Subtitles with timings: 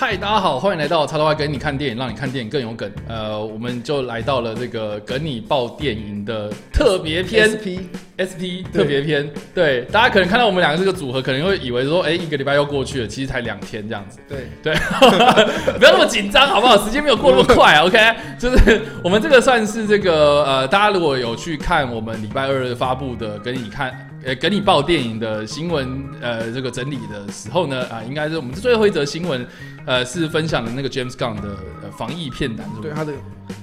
[0.00, 2.90] 嗨，大家好，欢迎来到叉叉 Y 梗你看电影，让你看电影更有梗。
[3.06, 7.84] 呃，我们就来到了这个梗你爆电影的特别篇，SP
[8.16, 9.30] SP 特别篇。
[9.54, 14.18] 对，大家可能看到我们两个这个组合，可能会以为说，哎，一个礼拜又过去了，其实才两天这样子。
[14.26, 14.74] 对对，
[15.76, 16.82] 不要那么紧张，好不好？
[16.82, 17.84] 时间没有过那么快啊。
[17.84, 17.98] OK，
[18.38, 24.06] 就是我们这个算是这个呃，大家如果有去看我们礼拜二发布的跟你看。
[24.22, 29.46] 呃，梗你爆电影的新闻，呃，这个整理的时候呢，啊、呃，应该是我们最后一则新闻，
[29.86, 31.48] 呃，是分享的那个 James Gunn 的、
[31.82, 32.66] 呃、防疫片单？
[32.82, 33.12] 对他的，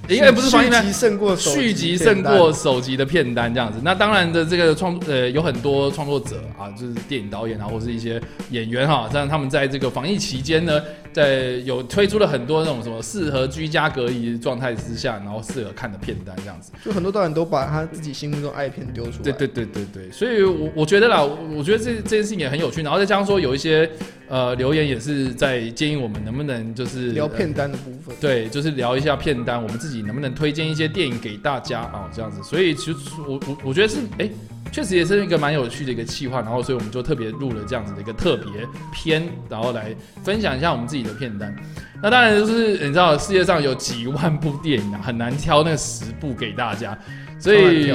[0.09, 3.80] 应该不是防疫片单，续集胜过续集胜过首集的片单这样子。
[3.84, 10.81] 那当然的，这个创呃有很多创作者啊，就是电影导演啊，或是一些演员哈，让他们在这个防疫期间呢，
[11.13, 16.72] 在有推出了很多那种什么适合居家隔离状态之下，然后适合看的片单这样子。
[16.84, 19.23] 就很多导演都把他自己心目中爱片丢出来。
[19.23, 20.47] 对对对对对，所以。
[20.58, 23.89] 我我觉得啦，我觉得这这件事情也很有趣，然后再加上说有一些
[24.30, 32.41] 呃留言也是在建议我们能不能就是聊片单的部分，呃，对，就是聊一下片单，我们自己能不能推荐一些电影给大家啊，这样子。
[32.43, 34.29] 所以其实我我我觉得是哎，
[34.71, 41.55] 确实也是一个蛮有趣的一个企划，然后所以我们就特别录了这样子的一个特别篇，然后来分享一下我们自己的片单。
[42.01, 46.97] 那当然就是你知道世界上有几万部电影啊，很难挑那十部给大家，
[47.39, 47.91] 所以。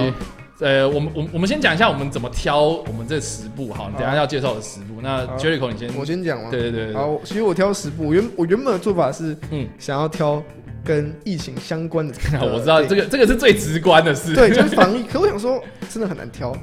[0.63, 5.01] 呃，我们我我们先讲一下我们怎么挑我们这十部好，你等下要介绍的十部。
[5.03, 6.51] 那 Jericho 你先，我先讲嘛。
[6.51, 6.95] 对对对，对。
[6.95, 10.41] 好，其实我挑十部，我原我原本的做法是，嗯，想要挑
[10.85, 12.15] 跟疫情相关的。
[12.41, 14.37] 我知道这个这个是最直观的事。
[14.37, 15.03] 对，就是 防疫。
[15.03, 16.57] 可我想说，真的很难挑，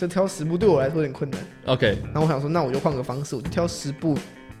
[0.00, 1.38] 就挑十部对我来说有点困难。
[1.66, 4.16] OK，然后我想说，那我就换个方式，我就挑十部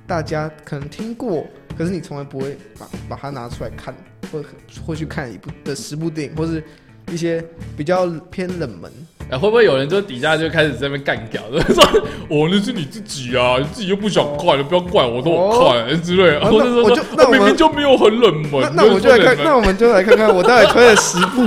[0.06, 3.94] 大家可能听过，可是你从来不会把把它拿出来看，
[4.30, 4.44] 或
[4.84, 6.62] 或去看一部的十部电影，或是。
[7.10, 7.44] 一些
[7.76, 11.84] 比较偏冷门，哎、欸，会不会有人就底下就开始在那边干掉，就 说
[12.28, 16.40] 哦，那是你自己啊，你自己又不想看，你、不要怪我，说我看、欸、之类的。
[16.50, 21.46] 或者说，我就那我明明就没有很冷门，那，那我们就来看， 那我们就来看看我大概推了十部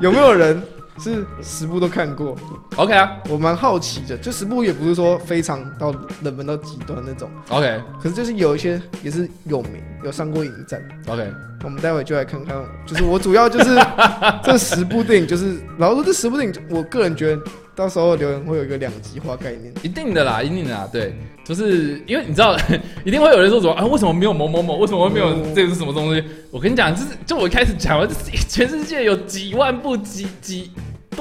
[0.00, 0.62] 有没有人。
[1.00, 2.36] 是十部都看过
[2.76, 9.72] ，OK 啊，我蛮好奇的，就十部也不是说非常到冷门到极端那种，OK，可是就是有一些也是有名，
[10.04, 11.32] 有上过影展，OK，
[11.64, 12.56] 我们待会就来看看，
[12.86, 13.78] 就是我主要就是
[14.44, 17.42] 这十部电影，就是然后说这十部电影，我个人觉得
[17.74, 21.16] 到时候留言会有一个两极化概念，一定的啦，一定的啦，对，
[21.50, 22.56] 就是因为你知道，
[23.04, 26.22] 一定会有人说什么啊，为什么没有某某某，为什么会没有这个是什么东西？
[26.52, 28.08] 我跟你讲，就是就我一开始讲了，
[28.48, 30.70] 全世界有几万部几几。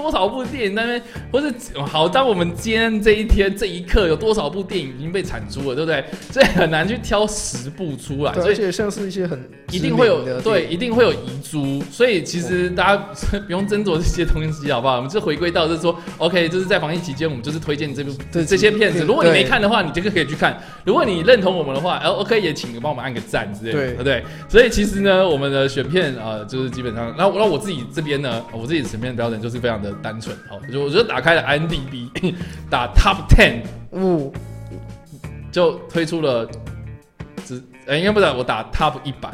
[0.01, 1.01] 多少部电影那边，
[1.31, 1.53] 或是
[1.85, 6.03] 好，当我们今天这一天这一刻有多少部电影已经被产出了，对不对？
[6.31, 8.31] 所以很难去挑十部出来。
[8.31, 9.37] 而且像是一些很
[9.71, 11.83] 一定会有对，一定会有遗珠。
[11.91, 13.03] 所以其实大家
[13.45, 14.95] 不用斟酌这些东西，好不好？
[14.95, 19.03] 我们就回归到就是说，OK，就是在防疫期间，我们就是推荐这部这这些片子。
[19.03, 20.57] 如果你没看的话，你这个可以去看。
[20.85, 24.23] 如果你认同我们的话，OK，也请帮我们按个赞之类的，对不对？
[24.47, 32.09] 所以其实呢，我们的选片啊、呃，就是基本上，然后然后我自己这边呢，我自己选片的标准就是非常的单纯，好，就我就打开了 IMDB，
[32.69, 33.61] 打 Top Ten，
[33.91, 34.33] 五，
[35.51, 36.49] 就推出了，
[37.45, 39.29] 只，呃，应该不是，我打 Top 一百，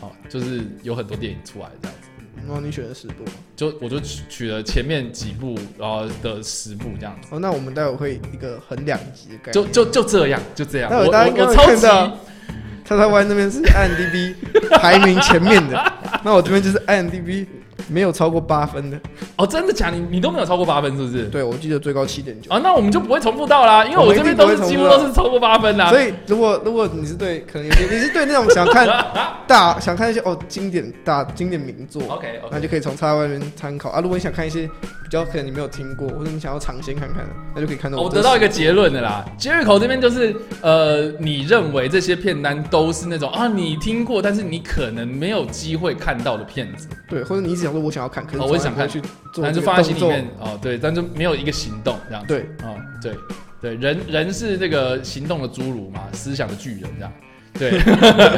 [0.00, 2.08] 好，就是有很多电影出来这样子。
[2.46, 7.28] 然后你选了十部，就我就取取了前面几部，然后的十部这样子。
[7.30, 10.90] 哦，那我们待会会一个很两极的概念，就就就这样，就这样。
[10.90, 14.34] 那我大家我超级，叉叉 Y 那边是 IMDB
[14.80, 15.92] 排名前面的，
[16.24, 17.46] 那我这边就是 IMDB。
[17.88, 19.00] 没有超过八分的
[19.36, 19.96] 哦，真的假的？
[19.96, 21.24] 你你都没有超过八分，是不是？
[21.24, 22.50] 对，我记得最高七点九。
[22.50, 25.86] 啊，那我们就不会重复到啦，因为我这边都是几乎都是超过八分的。
[25.88, 28.86] 所以如果如果你是对，可能有些你是对那种想看
[29.46, 34.00] 大想看一些哦经典大经典名作，OK，那就可以从叉 Y 那边参考啊。
[34.00, 37.24] 如果你想看一些比较可能你没有听过，或者你想要尝鲜看看，
[37.54, 37.98] 那就可以看到。
[37.98, 46.86] 我得到一个结论的啦，Jericho 这边就是呃，你认为这些片单都是那种啊你听过，但是你可能没有机会看到的片子。
[47.08, 48.40] 对，或者你一直想说我想要看，可是。
[48.40, 49.00] 我想看去，
[49.40, 52.28] 但是放在心里面哦，对，但是没有一个行动这样子。
[52.28, 53.14] 对，哦，对，
[53.60, 57.12] 对，人人是这个行动的侏儒嘛，思想的巨人这样。
[57.58, 57.78] 对，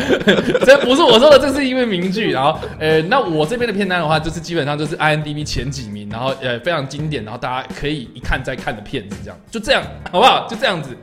[0.65, 2.31] 这不是我说的，这是因为名句。
[2.31, 10.47] 然后，呃，那我这边的片单的话，就是基本上就是 i n d b 前几名，然后呃非常经典，然后大家可以一看再看的片子，这样，就这样，好不好？
[10.49, 10.97] 就这样子。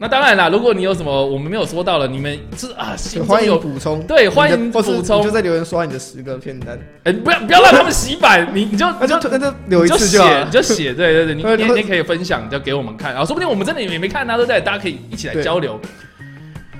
[0.00, 2.94] 那当然啦，如果你有什么我们没有说到的，你们是啊，
[3.26, 6.78] 欢迎补充，对，欢迎补充，就在留言刷你的十个片单。
[7.02, 14.60] 哎，不要不要让他们洗版，你你就 那就那就留一次就写，你就写，对对对，你 你你可以分享，就给我们看，然后说不定我们真的也没看啊，对不对？
[14.60, 15.76] 大家可以一起来交流。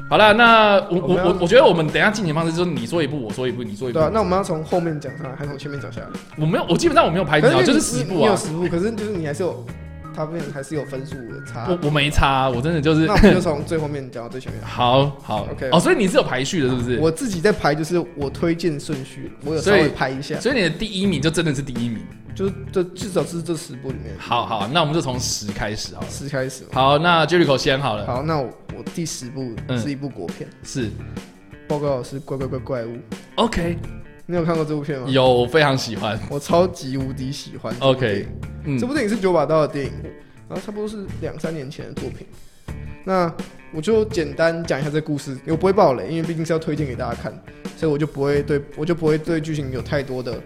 [0.08, 3.98] 好了，那我我我我觉得我们等一下进行方式就是你说一部，我说一部，你说一部。
[3.98, 6.06] 对啊，那我们要从后面讲上来，还是从前面讲下来？
[6.36, 9.66] 我没有，我基本上我没有拍掉，就是十部啊，有十部，可是就是你还是有。
[10.14, 11.66] 它变成还是有分数的差。
[11.68, 13.06] 我我没差，我真的就是。
[13.06, 14.60] 那我们就从最后面讲到最前面。
[14.64, 15.70] 好好，OK。
[15.70, 16.98] 哦，所以你是有排序的，是不是？
[16.98, 20.38] 我自己在排，就是我推荐顺序，我有稍微排一下。
[20.40, 21.98] 所以你的第一名就真的是第一名，
[22.34, 24.14] 就是这至少是这十部里面。
[24.18, 26.06] 好好，那我们就从十开始好了。
[26.10, 26.64] 十开始。
[26.72, 28.06] 好，那 Jericho 先好了。
[28.06, 30.90] 好，那我我第十部是一部国片，是
[31.66, 32.98] 报告老师怪怪怪怪物。
[33.36, 33.76] OK。
[34.30, 35.06] 你有看过这部片吗？
[35.08, 37.74] 有，我非常喜欢，我超级无敌喜欢。
[37.80, 38.26] OK，
[38.64, 39.92] 嗯，这部电影是九把刀的电影，
[40.46, 42.26] 然后差不多是两三年前的作品。
[43.04, 43.32] 那
[43.72, 47.32] 我就简单讲一下这故事，我不会爆雷，因为毕竟是要推荐给大家看，
[47.74, 50.38] 所以我就不会对我就不会对剧情有太多的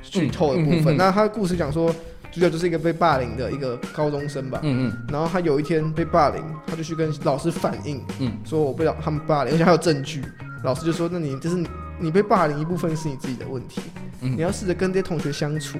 [0.00, 0.80] 剧透的部分。
[0.80, 1.94] 嗯嗯嗯嗯、那他的故事讲说，
[2.32, 10.22] 主角就是一个被霸凌的一个高中生吧，嗯嗯，然后他有一天被霸凌，他就去跟老师反映，嗯，说我被他们霸凌，而且还有证据。
[10.64, 11.62] 老师就说，那你就是。
[11.98, 13.80] 你被霸凌一部分是你自己的问题，
[14.20, 15.78] 嗯、你要试着跟这些同学相处，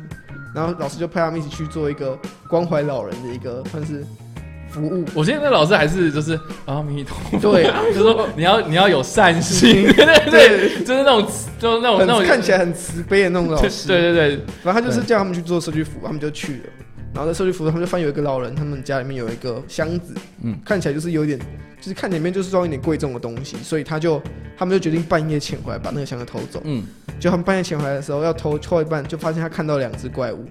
[0.55, 2.19] 然后老师就派他们一起去做一个
[2.49, 4.05] 关怀老人的一个算是
[4.71, 5.05] 服务。
[5.15, 10.07] 我现在那老师还是就是阿弥陀佛， 对啊，就是说你要你要有善心， 对。
[10.31, 11.27] 对 对，就是那种
[11.59, 14.29] 就是那种那种看起来很慈悲的那种老师，对对对，
[14.65, 16.63] 然后他就是叫他们去做社区服务，他们就去了。
[17.17, 21.39] 然后在社区服务，他们就发现有一个老人，他们家里面有一个箱子，嗯，看起来就是有点，
[21.81, 24.21] 就是看里面就是装一点贵重的东西，所以他就
[24.55, 26.85] 他们就决定半夜潜回来把那个箱子偷走，嗯，
[27.19, 30.45] 就他们半夜潜回来的时候要偷偷一半，就发现他看到两只怪物，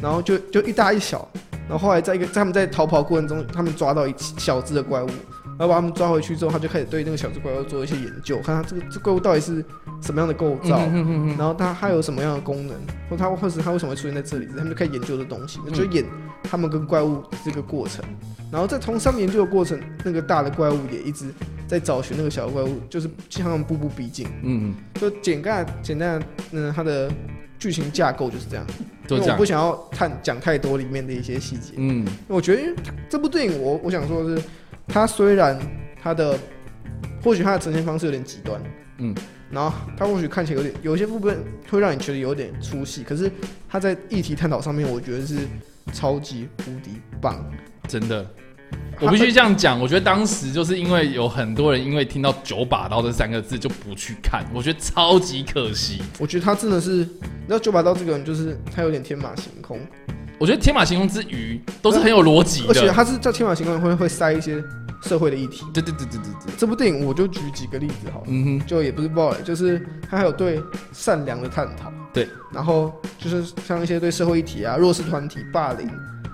[0.00, 1.28] 然后就就一大一小，
[1.68, 5.10] 然后后来在一个在他们在逃跑过程中，他们抓到一小只的怪物。
[5.62, 9.64] 然后把他们抓回去之后，他就开始对那个小只怪物做一些研究，看他这个这怪物到底是
[10.00, 10.76] 什么样的构造，
[11.38, 12.76] 然后它它有什么样的功能，
[13.08, 16.04] 或他或是它为什么会出现在这里，他们就开始研究这东西，嗯、就演
[16.42, 18.04] 他们跟怪物这个过程。
[18.50, 21.26] 然后在从上面研究的过程，那个大的怪物也一直
[21.68, 24.26] 在找寻那个小的怪物，就是向他们步步逼近。
[24.42, 26.20] 嗯，就简单简单，
[26.50, 27.08] 嗯，它的
[27.56, 28.66] 剧情架构就是这样。
[29.08, 31.74] 因为我不想要探讲太多里面的一些细节。
[31.76, 32.62] 嗯，我觉得
[33.08, 34.42] 这部电影我，我我想说的是。
[34.88, 35.58] 它虽然
[36.00, 36.38] 它的
[37.22, 38.60] 或许它的呈现方式有点极端，
[38.98, 39.14] 嗯，
[39.50, 41.38] 然后它或许看起来有点有些部分
[41.70, 43.30] 会让你觉得有点粗细，可是
[43.68, 45.38] 它在议题探讨上面，我觉得是
[45.92, 47.44] 超级无敌棒，
[47.88, 48.26] 真的。
[49.00, 56.00] 我必须这样讲，我觉得当时就是因为有很多人因为听到“九把刀”这三个字就不去看，我觉得超级可惜。
[56.18, 59.80] 我觉得他真的是，你知道“九把刀”这个人就是他有点天马行空。
[60.38, 64.62] 我觉得天马行空之余都是很有逻辑的，而且他是在天马行空会会塞一些。
[65.04, 66.54] 社会的议题，对对对对对对。
[66.56, 75.90] 这部电影我就举几个例子好了，嗯哼，就也不是爆雷，就是他还有对善良的探讨，对，然后就是像一些对社会议题啊、弱势团体霸凌，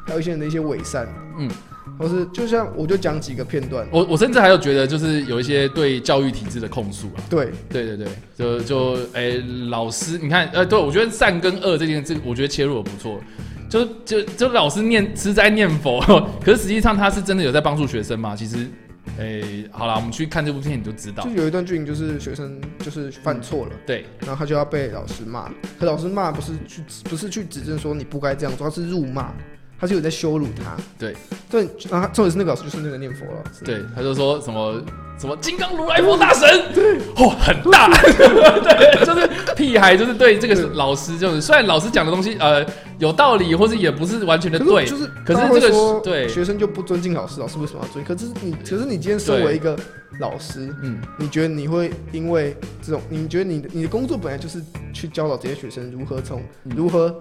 [0.06, 1.08] 还有一些人的一些伪善，
[1.38, 1.50] 嗯，
[1.98, 8.06] 或是就像我就讲几个片段，我我甚至还有觉得就是有一些对教育体制的控诉啊，对对对对，
[8.36, 13.20] 就就哎、欸、老师，你看，呃，对我觉得善跟恶这件事，我觉得切入的不错。
[13.68, 16.00] 就就就老师念是在念佛，
[16.42, 18.34] 可是实际上他是真的有在帮助学生吗？
[18.34, 18.66] 其实，
[19.18, 21.22] 诶、欸，好了，我们去看这部片你就知道。
[21.24, 29.34] 就有一段剧情，就是学生就是犯错了，对，然后他就要被老师骂，可老师骂不是去不是去指正说你不该这样做，他是辱骂。
[29.80, 31.14] 他是有在羞辱他，对，
[31.48, 34.82] 对，然后重点是那个老师就是那个念佛了，对，他就说什么
[35.16, 42.66] 什么金刚如来佛大神，对，哦，很大， 对，就是屁孩，就是对这个老师，就是虽然老师讲的东西呃
[42.98, 46.28] 有道理，或是也不是完全的对，就是可是这个对。
[46.28, 48.16] 学生就不尊敬老师，老师为什么要尊敬？
[48.16, 49.78] 可是你，可是你今天身为一个
[50.18, 54.60] 老师，嗯，你觉得你会因为这种，你觉得你的你的工作本来就是
[54.92, 57.14] 去教导这些学生如何从如何。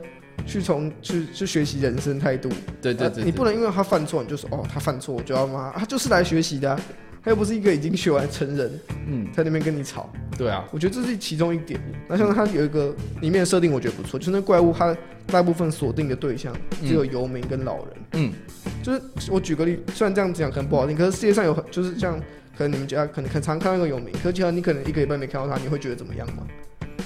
[0.46, 2.50] 去从去去学习人生态度，
[2.82, 6.80] 对对对，你不能因为他犯错，你就说哦，他犯错我就要骂他，就是来学习的，啊，
[7.24, 11.80] 他又不是一个已经学完成人，嗯，在那边跟你吵，对啊，我觉得这是其中一点。
[12.08, 18.34] 那像他有一个里面的设定，我觉得不错，就是那怪物它大部分锁定的对象只有游民跟老人，嗯，
[18.82, 22.18] 就是我举个例，虽然这样讲可能不好听，可是世界上有很就是像
[22.58, 26.48] 可能你们家可能很常看到一个游民，可是你可能一个礼拜没看到他，你会觉得怎么样吗？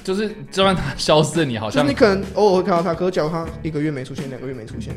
[0.03, 4.93] 就是就算他消失了，你好像你可能偶尔会看到他，可是假如他一个月没出现，两个月没出现，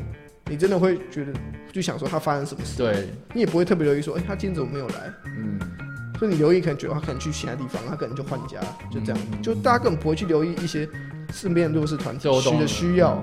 [0.49, 1.33] 你真的会觉得
[1.73, 2.79] 就想说他发生什么事？
[2.79, 5.13] 对，你也不会特别留意说，哎、欸，他今天怎么没有来？
[5.37, 5.59] 嗯，
[6.19, 8.59] 所以你留意可能觉得他可能去其他地方，他可能就换家，
[8.91, 10.89] 就这样，嗯、就大家根本不会去留意一些
[11.33, 13.23] 身边的弱势团体的需要。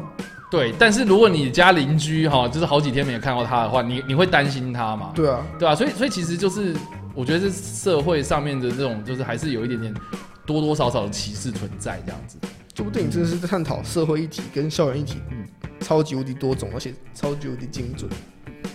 [0.51, 5.13] 对，但是如果你家邻居哈，就是好几天没有看到他的话，你你会担心他吗？
[5.15, 6.75] 对啊，对啊，所以所以其实就是
[7.15, 9.93] 我觉得是社会上面的这种，就是还是有一点点。
[10.45, 12.37] 多多少少的歧视存在，这样子。
[12.73, 15.45] 这部电影真的是在探讨社会议题跟校园议题，嗯，
[15.81, 18.09] 超级无敌多种，而且超级无敌精准。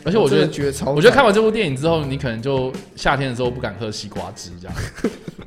[0.05, 4.77] 而且我觉得，觉得超，我觉得看完这部电影之后，你可能就夏天的时候不敢喝西瓜汁，这样。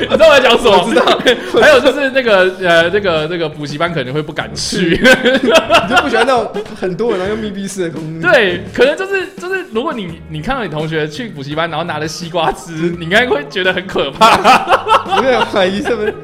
[0.00, 0.78] 你知道我在讲什么？
[0.82, 1.04] 我知道。
[1.60, 5.48] 还有就是那个呃，那个那个补习班可能会不敢去， 你
[5.88, 8.20] 就不喜欢那种很多人然后用密闭式的空间。
[8.20, 15.16] 对，可能就是就是，如果你你看到你同学去补习班，然后拿了西瓜汁，你应该会觉得很可怕。
[15.16, 16.14] 有点怀疑是不是？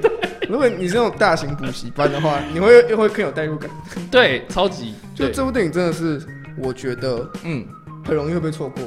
[0.50, 3.70] 如果你是那种大型补习班的话，你会又会更有代入感。
[4.10, 4.94] 对，超级。
[5.14, 6.20] 就这部电影真的是，
[6.58, 7.66] 我觉得嗯，
[8.04, 8.82] 很容易会被错过。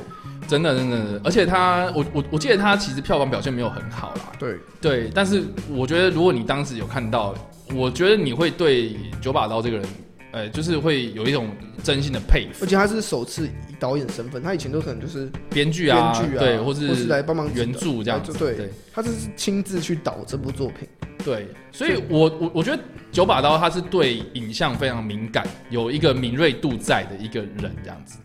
[0.48, 4.32] 真的，真的，而且他，我我我记得他其实票房表现没有很好啦。
[4.40, 7.36] 对对，但是我觉得如果你当时有看到，
[7.76, 9.86] 我觉得你会对九把刀这个人，
[10.32, 11.50] 呃，就是会有一种
[11.84, 12.64] 真心的佩服。
[12.64, 18.34] 而且他是首次以导演身份，他以前都可能就是编剧啊，编剧啊，对，或是或是来帮忙原著这样子。
[18.34, 20.88] 对，对他是亲自去导这部作品。
[21.24, 22.82] 对，所以我我我觉得
[23.12, 28.18] 九把刀他是对影像非常敏感，有一个敏锐度在的一个人这样子。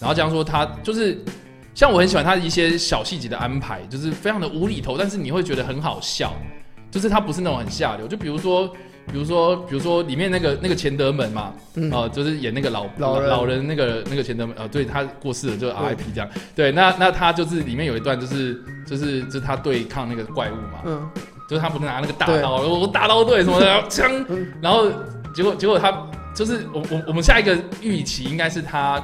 [0.00, 1.18] 然后这样说，他就是。
[1.74, 6.34] 像我很喜欢他的一些小细节的安排，就是非常的无厘头，但是你会觉得很好笑，
[6.90, 8.06] 就是他不是那种很下流。
[8.06, 8.70] 就比如说，
[9.10, 16.28] 比如说，比如说里面那个那个钱德门嘛，嗯、呃，就是演那个老老人，老人那个那个钱德门，呃，对他过世了，就是 RIP 这样。
[16.54, 21.10] 对，那那他就是里面有一段就是就是就是他对抗那个怪物嘛，嗯，
[21.48, 24.10] 就是他不是拿那个大刀，我大刀队什么的枪，
[24.60, 24.90] 然后
[25.34, 29.02] 结果结果他就是我我我们下一个预期应该是他。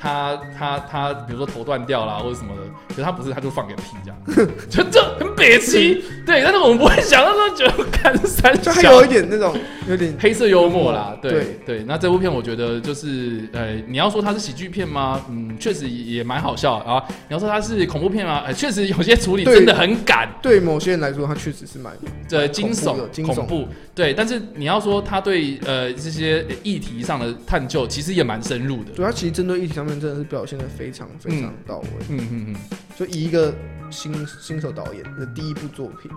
[0.00, 6.02] 他他他，比如说头断掉啦，或者什么的，可是他不是，他就放给屁这样， 就就很憋气。
[6.24, 9.54] 对，但是我们不会想到说觉得看三小，就还有一点那种
[9.86, 11.14] 有点黑色幽默啦。
[11.20, 15.20] 对对，对，那这部片我觉得就是，呃，你要说它是喜剧片吗？
[15.28, 17.04] 嗯，确实也蛮好笑啊。
[17.28, 18.42] 你要说它是恐怖片吗？
[18.46, 20.28] 呃，确实有些处理真的很赶。
[20.40, 21.92] 对某些人来说，它确实是蛮
[22.28, 23.68] 对惊悚惊悚恐怖。
[23.94, 28.92] 对，但是你要说他对呃这些议题上的探究，其实也蛮深入的。
[28.94, 31.88] 主要其实针对议题上面真的是表现的非常非常到位。
[32.10, 32.56] 嗯嗯嗯。
[32.94, 33.54] 就以一个
[33.90, 36.10] 新新手导演的第一部作品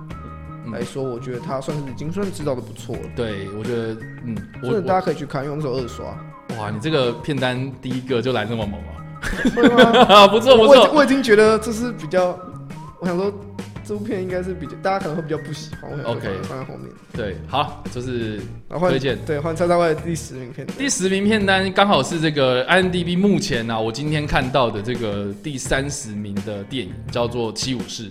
[0.72, 3.01] 来说，我觉得他算是已经算知道的不错了。
[3.15, 6.06] 对，我觉得嗯，我觉得大家可以去看，因为那时候二刷。
[6.60, 10.27] 哇，你这个片单第一个就来这么猛啊！
[10.27, 12.38] 不错不错，我已经觉得这是比较，
[13.00, 13.34] 我想说。
[13.86, 16.90] 这部片应该是比较大家可能会比较不喜欢，OK，放在后面。
[17.13, 19.18] 对，好，就是推荐。
[19.25, 20.66] 对，换蔡大卫第十名片。
[20.78, 28.10] 第十名片单刚好是这个 IMDB 目前呢、啊，我今天看到的这个第三十名的电影叫做《七武士》。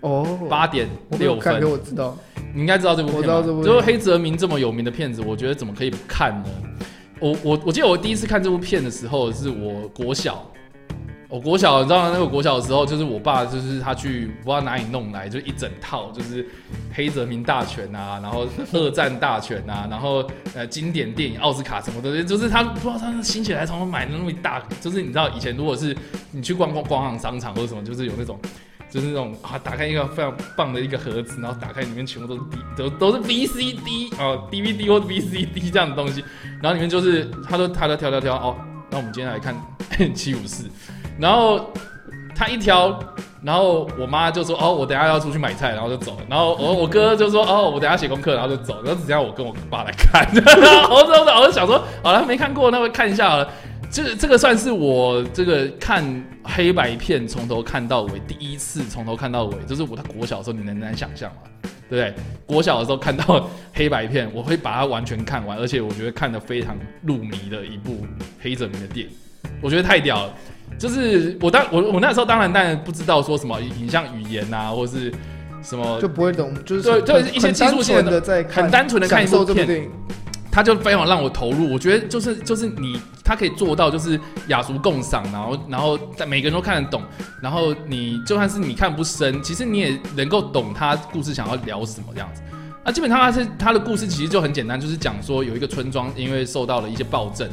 [0.00, 0.88] 哦，八点
[1.18, 1.62] 六分。
[1.68, 2.16] 我知道，
[2.54, 3.16] 你应该知道这部片。
[3.18, 3.64] 我知道这部。
[3.64, 6.48] 就是黑泽明这么有名的片子，我觉得怎么可以不看呢？
[7.18, 10.48] 我我我记得我第一次看这部片的时候，是我国小。
[11.28, 16.46] 我国小，你知道那个国小的时候，就是我爸，就是他去不知道哪里弄来，就一整套，就是
[16.94, 25.96] 黑泽明大全啊，然后二战大全啊，然后呃经典电影奥斯卡什么的，就是他不知道他心血来潮买那么一大，就是你知道以前如果是
[26.30, 28.38] 你去逛逛逛逛商场或者什么，就是有那种
[28.88, 36.24] 就是那种啊，打开一个非常棒的一个盒子，然后打开里面全部都是 D 都都是 VCD 啊 DVD 或者 VCD 这样的东西，
[36.62, 38.56] 然后里面就是他都他都挑挑挑哦，
[38.90, 39.56] 那我们今天来看
[40.14, 40.70] 七五四。
[41.18, 41.70] 然后
[42.34, 42.98] 他一挑，
[43.42, 50.28] 然后我妈就说：“哦，我等下要出去买菜，然后就走了。”然后我我哥就说：“哦，我等下写功课，然后就走。”然后只剩下我跟我爸来看。
[50.34, 50.44] 然
[50.84, 53.48] 后我就我就想说：“好了，没看过，那我看一下好了。”
[53.88, 56.04] 这这个算是我 这个看
[56.42, 61.42] 黑白片从头看到尾第一次从头看到尾，就是我在国小的时候，你能难想象吗？
[61.88, 62.14] 对不对？
[62.44, 68.04] 国小的时候看到黑白片，我会把它完全看完，而且我觉得看得非常入迷的一部
[68.42, 69.12] 黑泽明的电影，
[69.60, 70.34] 我觉得太屌了。
[70.78, 75.10] 就是我当我我那时候当然当然不知道说什么影像语言啊，或是
[75.62, 79.88] 什么就不会懂，就是对对一些技术性的在很单纯的看一部片，
[80.50, 81.72] 他就非常让我投入。
[81.72, 87.02] 我觉得就是就是你他可以做到就是雅俗共赏，然后然后在每个人都看得懂，
[87.40, 92.42] 然后你就算是你看不深，其实你也能够懂他故事想要聊什么这样子。
[92.84, 97.48] 那基本上他是他的故事其实就很简单，就是讲说有一个村庄因为受到了一些暴政。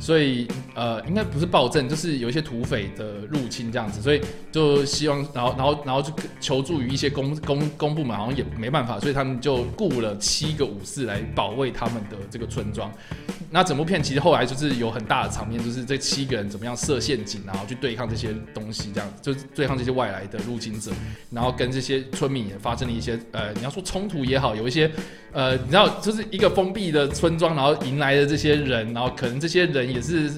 [0.00, 12.90] 所以，呃，应该不是暴政，就是有一些土匪的入侵这样子，所以就希望，然后，然后，然后就求助于一些公公公部门，好像也没办法，所以他们就雇了七个武士来保卫他们的这个村庄。
[13.50, 20.90] 那整部片其实后来就是有很大的场面，就是这七个人怎么样设陷阱，然后去对抗这些东西，这样子就是对抗这些外来的入侵者，
[21.30, 24.90] 然后跟这些村民也发生了一些，呃，你要说冲突也好，有一些，
[25.32, 29.89] 呃，你知道，就是一个封闭的村庄，然后迎来的这些人，然后可能这些人。
[29.92, 30.30] 也是，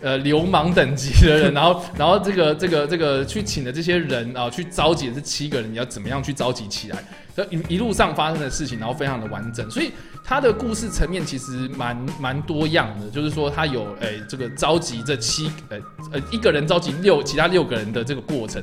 [0.00, 7.02] 呃，流氓等级的人， 然后，然后这个，这个，这个去请的这些人啊，去召集这七个人，你要怎么样去召集起来？
[7.50, 9.92] 一一路上发生的事情，然后非常的完整，所以
[10.24, 15.78] 他的故事层面其实蛮蛮多样的，就是说他有诶、欸、这个召集这七呃
[16.10, 18.60] 呃一个人召集六其他六个人的这个过程，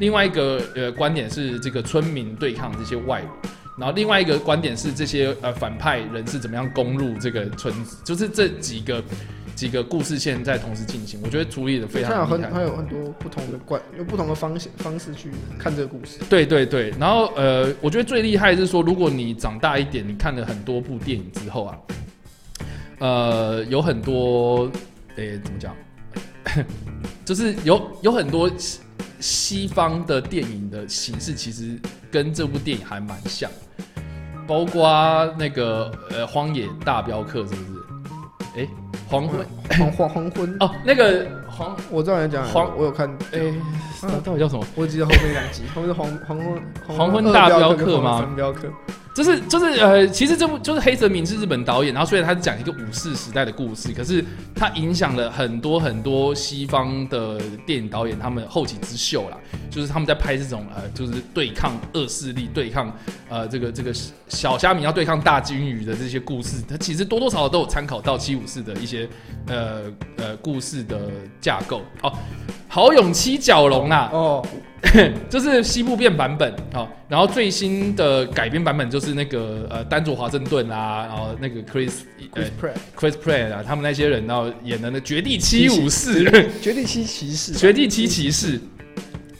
[0.00, 3.28] 另外一个呃观点是这个村民对抗这些外人，
[3.78, 9.02] 然后另外一个观点是这些呃反派人是怎么样攻入这个村子，就是这几个。
[9.54, 12.20] 几个故事线在同时进行，我觉得处理的非常厉害。
[12.20, 16.18] 它有很它有很多不同的观，有不同的方式方式去看这个故事。
[16.28, 21.78] 对对对，然后呃，我觉得最厉害是说，如果你长大一点，你看了很多部电影之后啊，
[22.98, 24.70] 呃，有很多，
[25.16, 25.74] 诶，怎么讲？
[27.24, 28.50] 就是有有很多
[29.20, 31.78] 西西方的电影的形式，其实
[32.10, 33.50] 跟这部电影还蛮像，
[34.46, 34.88] 包括
[35.38, 37.80] 那个呃，《荒野大镖客》是不是？
[38.56, 38.68] 诶。
[39.08, 39.46] 黄昏，
[39.78, 43.40] 黄黄黄昏哦，那个黄，我知道你讲黄，我有看，哎，
[44.22, 44.64] 到底叫什么？
[44.74, 46.62] 我记得后面两集，后面是黄黄昏
[46.96, 48.18] 黄昏大镖客吗？
[48.20, 48.68] 三镖客。
[49.14, 54.22] 就是就是呃，其实这部就是黑泽明是日本导演，然后虽然他是讲一个武士时代的故事，可是
[54.54, 59.38] 他影响了很多很多西方的电影导演，他们后起之秀啦，
[59.70, 62.94] 就是他们在拍这种呃，就是对抗恶势力、对抗
[63.30, 63.90] 呃这个这个
[64.28, 69.08] 小虾米要对抗大鲸鱼的这些故事，他其实多多少少都有参考到七武士的一些
[69.46, 69.84] 呃
[70.18, 71.10] 呃故事的
[71.46, 71.82] 架构。
[72.02, 72.12] 哦，
[72.68, 74.10] 豪勇七角龙啊！
[74.12, 74.46] 哦。
[75.28, 81.92] 就是西部片版本啊，然后最新的改编版本就是那个呃丹佐华盛顿啊，然后那个 Chris
[82.32, 86.24] Chris Pratt Chris Pratt 啊，他们那些人然后演的那绝地七武士，
[86.62, 88.60] 绝地七骑士，绝地七骑士，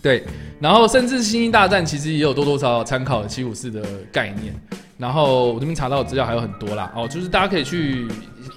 [0.03, 0.25] 对，
[0.59, 4.53] 然后甚至星际大战其实也有多多少少参考了七武士的概念，
[4.97, 8.09] 然后我这边查到的资料还有很多啦，哦，就是大家可以去。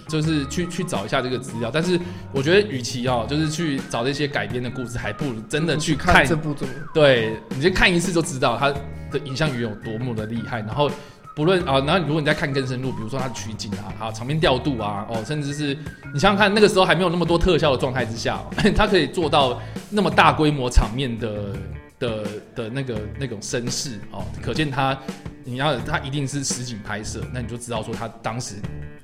[0.08, 2.00] 就是去去找一下这个资料，但是
[2.32, 6.78] 我觉得，与其哦，就是去找这些改编的故事，还不如真的去看，看这部作品。
[6.94, 8.72] 对，你先看一次就知道它
[9.12, 10.60] 的影像语言有多么的厉害。
[10.62, 10.90] 然后
[11.36, 15.76] 不论啊，然后如果你再看更深入，比如说它的取景啊，啊场面调度啊，哦，甚至是
[16.14, 18.40] 你想想看，那个时候还没有那么多特效的状态之下，
[18.76, 21.54] 它可以做到那么大规模场面的。
[22.00, 22.26] 的
[22.56, 24.98] 的那个那种声势哦，可见他，
[25.44, 28.56] 你要他一定是实景拍摄，那你就知道说他当时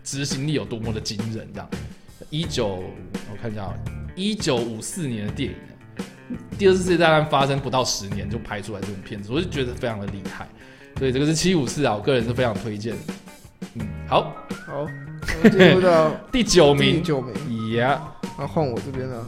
[0.03, 1.47] 执行力有多么的惊人。
[1.53, 1.69] 这样，
[2.29, 2.83] 一九
[3.29, 3.73] 我看一下，
[4.15, 5.57] 一九五四年的电影，
[6.57, 10.47] 第二次世界大战发生不到十年就拍出来这种片子，我就觉得非常的厉害。
[10.97, 12.95] 所以这个是七五四啊，我个人是非常推荐。
[13.73, 14.33] 嗯，好，
[14.65, 14.87] 好，
[15.49, 17.99] 进入到 第九名，第九名，Yeah，
[18.37, 19.25] 那换我这边了。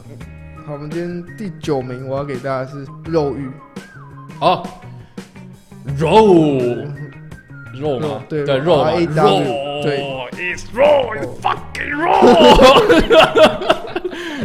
[0.68, 3.50] 好，我们今天第九名，我要给大家是肉欲。
[4.38, 4.62] 哦，
[5.96, 6.36] 肉
[7.72, 8.22] 肉吗？
[8.28, 9.40] 对对肉嘛，肉
[9.82, 12.20] 对，It's raw，It's fucking raw。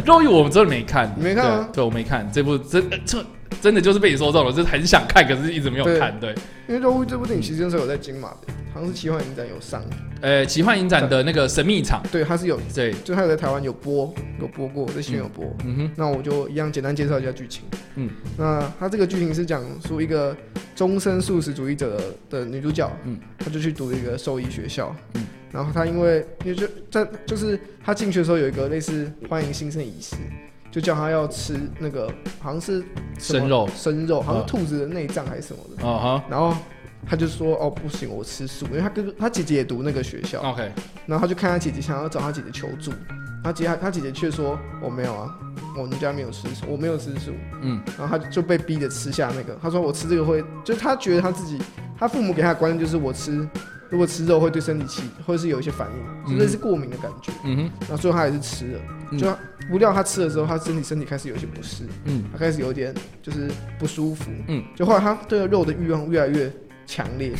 [0.06, 1.68] 肉欲我们真的没看，没看吗？
[1.70, 3.22] 对，我没看这部，这这
[3.64, 6.14] 真的就是被你说中了，就是很想看，可是一直没有看。
[6.20, 6.34] 对，
[6.68, 8.52] 因为肉欲这部电影其实那时候有在金马的。
[8.74, 9.80] 好像是奇幻影展有上，
[10.20, 15.56] 呃，奇幻影展的那个神秘场，对，它是有，对，就它有在台湾有播，有播过，在新闻有播。
[15.64, 17.62] 嗯哼，那我就一样简单介绍一下剧情。
[17.94, 20.36] 嗯，那它这个剧情是讲述一个
[20.74, 30.16] 终身素食主义者的女主角，嗯，她就去读一个兽医学校，嗯，然后她因为因为就在就是她进去的时候有一个类似欢迎新生仪式，
[30.74, 32.84] 就叫他要吃那个好像是
[33.16, 36.52] 生肉，生肉，好像兔子的内脏还是什么的，啊哈，然后。
[37.06, 40.40] 他就说：“哦，不行，我吃素，因为他哥哥他姐姐也读那个学校。
[40.40, 40.72] OK，
[41.04, 42.90] 然后他就看他姐姐，想要找他姐姐求助。
[43.42, 45.38] 他姐他姐姐却说：我没有啊，
[45.76, 47.32] 我们家没有吃素，我没有吃素。
[47.60, 49.54] 嗯，然后他就被逼着吃下那个。
[49.60, 51.58] 他说：我吃这个会，就他觉得他自己，
[51.98, 53.46] 他父母给他的观念就是我吃，
[53.90, 55.88] 如果吃肉会对身体起，或者是有一些反
[56.26, 57.32] 应，就类似过敏的感觉。
[57.44, 58.80] 嗯哼，然后最后他还是吃了。
[59.18, 59.26] 就
[59.70, 61.84] 不料他吃了之后，他身体身体开始有一些不适。
[62.04, 64.30] 嗯，他开始有点就是不舒服。
[64.48, 66.50] 嗯，就后来他对肉的欲望越来越。”
[66.86, 67.32] 强烈，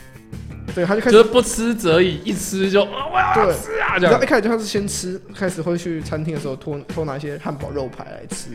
[0.74, 3.98] 对，他就开始就是不吃则已，一吃就我要吃啊！
[3.98, 8.52] 然后一开始就他是先吃，开始会去餐厅的时候偷偷拿一些汉堡肉排来吃，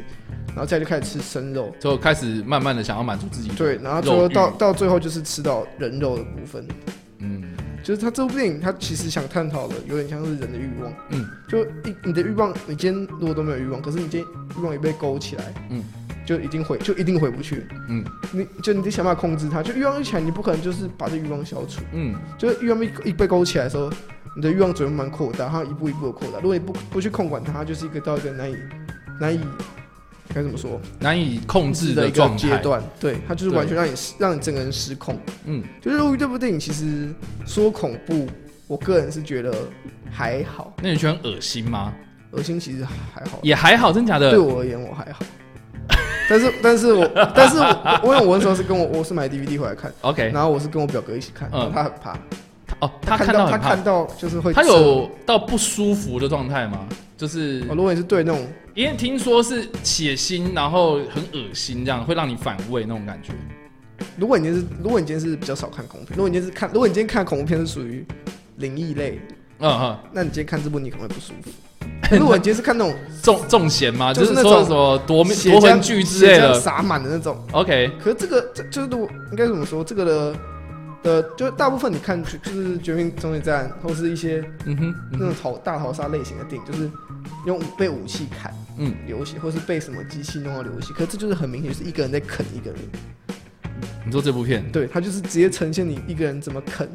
[0.48, 3.50] 然后再就开始吃生肉，就开始慢慢的想要满足自己。
[3.50, 6.68] 对，然后最后到到最后就是吃到人肉的部分。
[7.24, 7.44] 嗯，
[7.82, 10.94] 就是他这部电影，他其实想探讨的有点像是人的欲望。
[11.10, 14.26] 嗯，就一你的欲望，你今天如果都没有欲望，可是你今天
[14.58, 15.54] 欲望也被勾起来。
[15.70, 15.84] 嗯。
[16.26, 17.68] 就一定回，就一定回不去。
[17.90, 19.62] 嗯，你就你得想办法控制它。
[19.62, 21.82] 就欲望一起来，你不可能就是把这欲望消除。
[21.92, 23.92] 嗯，就是欲望一一被勾起来的时候，
[24.34, 26.38] 你的欲望只会慢慢扩大，它一步一步的扩大。
[26.38, 28.56] 如果你不不去控管它，它就是一个到一个难以
[29.20, 29.42] 难以
[30.34, 32.84] 该怎么说难以控制的一个阶段。
[33.00, 35.18] 对，它就是完全让你让你整个人失控。
[35.46, 37.14] 嗯，就是这部电影其实
[37.46, 38.28] 说恐怖，
[38.68, 39.54] 我个人是觉得
[40.12, 40.74] 还好。
[40.82, 41.94] 那你觉得恶心吗？
[42.32, 44.32] 恶心其实还好，也还好，真假的？
[44.32, 45.20] 对我而言，我还好。
[46.30, 47.06] 但是，但是我，
[47.36, 52.18] 但是我，我因为我那时候是跟我，我是买 DVD 回来看，OK，然后我是跟我表哥一起看，嗯，他很怕，
[52.80, 56.88] 哦，他看到他看到就是会，他有到不舒服的状态吗？
[57.18, 63.32] 就是，哦，如果你是对那种，因为听说是血腥，然后很恶心，这样会让你反胃那种感觉。
[64.18, 68.04] 如果你今天是，如果你今天是比较少看恐怖片，如果你今天是看，如果你今天看恐怖片是属于
[68.58, 69.20] 灵异类，
[69.60, 71.52] 嗯哼，那你今天看这部你可能会不舒服。
[72.18, 74.12] 如果你今天是看那种重重咸吗？
[74.12, 77.38] 就是那种什么夺夺魂剧之类的，洒满的那种。
[77.52, 79.84] OK，可是这个这就是如果应该怎么说？
[79.84, 80.36] 这个的
[81.04, 86.90] 呃，就大部分你看就是《绝命终结站》或是一些嗯哼那种逃大逃杀类型的电影，就是
[87.46, 90.94] 用被武器砍，嗯，流血，或是被什么机器弄到流血。
[90.94, 92.80] 可这就是很明显是一个人在啃一个人。
[94.06, 94.64] 你说这部片？
[94.72, 96.88] 对，他就是直接呈现你一个人怎么啃，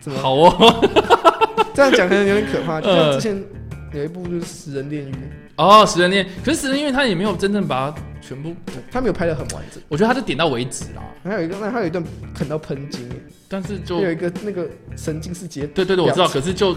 [0.00, 0.88] 怎么好哦。
[1.74, 2.80] 这样讲可能有点可怕。
[2.82, 3.44] 就像之前
[3.92, 5.12] 有一部就是《食人炼狱》
[5.56, 8.54] 哦，《食人炼》，可是《食人炼狱》他也没有真正把它全部，
[8.90, 9.82] 他没有拍的很完整。
[9.88, 11.02] 我觉得他是点到为止啦。
[11.22, 12.02] 还有一个，那还有一段
[12.34, 13.08] 啃到喷精，
[13.48, 15.66] 但是就有一个那个神经是结。
[15.68, 16.26] 对对对，我知道。
[16.26, 16.76] 可是就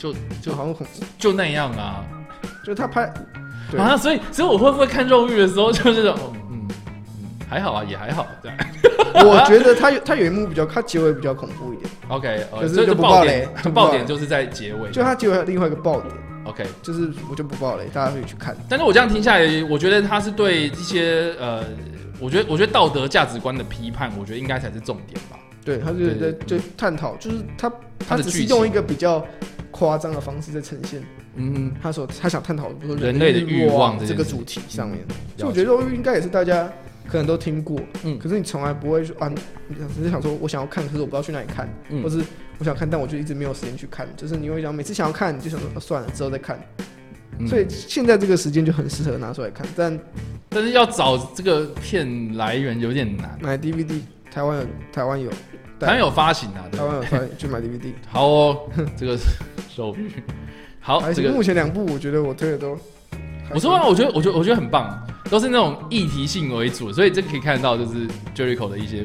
[0.00, 0.86] 就就好像很
[1.18, 2.02] 就那样啊，
[2.64, 3.12] 就他拍
[3.76, 6.18] 啊，所以所以我会不会看肉欲的时候就是这种。
[6.50, 6.66] 嗯
[7.50, 8.56] 还好啊，也还好这样。
[9.26, 11.90] 我觉得他有他有一幕比较，他结尾比较恐怖一点。
[12.06, 14.88] OK，可是就不爆雷，爆点就是在结尾。
[14.92, 16.14] 就他结尾有另外一个爆点。
[16.44, 18.56] OK，就是我就不爆雷，大家可以去看。
[18.68, 21.64] 但是我这样听下来，我觉得他是对一些呃，
[22.20, 25.36] 我觉得我觉得道德价值观的批判，我觉得应该才是重点吧。
[25.64, 27.72] 对，他就是在就探讨，就是他
[28.08, 29.26] 他只是用一个比较
[29.80, 31.02] 夸张的方式在呈现。
[31.36, 34.98] 嗯，他所他想探讨人类的欲望这个主题上面，
[35.36, 36.70] 所以我觉得应该也是大家。
[37.08, 39.28] 可能都听过，嗯，可是你从来不会说啊，
[39.66, 42.22] 你只是想说我想要看，可是我不知道去哪里看，嗯，或是
[42.58, 46.56] 我想看，但我就一直没有时间去看，就是你会想每次想要看，你就想说，啊，算了，之后再看，
[47.40, 49.98] 嗯，所以现在这个时间就很适合拿出来看，但
[50.50, 55.28] 但是要找这个片来源有点难，买 DVD，台湾有，台湾有，
[55.80, 58.58] 台湾有发行啊，台湾有发行，去买 DVD，好哦，
[58.96, 59.18] 这个
[59.68, 59.96] 手
[60.80, 62.78] 好，这个目前两部我觉得我推的都。
[63.52, 69.04] 我说啊，我觉得，我觉得，我觉得很棒，都是那种议题性为主，所以这可以看得到，就是 Jericho 的一些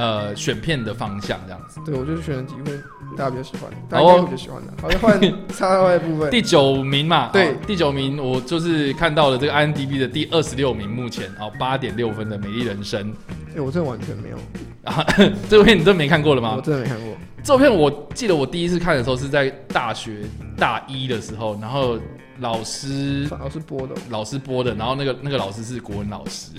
[0.00, 1.78] 呃选片的方向这样子。
[1.84, 2.70] 对，我就是选了几部
[3.16, 4.72] 大家比较喜欢，大家比较喜欢的。
[4.80, 6.30] 好，的换插外部分。
[6.32, 13.12] 第九名嘛， 对，第九名我就是看到了这个 IMDB 的第二十六名，目前哦八点六分的《美丽人生》。
[13.54, 14.36] 哎，我真的完全没有
[14.84, 15.04] 啊，
[15.50, 16.54] 这部片你真的没看过了吗？
[16.56, 17.14] 我真的没看过。
[17.42, 20.22] 这部片我记得我第一次看的时候是在大学
[20.56, 21.98] 大一的时候，然后。
[22.38, 26.52] 老师，老师播的，老师播的，然后那个那个老师是国文老师。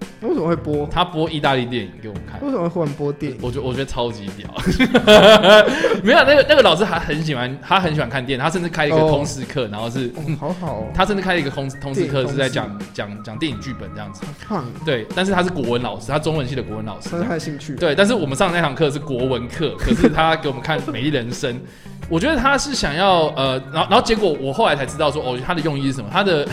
[0.22, 0.86] 为什么会播？
[0.86, 2.40] 他播意大利电影给我们看。
[2.42, 3.38] 为什么会忽然播电影？
[3.40, 4.50] 我觉我觉得超级屌。
[6.04, 10.84] 没有那个那个老师还很喜欢，他很喜欢看电影，他甚至开了一个通识课，然后是好好。
[10.94, 14.22] 他甚至开了一个通通识课，是在讲讲讲电影剧本这样子。
[14.84, 17.08] 对，但是他是国文老师，他中文系的国文老师。
[17.10, 17.74] 他是他的兴趣。
[17.76, 21.54] 对，但是我们上的那堂课是国文课，可是他给我们看《美丽人生》。
[22.08, 26.10] 我觉得他是想要呃，然后然后结果我后来才知道说，哦，他的用意是什么？
[26.12, 26.46] 他的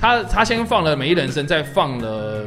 [0.00, 2.44] 他他先放了《美丽人生》，再放了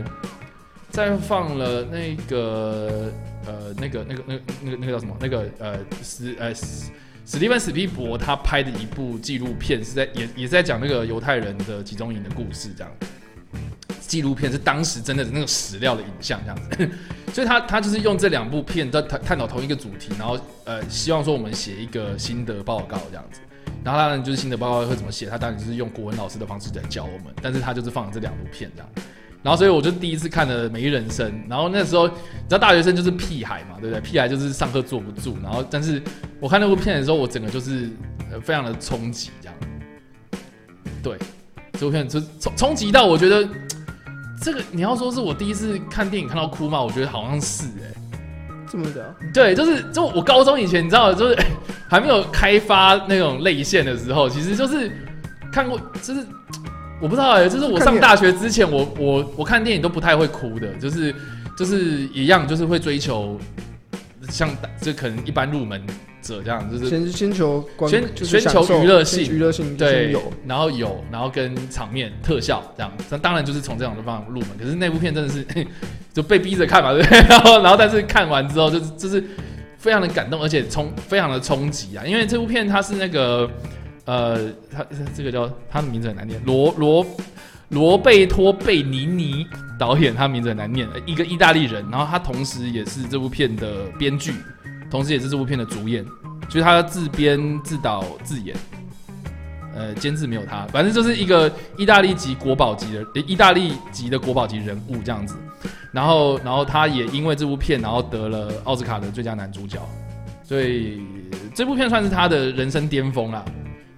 [0.99, 3.09] 再放了那个
[3.45, 5.15] 呃那个那个那个那个那个叫什么？
[5.21, 12.91] 那个呃史呃史蒂芬史匹柏他拍的一部纪录片，是在也也在讲那个犹太人的集中营的故事，这样。
[14.01, 16.89] 纪录片是当时真的是那个史料的影像这样子，
[17.31, 23.39] 所以他他就是用这两部片在探探讨同一个主题，然后呃希望说我们写一个心得报告这样子，
[23.85, 28.89] 然后当然就是心得报告会怎么写，他当然就是用国文老师的方式在教我们，但是他就是放了这两部片这样，
[29.41, 34.02] 然后所以我就第一次看了《美人生》，然后那时候你知道大学生就是屁孩嘛，对不对？
[34.02, 36.02] 屁孩就是上课坐不住，然后但是
[36.39, 37.89] 我看那部片的时候，我整个就是
[38.32, 39.56] 呃非常的冲击这样，
[41.04, 41.17] 对，
[41.73, 43.47] 这部片就冲冲击到我觉得。
[44.41, 46.82] 这个你要说是我第一次看电影看到哭吗？
[46.82, 47.95] 我觉得好像是哎、欸，
[48.71, 49.13] 这么的。
[49.34, 51.38] 对，就是就我高中以前，你知道，就是
[51.89, 54.89] 还没有开发那种泪腺的时候，其实就是
[55.52, 56.25] 看过，就是
[57.01, 61.13] 我不知道哎、欸，就是我上大学之前，我我我看电影都不太会哭的，就是
[61.57, 61.79] 就是
[62.13, 63.39] 一样，就是会追求
[64.29, 64.49] 像
[64.81, 65.81] 就可能一般入门
[66.21, 66.43] 者。
[66.43, 74.49] 这样就是先先求先先求娱乐性，娱乐性对，然后有，然后跟场面特效这样，那当然就是从这种地方入门。
[74.59, 75.43] 可是那部片真的是
[76.13, 77.19] 就被逼着看嘛， 对不对？
[77.27, 79.23] 然后然后但是看完之后就是就是
[79.77, 82.03] 非常的感动，而且冲非常的冲击啊！
[82.05, 83.49] 因为这部片它是那个
[84.09, 84.83] 呃，他
[85.15, 87.05] 这个叫他的名字很难念，罗罗
[87.69, 89.45] 罗贝托贝尼尼
[89.77, 94.33] 导演，他名字很难念，一个意大利人，然后他同时也是这部片的编剧。
[94.89, 96.03] 同时，也是这部片的主演，
[96.47, 98.55] 就是他自编、自导、自演。
[99.75, 105.35] 呃，监制没有他，反正就是一个意大利籍国宝级的，意大利籍的国宝级人物这样子。
[105.91, 109.77] 然后，然后他也因为这部片，然后得了奥斯卡的最佳男主角，
[110.43, 110.99] 所以
[111.53, 113.45] 这部片算是他的人生巅峰啦。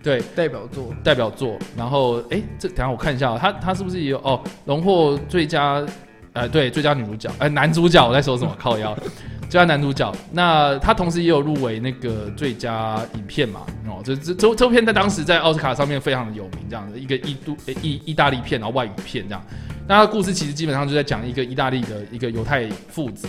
[0.04, 1.58] 对，代表作，代表作。
[1.78, 5.86] 然后，哎，这等下我看一下，他他是不是也有哦，荣获最佳，
[6.34, 8.56] 呃，对，最佳女主角，呃，男主角我在说什么？
[8.60, 8.98] 靠腰。
[9.50, 13.66] 最佳男主角，那他同时也有入围那个最佳影片嘛？
[13.86, 19.46] 哦，这这这这部片在当时在奥斯卡上面非常的有名，这样的一个意度意意大利片，然后外语片这样。
[19.86, 23.28] 那他的故事其实基本上就在讲一个意大利的一个犹太父子，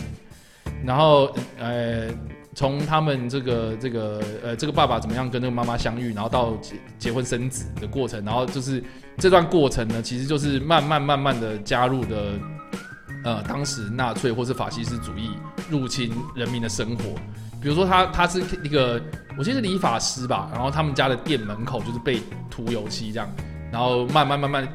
[0.85, 2.06] 然后呃，
[2.54, 8.82] 从他们这个这个呃这个爸爸怎么样跟那个妈妈相遇，然后到结结婚生子的过程，然后就是
[9.18, 12.38] 这段过程呢，其实就是慢慢慢慢的加入的。
[13.24, 15.30] 呃，当时纳粹或是法西斯主义
[15.70, 17.04] 入侵人民的生活，
[17.60, 19.00] 比如说他他是一个，
[19.38, 23.30] 我记得是理发师吧，然后他们家的店门口就是被涂油漆这样，
[23.70, 24.68] 然后慢慢慢慢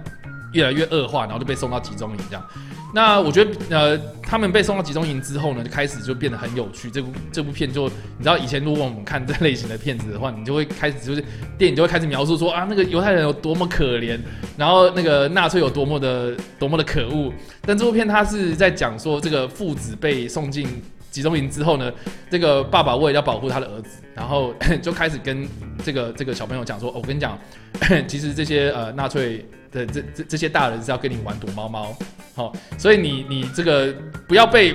[0.53, 2.45] 越来越恶化，然后就被送到集中营这样。
[2.93, 6.89] 那我觉得，呃，他们被送到集中营之后呢，就开始就变得很有趣。
[6.89, 11.23] 这部这部片就，你知道，以前如果我们看这类型的片子的话，你就会开始就是
[11.57, 14.17] 电影就会开始描述说啊，那个犹太人有多么可怜，
[14.55, 17.31] 然后那个纳粹有多么的多么的可恶。
[17.61, 20.65] 但这部片它是在讲说，这个父子被送进
[21.11, 21.91] 集中营之后呢，
[22.29, 25.47] 这个爸爸为了要保护他的儿子，然后 就开始跟
[25.83, 27.37] 这个这个小朋友讲说，我跟你讲，
[28.07, 29.45] 其实这些呃纳粹。
[29.69, 31.93] 的，这这这些大人是要跟你玩躲猫猫，
[32.33, 33.93] 好，所以你你这个
[34.25, 34.73] 不要被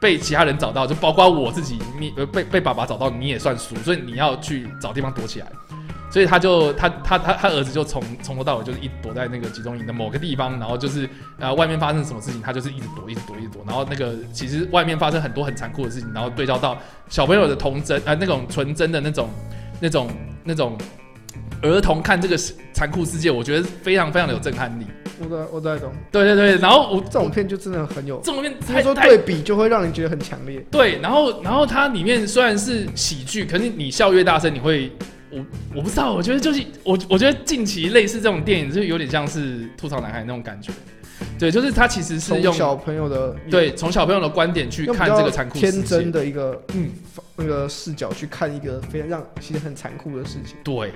[0.00, 5.52] 被其他人找到，就包括我自己，你被被爸爸找到你也算输，所以你要去找地方躲起来。
[6.12, 19.28] 所以他就他他他他儿子就从从头到尾就是一躲在那个集中营的某个地方，然后就是呃外面发生什么事情，他就是一直躲一直躲一直躲，然后那个其实外面发生很多很残酷的事情，然后对照到小朋友的童真呃那种纯真的那种
[19.80, 20.08] 那种
[20.44, 20.76] 那种。
[20.76, 20.78] 那种
[21.62, 22.36] 儿童看这个
[22.72, 24.86] 残酷世界，我觉得非常非常的有震撼力。
[25.20, 25.92] 我在我在懂。
[26.10, 30.58] 对对对，然后我这种片就真的很有，这种片他说对比就会让人觉得很强烈。
[30.72, 34.90] 对，然后然后它里面虽然是喜剧，可是你笑越大声，你会
[35.32, 35.44] 我
[35.76, 40.72] 我不知道，我觉得就是我我觉得近期类似这种电影就有点像是吐槽男孩那种感觉。
[41.38, 46.90] 对，就是他其实是用小朋友的对从小朋友的观点去看这个残酷天真的一个嗯
[47.36, 50.56] 那个视角去看一个非常让其实很残酷的事情。
[50.62, 50.92] 对。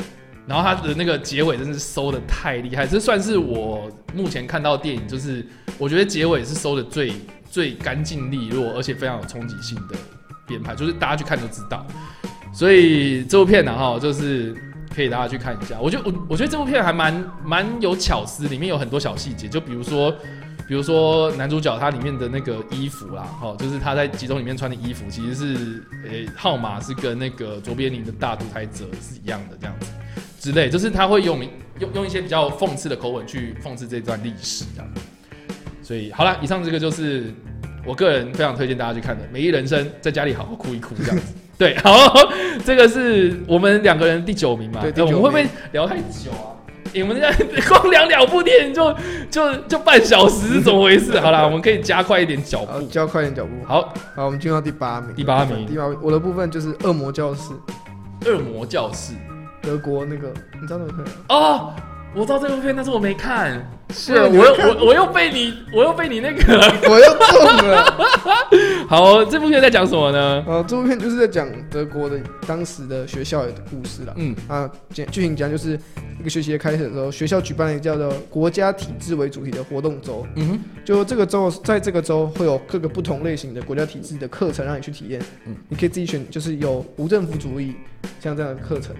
[0.46, 5.44] 然后他的那个结尾真是收的太厉害，这算是我目前看到的电影，就是
[5.76, 7.12] 我觉得结尾是收的最
[7.50, 9.96] 最干净利落，而且非常有冲击性的
[10.46, 11.84] 编排，就是大家去看就知道。
[12.56, 14.56] 所以这部片呢，哈，就是
[14.94, 15.78] 可以大家去看一下。
[15.78, 20.10] 我觉得我我觉得这部片还蛮蛮有巧思，里面有很多小细节，就比如说
[20.66, 29.88] 比如说男主角他里面的那个衣服啦，哈，就是他在集中里面穿的衣服，其实是诶号码是跟那个卓别林的大独裁者是一样的这样子。
[30.40, 31.44] 之类，就是他会用
[31.80, 34.90] 用用一些比较讽刺的口吻去讽刺这段历史，这样。
[35.82, 37.34] 所以好了，以上这个就是
[37.84, 41.34] 我个人非常推荐大家去看的《美丽人生》，在家里好好哭一哭这样子。
[41.58, 42.14] 对， 好，
[42.64, 44.80] 这个是我们两个人第九名嘛？
[44.82, 46.52] 对，我们会不会聊太久啊？
[46.92, 47.34] 欸、我们这样
[47.68, 48.94] 光聊两部电影就
[49.30, 51.18] 就就半小时，是怎么回事？
[51.20, 53.50] 好了，我们可以加快一点脚步，加快一点脚步。
[53.66, 55.14] 好，好，我们进到第八名。
[55.14, 57.50] 第八名，第八名，我的部分就是《恶魔教室》。
[58.30, 59.12] 恶魔教室。
[59.62, 60.28] 德国那个，
[60.60, 61.74] 你知道那个片哦，
[62.16, 63.62] 我知道这部片，但是我没看。
[63.90, 66.42] 是，我又我我又被你，我又被你那个，
[66.88, 67.84] 我又中了。
[68.88, 70.42] 好，这部片在讲什么呢？
[70.48, 74.14] 呃，这部片就是在讲德国的当时的学校的故事了。
[74.16, 75.78] 嗯啊，剧剧情讲就是
[76.18, 80.26] 一个学期的开始的时候，学校举办了一个叫做“国家体制”为主题的活动周。
[80.36, 85.20] 嗯哼，就这个周，在这个周会有各个不同类型的国家体制的课程让你去体验。
[85.44, 87.76] 嗯，你可以自己选，就是有无政府主义
[88.20, 88.96] 像这样的课程。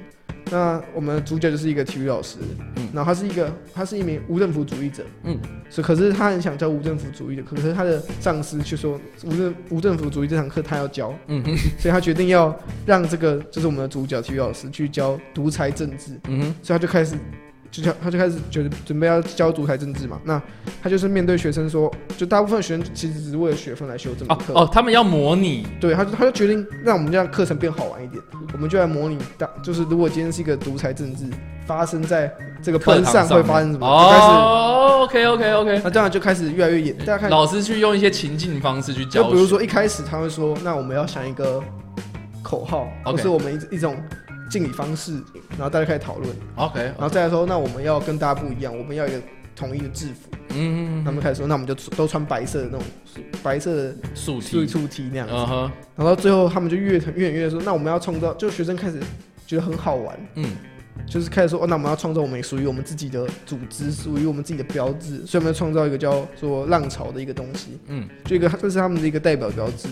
[0.51, 2.39] 那我们的主角就是一个体育老师，
[2.77, 5.37] 嗯，然后他是一个，他是一名无政府主义者，嗯，
[5.69, 11.43] 所以可是他很想教无政府主义的，可是他的上司却说无政无政府主义这堂课他要教，嗯。
[11.43, 12.57] 哼，所以他决定要
[12.87, 17.17] 让这个就是我们的主角体育老师去教独裁政治，嗯哼，所以他就开始。
[17.71, 20.41] 就叫他就开始觉得准备要教独裁政治嘛，那
[20.83, 31.25] 他就是面对学生说，就大部分学生其实只是为了学分来修这门课哦，哦，他们要模拟，对，他就他就决定让我们这样课程变好玩一点，我们就来模拟当就是如果今天是一个独裁政治
[31.67, 41.63] 发生在这个班上会发生什么，哦，就开始哦 OK OK OK，那这样就开始越来越严，大家看老师去用一些情境方式去教，就比如说一开始他会说，那我们要想一个
[42.43, 43.23] 口号，或、okay.
[43.23, 43.97] 是我们一一种。
[44.49, 45.13] 敬礼方式，
[45.51, 49.21] 然后大家开始讨论，OK，然后再来说，那我们要跟大家不一样，我们要一个
[49.55, 52.83] 统一的制服，嗯嗯，他们开始说，那我们就都穿白色的那种
[53.43, 55.29] 白色的素素素 T 那样
[55.97, 59.01] 然后最后他们就越越演越说，那我们要创造，就学生开始
[59.47, 60.57] 觉得很好玩，嗯，
[61.07, 67.79] 就是开始说，哦，那我们要创造我们属于我们自己的组织，属于我们自己的标志，所以我们要创造一个叫做浪潮的一个东西。
[67.87, 69.89] 嗯，就一个这是他们的一个代表标志。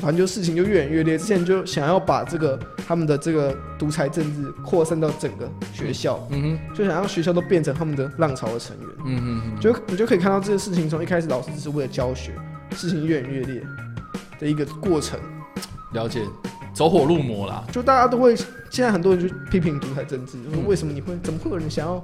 [0.00, 9.20] 反正就事情就越演越烈，之前就想要把这个他们的这个独裁政治扩散到整个学校，嗯哼，就想让学校都变成他们的浪潮的成员，嗯
[9.54, 12.32] 哼，就你就可以看到这个事情从一开始老师只是为了教学，
[12.74, 13.62] 事情越演越烈
[14.40, 15.20] 的一个过程。
[15.92, 16.22] 了解。
[16.72, 18.34] 走火入魔啦，就大家都会，
[18.70, 22.02] 现在很多人就批评独裁政治，说为什么你会，怎么会有人想要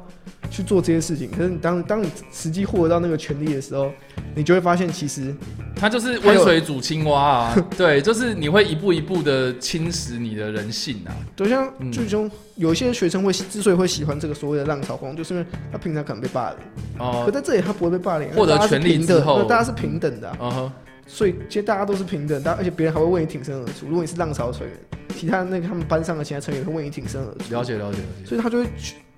[0.50, 1.30] 去做这些事情？
[1.30, 3.90] 可是你当当你实际获得到那个权利的时候，
[4.34, 5.34] 你就会发现，其实
[5.74, 11.16] 他就是温水煮青蛙啊， 对，就是你会一步一步的侵蚀你的人性啊。
[11.34, 16.58] 就像最终有一些学生会之所以会喜欢这个所谓的浪潮风，就是因为他平常可能被霸凌
[16.98, 20.72] 哦，可在这里他不会被霸凌，获得权利之后，大家是平等的，嗯哼。
[21.08, 23.86] 所以其实大家都是平等，但而且别人还会为你挺身而出。
[23.88, 24.76] 如果你是浪潮成员，
[25.16, 27.52] 其他那个他们班上的其他成员会为你挺身而出。
[27.52, 28.26] 了解了解了解。
[28.26, 28.68] 所以他就会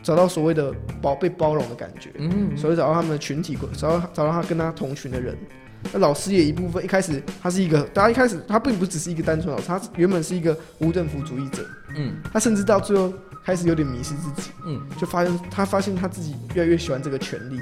[0.03, 0.73] 找到所谓的
[1.03, 5.37] 包被包容的感觉，嗯，所以找到他们的群体，找到找到他跟他同群的人。
[5.93, 13.13] 那老师也一部分，一开始他是一个，大家一开始他并不只是一个单纯老师，他原本是一个无政府主义者，嗯，他甚至到最后
[13.45, 17.61] 开始有点迷失自己，嗯，就发现他发现他自己越来越喜欢这个权力。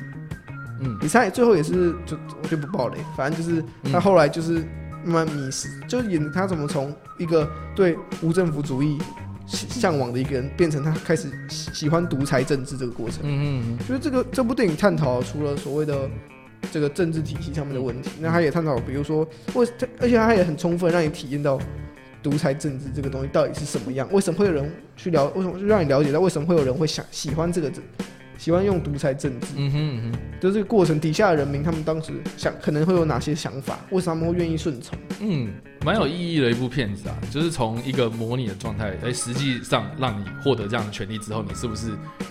[0.81, 4.65] 嗯，比赛最后也是就我就不爆雷，反正就是他后来就是
[5.05, 8.99] 慢慢迷失，嗯、就演他怎么从一个对无政府主义
[9.47, 13.21] 向往的一个人，变成他开始喜欢独裁政治这个过程。
[13.23, 16.09] 嗯嗯，就是这个这部电影探讨除了所谓的
[16.71, 19.67] 这个政治体系上面的问题，那他也探讨，比如说为
[20.01, 21.59] 而且他也很充分让你体验到
[22.23, 27.83] 独裁政治这个东西到底是什么样，为什么会有人去了，为什么就让你了解到为什么会有人会想喜欢这个政。
[28.39, 33.79] 喜欢用独裁政治，嗯哼嗯哼，就这个过程底下的人民，他们当时想可能会有哪些想法？
[33.91, 34.97] 为什么他们会愿意顺从？
[35.21, 35.53] 嗯，
[35.85, 41.91] 蛮有意义的一部片子啊，就是从一个模拟的状态，哎，实际上让你获得这样的权利之后，你是不是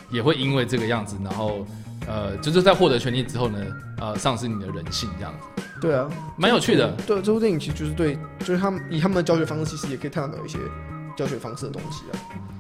[0.10, 1.68] 也会因为这个样子，然后
[2.08, 3.60] 呃，就是在获得权利之后呢，
[4.00, 5.62] 呃，丧失你的人性这样子？
[5.82, 6.90] 对啊，蛮有趣的。
[7.06, 10.58] 对，这部电影其实就是对，就是他们以他们的教学方式，其实也可以探讨一些
[11.18, 12.14] 教学方式的东西啊。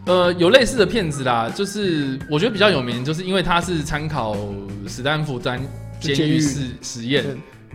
[0.07, 4.35] 呃，有类似的片子啦，就是我觉得比较有名，就是因为它是参考
[4.87, 5.61] 史丹福监
[5.99, 7.25] 监狱实实验。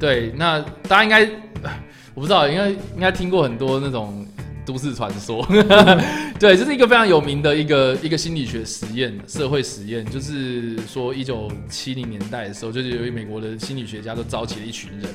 [0.01, 1.25] 对，那大家应该
[2.15, 4.27] 我不知道，应该应该听过很多那种
[4.65, 5.47] 都市传说。
[6.41, 15.09] 对，这是一个非常有名的一个一个心理学实验，社会实验，就是说一九七零年代的时候，就是由于美国的心理学家都召集了一群人，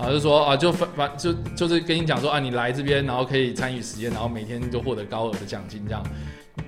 [0.00, 6.02] 啊，就说啊，就反反就就是跟你讲说啊，你来这边，然后可以参与实验，然后每天就获得高额的奖金这样。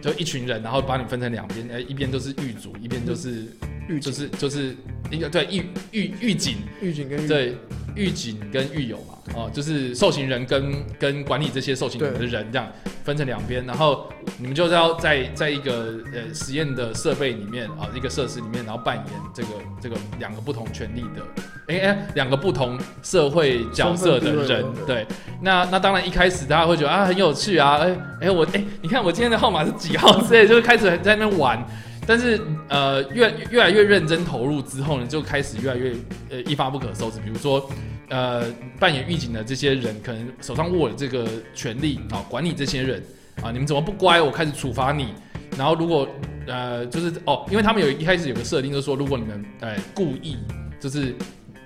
[0.00, 3.46] 就一群人，然后把你分成两边，哎，一边就是狱卒，一边就是
[3.88, 4.74] 狱，就是就是
[5.10, 7.56] 一个对狱狱狱警，狱警跟对
[7.94, 12.66] 狱警跟狱友嘛，哦，就是受刑人跟跟管理这些受刑人的人这样
[13.04, 19.48] 分成两边，然后你们就是要在在一个呃实验的设备里面啊，一个设施里面，然后扮演这个
[19.80, 21.22] 这个两个不同权力的，
[21.66, 25.06] 哎哎，两个不同社会角色的人，对，
[25.40, 29.72] 那那当然一开始大家会觉得啊很有趣啊，哎哎我哎你看我今天的号码是。
[29.82, 31.58] 几号之类，就是开始在那边玩，
[32.06, 35.94] 但是呃，越越来越认真投入之后呢，就开始越来越
[36.30, 37.20] 呃一发不可收拾。
[37.20, 37.70] 比如说，
[38.08, 38.44] 呃，
[38.80, 43.02] 扮演狱警的这些人，可能手上握了这个权力啊，管理这些人
[43.42, 44.20] 啊，你们怎么不乖？
[44.20, 45.14] 我开始处罚你。
[45.56, 46.08] 然后如果
[46.46, 50.36] 呃，就是哦，因为他们有一开始有个设定，就是说，如果你们呃故意
[50.80, 51.14] 就是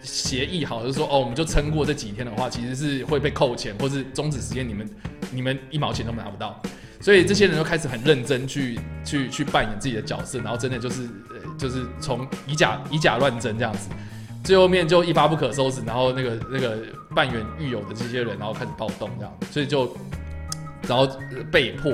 [0.02, 4.90] 协议好，就是说哦，我们就撑过这几天的话，其实是会被扣钱，或是终止时间，你们
[5.32, 6.60] 你们一毛钱都拿不到。
[7.06, 13.88] 所以这些人就开始很认真去去去扮演自己的角色，然后真的就是呃就是从以假以假乱真这样子，
[14.42, 16.78] 最后面就一发不可收拾，然后那个那个
[17.14, 19.96] 扮演狱友的这些人，然后开始暴动这样，所以就
[20.88, 21.08] 然后
[21.48, 21.92] 被迫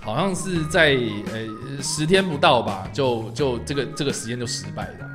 [0.00, 0.96] 好像是在
[1.34, 5.10] 呃十天不到吧，就就这个这个实验就失败了。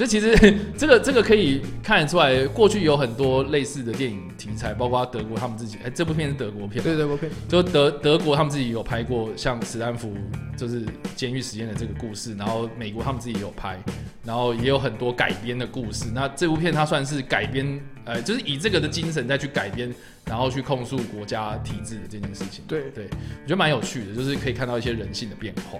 [0.00, 0.34] 所以其实
[0.78, 10.16] 这个这个可以看得出来，过去有很多类似的电影题材，包括德国他们自己，哎，这部片是德国片，对德国片，就德德国他们自己有拍过像史丹福
[10.56, 13.78] 就是监狱实验的这个故事，然后美国他们自己有拍，
[14.24, 16.06] 然后也有很多改编的故事。
[16.14, 22.64] 那这部片它算是改编，呃，就是以这个的精神再去改编，然后去控诉国家体制的这件事情。
[22.66, 23.04] 对对，
[23.42, 25.78] 我觉得蛮有趣的，就是可以看到一些人性的变化，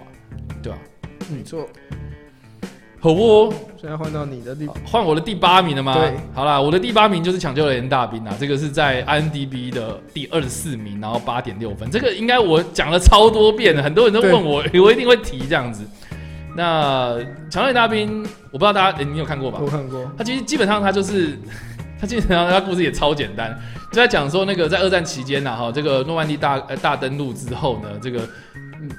[0.61, 0.77] 对吧？
[1.35, 1.67] 没错。
[3.01, 3.51] 好不？
[3.81, 5.95] 现在换到你的第换我的第八名了吗？
[5.95, 11.89] 对，好啦，我的第八名就是《抢救雷恩大兵》啊，这个是在 IMDB 的第二十四名，然后八点六分。
[11.89, 15.83] 这个应该我讲了超多遍了，很多人都问我， 我一定会提这样子。
[16.55, 17.15] 那
[17.49, 19.57] 《抢救雷恩大兵》，我不知道大家，欸，你有看过吧？
[19.59, 20.05] 我看过。
[20.15, 21.39] 他其实基本上他就是，
[21.99, 23.59] 他基本上他故事也超简单，
[23.91, 28.19] 就在讲说那个在二战期间呐，哈，这个诺曼底大呃大登陆之后呢，这个。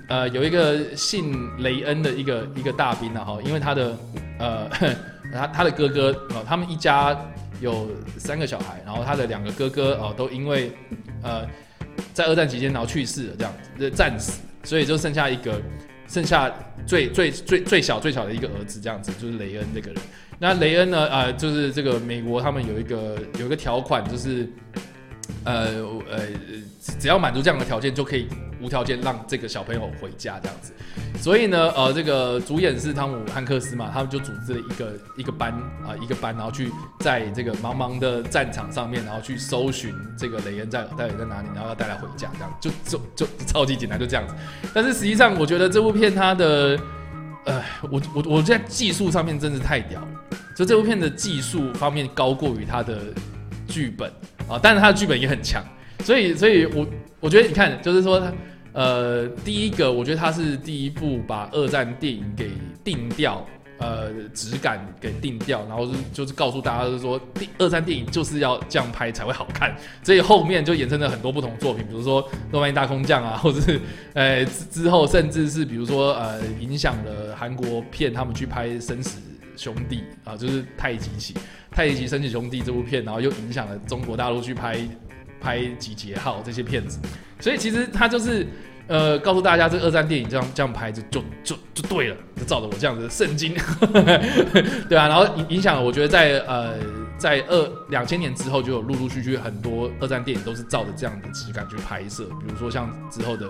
[0.09, 3.99] 呃有一个姓雷恩的一个一个大兵啊哈，因为他的
[4.39, 4.69] 呃
[5.33, 7.17] 他他的哥哥哦，他们一家
[7.61, 10.73] 有三个小孩，然后他的两个哥哥哦都因为
[11.23, 11.47] 呃
[12.13, 15.61] 在二战期间然后去世了这样子，战死，所以就剩下一个
[16.09, 16.53] 剩下
[16.87, 20.01] 最最最最小最小的一个儿子这样子，就是雷恩这个人。
[20.39, 21.07] 那雷恩呢？
[21.07, 24.49] 呃，就是这个美国他们有一个有一个条款，就是
[25.45, 25.69] 呃
[26.11, 26.27] 呃，
[26.99, 28.27] 只要满足这样的条件，就可以
[28.63, 30.73] 无条件让这个小朋友回家这样子。
[31.19, 35.53] 所以呢，呃，这个主演是汤姆汉克斯嘛，他们就组织了一个一个班
[35.85, 44.35] 啊、一个班，然后去在这个茫茫的战场上面，然后去搜寻这个雷恩在到底在哪里，然后要带他回家，这样就就就，超级简单，就这样子。
[44.73, 46.79] 但是实际上，我觉得这部片它的。
[47.45, 47.61] 呃，
[47.91, 50.09] 我我我在技术上面真是太屌了，
[50.55, 53.01] 就这部片的技术方面高过于它的
[53.67, 54.09] 剧本
[54.49, 55.61] 啊，但是它的剧本也很强，
[56.05, 56.87] 所以所以我
[57.19, 58.33] 我觉得你看，就是说它
[58.73, 62.51] 呃，第一个我觉得它是第一部把二战电影给
[62.83, 63.47] 定调。
[63.79, 73.81] 呃，质感给定调，然后是就是告诉大家，就是说，第二战电影就是要这样拍才会好看，所以后面就衍生了很多不同作品，比如说诺曼底大空降啊，或者是
[74.13, 79.19] 呃之后甚至是比如说呃影响了韩国片，他们去拍生死
[79.57, 81.35] 兄弟啊，就是太极旗
[81.73, 84.79] 太极生死兄弟这部片，然后又影响了中国大陆去拍
[85.43, 87.01] 拍集结号这些片子，
[87.41, 88.47] 所以其实他就是。
[88.89, 93.55] 呃，告诉大家，这二战电影这样这样拍就就就就对了，就照着我这样子的圣经，
[94.91, 96.75] 对啊，然后影影响了，我觉得在呃
[97.17, 103.49] 在二两千年之后，就有陆陆续续很多二战电影都是照着这样的质感去拍摄，比如说像之后的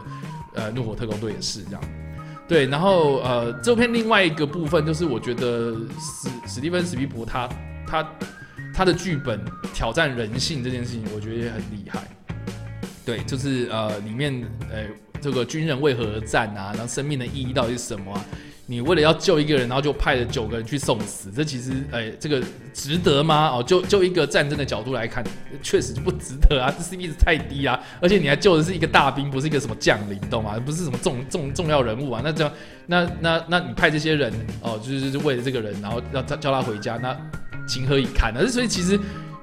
[0.54, 1.80] 呃怒火特工队也是这样，
[2.46, 7.48] 对，然后呃这片另外一个部分就是我觉得史史蒂芬史匹柏他
[7.86, 8.06] 他
[8.74, 9.40] 他的剧本
[9.72, 12.08] 挑战人性这件事情，我觉得也很厉害，
[13.04, 14.86] 对，就是呃里面呃。
[15.22, 16.72] 这个军人为何而战啊？
[16.72, 18.24] 然后生命的意义到底是什么啊？
[18.66, 22.40] 你为了要救一个人，然后就派了九个人去送死，这其实，哎，这个
[22.72, 23.48] 值得吗？
[23.48, 25.22] 哦，就就一个战争的角度来看，
[25.62, 27.78] 确实就不值得啊，这 CP 值太低啊！
[28.00, 30.58] 而且你还救的是一个大兵，不是一个什么将领，懂吗？
[30.64, 32.20] 不是什么重重重要人物啊？
[32.24, 32.52] 那这样，
[32.86, 34.32] 那那那你派这些人
[34.62, 37.16] 哦，就是为了这个人，然后要他叫他回家，那
[37.66, 38.46] 情何以堪呢？
[38.46, 38.98] 所以其实。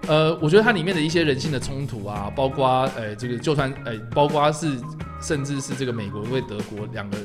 [0.08, 4.76] 呃，我觉得它里面的一些人性的冲突啊，包括呃，这个就算呃，包括是
[5.22, 7.18] 甚至是这个美国为德国两个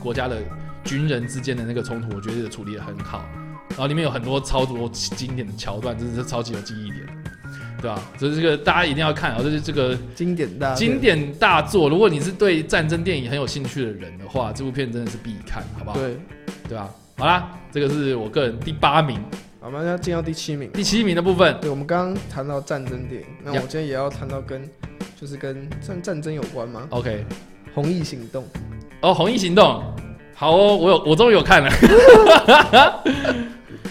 [0.00, 0.38] 国家的
[0.84, 3.22] 军人之间的那个冲突，我觉得处理的很好。
[3.70, 7.06] 然后里面有很多超多经典的桥段，真的是超级有记忆点，
[7.80, 8.02] 对吧？
[8.18, 11.88] 所以这个大家一定要看啊，就是这个经典大经典大作。
[11.88, 15.98] 如果你是对战争电影很有兴趣的人的话，这部片真的是必看，好不好？
[15.98, 16.16] 对，
[16.68, 16.90] 对吧？
[17.16, 19.20] 好啦，这个是我个人第八名。
[19.60, 20.70] 好，我们要进到第七名。
[20.72, 24.66] 第七名的部分，对，我们刚刚谈到战争电影，那我今天也要谈到跟，
[25.20, 27.26] 就是跟战战争有关吗？OK，
[27.74, 28.42] 红翼行动。
[29.02, 29.84] 哦，红翼行动，
[30.34, 31.70] 好哦，我有，我终于有看了。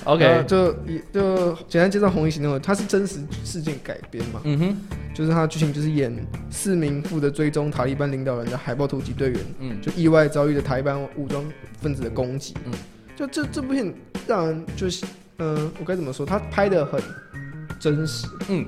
[0.06, 0.74] OK，、呃、就
[1.14, 4.42] 就简单介绍红翼行动，它是真实事件改编嘛？
[4.46, 4.76] 嗯哼，
[5.14, 6.12] 就是它的剧情就是演
[6.50, 11.46] 四名负责追踪塔利班领导人的海豹突击队员，嗯，就意外遭遇了塔利班武装
[11.80, 12.74] 分子的攻击，嗯，
[13.16, 13.94] 就这这部片
[14.26, 15.06] 让人就是。
[15.40, 16.26] 嗯，我该怎么说？
[16.26, 17.02] 他拍的很
[17.80, 18.66] 真实，嗯，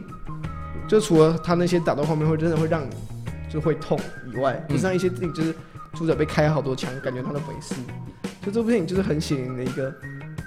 [0.88, 2.90] 就除了他那些打斗画面会真的会让你
[3.50, 4.00] 就会痛
[4.34, 5.54] 以外，就、嗯、像一些电影就是
[5.94, 7.76] 主角被开好多枪，感觉他的本事。
[8.42, 9.94] 就这部电影就是很显灵的一个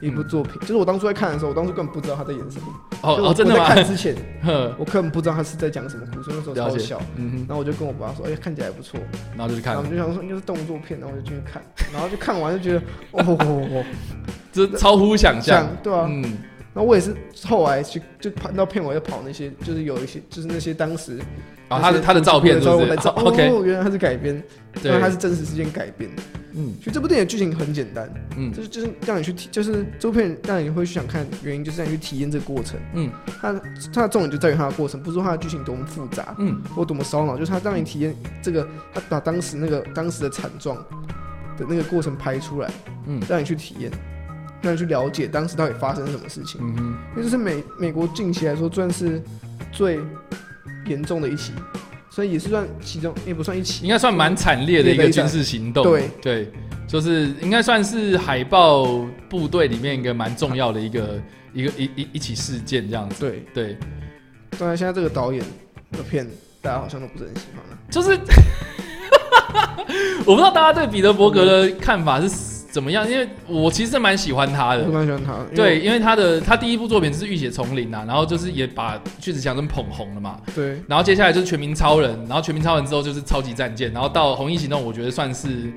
[0.04, 0.60] 一部作品。
[0.60, 2.66] 就是我当初在看的时候，我当初根本不知道他在演什么。
[3.02, 3.68] 哦我哦，真的吗？
[3.68, 4.14] 在看之前，
[4.78, 6.30] 我根本不知道他是在讲什么故事。
[6.32, 7.00] 那时候超小。
[7.16, 8.98] 然后我就跟我爸说：“哎、欸，看起来还不错。”
[9.36, 9.74] 然后就去看。
[9.74, 11.62] 然后我们就想说，应该是动作片，然后我就进去看。
[11.92, 12.80] 然后就看完就觉得，
[13.12, 13.84] 哦哦哦哦。
[14.52, 16.24] 这超乎想象，对啊，嗯，
[16.72, 21.18] 那我也是后来去就拍到片尾，就跑那些，就是有一些，就是那些当时
[21.68, 23.08] 啊，他的他的照片是不是？
[23.08, 24.42] 哦原来他是改编，
[24.82, 26.10] 原来他是真实事件改编，
[26.52, 33.10] 嗯，其实这部电影的剧情很简单，嗯，就是就是让你去体，就是这部片让你会去想看，原因就是让你去体验这个过程，嗯，
[33.40, 33.52] 它
[33.92, 40.76] 它的重点就在于它的过程，不是说它的剧情多么复杂，嗯，或多么烧脑，就是它让你体验这个，他把当时那个当时的惨状
[41.56, 42.70] 的那个过程拍出来，
[43.06, 43.90] 嗯，让你去体验。
[44.62, 49.22] 让你去了解当时到底发生什么事情，嗯哼，因为这是美美国近期来说算是
[49.70, 50.00] 最
[50.86, 51.52] 严重的一起，
[52.10, 55.84] 所以也是算其中也不算一起，应该算蛮惨烈的一个军事行动。
[55.84, 56.52] 对对，
[56.86, 61.22] 就是应该算是海豹部队里面一个蛮重要的一个
[61.52, 63.20] 一个一一一起事件这样子。
[63.20, 63.76] 对对，
[64.58, 65.42] 当然现在这个导演
[65.92, 66.26] 的片
[66.62, 68.10] 大家好像都不是很喜欢了，就是
[70.24, 72.53] 我不知道大家对彼得伯格的看法是。
[72.74, 73.08] 怎么样？
[73.08, 75.38] 因为我其实蛮喜欢他的，蛮喜欢他。
[75.54, 80.40] 对，因为他的他第一部作品是《浴血丛林》啊，然后就是也把巨石强森捧红了嘛。
[80.56, 80.82] 对。
[80.88, 85.72] 然后接下来就是《全民超人》，然后《全民超人》之后就是《超级战舰》，然后到《红衣行动》，我觉得算是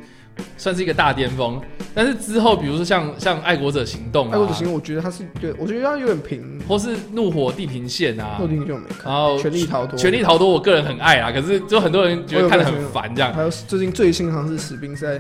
[0.58, 1.60] 算是一个大巅峰。
[1.94, 13.34] 但是之后，比如说像像爱国者行动、啊，爱国者行动，我觉得它是对我觉得它有点平，或是怒火地平线啊，怒火地平线我没看，然后权力逃脱，权力逃脱，我个人很爱啊，可是就很多人觉得看得很烦这样。
[13.34, 15.20] 还有最近最新好像是史宾赛，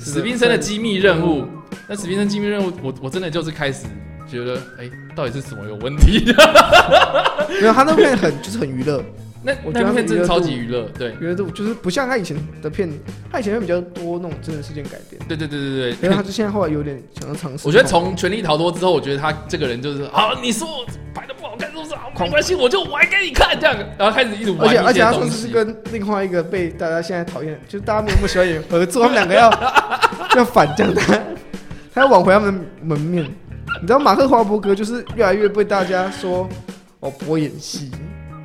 [0.00, 1.44] 史宾森的机密任务，
[1.88, 3.86] 那史宾森机密任务，我我真的就是开始
[4.28, 6.24] 觉得，哎、欸，到底是什么有问题？
[7.60, 9.00] 没有，他那片很就是很娱乐。
[9.46, 12.90] 那我觉得那片真的超级娱乐，对，娱乐度就是不像他以前的片，
[13.30, 15.22] 他以前会比较多那种真实事件改编。
[15.28, 17.68] 对对对对对，因为他就现在后来有点想要尝试。
[17.68, 20.84] 我觉得从《权力逃脱》之后，我觉得他这个人就是，好，你说我
[21.14, 21.94] 拍的不好看是不是？
[21.94, 24.66] 好，没关系，我就玩给你看这样，然后开始一直玩。
[24.66, 29.48] 而且而且他说是跟另外一个被大家现在讨厌，就是大家没有那么喜欢演合作，他们两个要
[30.36, 31.14] 要反将他，
[31.94, 33.24] 他要挽回他们的门面。
[33.80, 36.48] 你知道马克华伯格就是越来越被大家说
[36.98, 37.92] 哦不会演戏。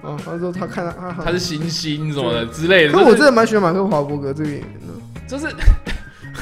[0.02, 2.94] 哦，他说他看到他他是星星什么的之类的。
[2.94, 5.48] 可我真的蛮喜欢马克华伯格这个演员的，就是，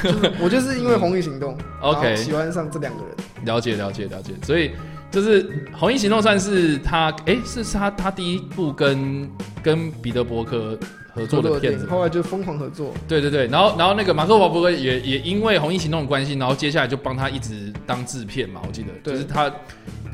[0.02, 3.14] 就是我就是因为《红衣行动 》OK 喜欢上这两个人。
[3.44, 4.70] 了解了解了解，所以
[5.10, 9.30] 就是《红衣行动》算是他哎、欸，是他他第一部跟
[9.62, 10.78] 跟彼得伯克
[11.14, 12.94] 合作的片子，后来就疯狂合作。
[13.08, 19.52] 对对对，然后然后那个马克华伯格也也因为《红衣行动》的关系，然后接下来就帮他一直当制片嘛，我记得，就是他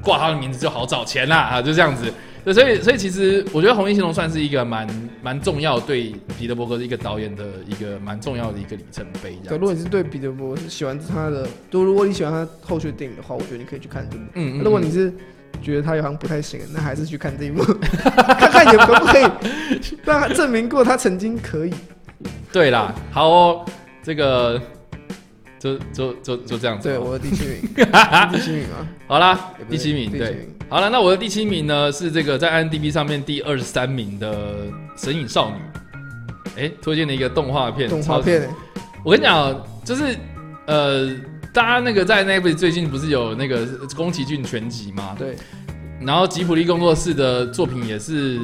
[0.02, 2.12] 挂他的名字就好找钱啦啊，就这样子。
[2.46, 4.86] 对，所以所以其实我觉得《红衣行动》算是一个蛮
[5.20, 9.36] 蛮重要对彼得伯格的一个导演的一个蛮重要的一个里程碑。
[9.48, 14.22] 对，如果你是对彼得伯格是喜欢他的，就如果你喜欢他后续电影的话，我觉得你可以去看这部。
[14.34, 15.12] 嗯，嗯，嗯，如果你是
[15.60, 17.64] 觉得他好像不太行，那还是去看这一部，
[18.38, 19.24] 看看也可不可以
[20.04, 21.74] 让他证明过他曾经可以。
[22.52, 23.64] 对啦，好哦，
[24.04, 24.62] 这个。
[25.74, 26.88] 就就就就这样子。
[26.88, 27.60] 对，我的第七名，
[28.32, 28.86] 第七名啊。
[29.06, 29.38] 好啦，
[29.68, 34.54] 第七名，对，好了，那我的第七名呢是这个在 IMDB 上面第二十三名的
[34.96, 35.56] 《神隐少女》。
[36.56, 37.88] 哎，推荐的一个动画片。
[37.88, 38.48] 动画片。
[39.04, 40.16] 我跟你讲，就是
[40.66, 41.14] 呃，
[41.52, 45.14] 大家那个在 Netflix 最近不是有那个宫崎骏全集吗？
[45.18, 45.36] 对。
[46.00, 48.40] 然后吉普力工作室的作品也是。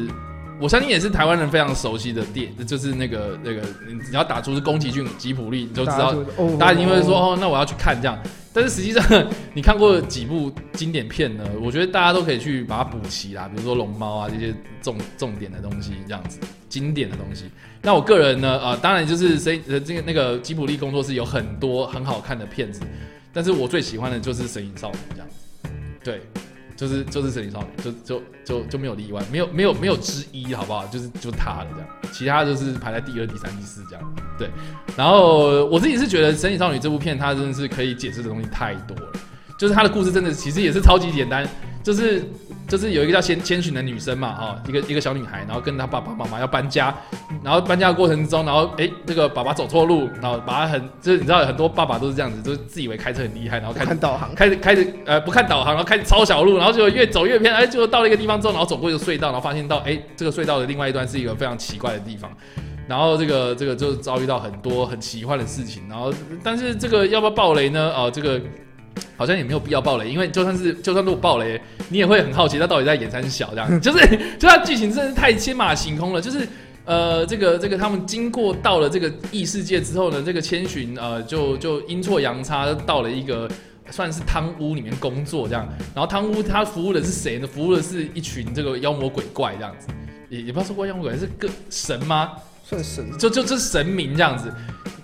[0.62, 6.14] 我相信也是台湾人非常熟悉的店，就是那个那个，你只要打出是宫崎骏、吉卜力，你就知道，
[6.56, 8.16] 大家一定会说哦，那我要去看这样。
[8.54, 9.02] 但是实际上，
[9.54, 11.44] 你看过几部经典片呢？
[11.60, 16.38] 我觉得大家都可以去把它补齐啦，比如说龙猫啊这些重重点的东西，这样子
[16.68, 17.46] 经典的东西。
[17.80, 22.82] 那我个人呢，啊、呃，当然就是谁呃这个那个吉卜力工作室有很多很好看的片子，
[23.32, 25.70] 但是我最喜欢的就是《神隐少女》这样子，
[26.04, 26.20] 对。
[26.76, 30.86] 就是就是神隐少女，就就就就没有例外，没有没有没有之一，好不好？
[30.86, 34.14] 就是就他了这样，其他就是排在第二、第三、第四这样。
[34.38, 34.50] 对，
[34.96, 39.12] 然后我自己是觉得《神隐少女》这部片，它真的是可以解释的东西太多了，
[39.58, 41.48] 就是它的故事真的其实也是超级简单，
[41.82, 42.22] 就是。
[42.72, 46.94] 就是有一个叫千千寻的女生嘛，哈，一个一个小女孩，然后跟她爸爸妈妈要搬家，
[47.44, 62.30] 然后搬家的过程中，然后哎、欸，这个爸爸走错路，然后把他很，就是你知道很多爸爸都是这样子，就是自以为开车很厉害，然后开始看导航，开始开始呃不看导航，然后开始抄小路，然后就越走越偏，哎，就到了一个地方之后，然后走过一个隧道，然后发现到哎、欸，这个隧道的另外一端是一个非常奇怪的地方，
[62.88, 66.10] 然后这个这个就遭遇到很多很奇幻的事情，然后
[66.42, 67.92] 但是这个要不要暴雷呢？
[67.94, 68.40] 哦，这个。
[69.16, 76.46] 好像也没有必要爆雷，因为就算是就算如果爆雷，你也会很好奇他到底在演三小这样， 就是就他剧情真的是太天马行空了，就是
[76.84, 83.48] 呃这个这个他们经过到了这个异世界之后呢，这个千寻呃就就阴错阳差到了一个
[83.90, 87.46] 算是汤屋里面工作这样，然后汤屋他服务的是谁呢？
[87.46, 89.88] 服务的是一群这个妖魔鬼怪这样子，
[90.28, 92.32] 也也不知道说怪妖魔鬼怪是个神吗？
[92.64, 94.50] 算神，就就就是神明这样子。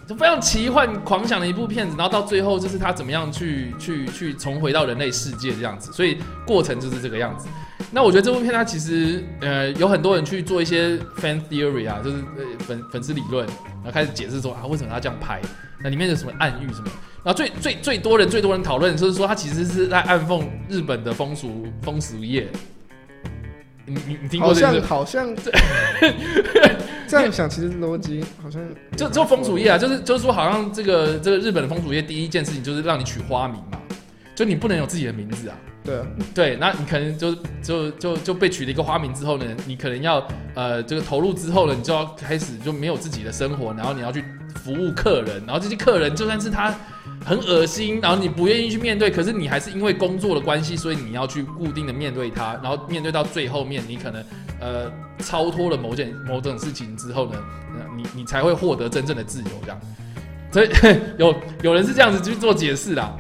[0.09, 7.47] 就非常奇幻狂想的一部片子，然后到最后就是他怎么样去去去重回到人类世界这样子，所以过程就是这个样子。
[7.91, 12.17] 那我觉得这部片它其实呃有很多人去做一些 fan theory 啊，就是
[12.61, 15.43] 粉粉丝理论，然后开始解释说啊为什么他这样拍，
[15.83, 16.87] 那里面有什么暗喻什么。
[17.23, 22.49] 然后最最最多人最多人讨论就是说他其实是在暗讽日本的风俗风俗业。
[23.85, 24.83] 你你你听过这个？
[24.83, 25.37] 好像好像
[27.09, 28.63] 这样想，其实逻辑好像
[28.97, 33.81] 就就风俗业啊，就是就是说，好像这个这个日本的风俗业第一件事情就是让你取花名嘛，
[34.35, 35.57] 就你不能有自己的名字啊。
[35.83, 44.23] 对啊，对，那你可能就就就就被取了一个花名之后呢，你可能要呃这个投入之后呢，你就要开始就没有自己的生活，然后你要去
[44.55, 46.75] 服务客人，然后这些客人就算是他。
[47.25, 54.25] 很恶心，然后你不愿意去面对，可是你还是因为工作的关系，所以你要去固定的面对它，然后面对到最后面，你可能
[54.61, 57.39] 呃超脱了某件某种事情之后呢，
[57.97, 59.81] 你你才会获得真正的自由这样。
[60.51, 60.71] 所以
[61.19, 63.15] 有有人是这样子去做解释啦。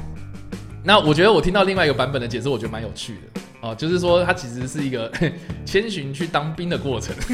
[0.83, 5.13] 那我觉得我听到另外一个版本的解释，我觉得蛮有趣的哦，就是说它其实是一个
[5.67, 7.15] 千寻去当兵的过程。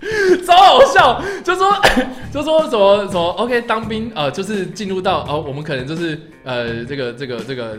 [0.46, 1.72] 超好笑，就说
[2.32, 7.78] 就说什么什么 OK 当兵呃，就是进入到哦，我们可能就是呃，这个这个这个。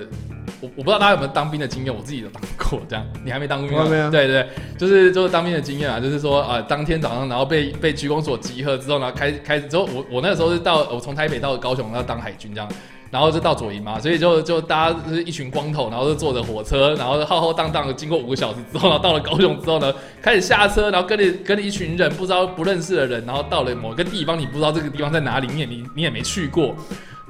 [0.60, 2.80] 我我不知道大家有没有当兵的经验，我自己有当过。
[2.88, 4.10] 这样， 你还没当过兵吗？
[4.12, 4.48] 对对，
[4.78, 12.70] 就是就是当兵的经验啊，就是说啊、呃，当天早上然后被被区公所集合之后，然后开开始之后，我我那个时候是到我从台北到高雄要当海军这样，
[13.12, 26.74] 然后就到左营嘛，所以就就大家就是一群光头，然后就坐着火车，然后浩浩荡荡的经过五个小时之后，然后到了高雄之后呢， 开始下车，然后跟着跟着一群人不知道不认识的人，然后到了某个地方，你不知道这个地方在哪里，你也你你也没去过。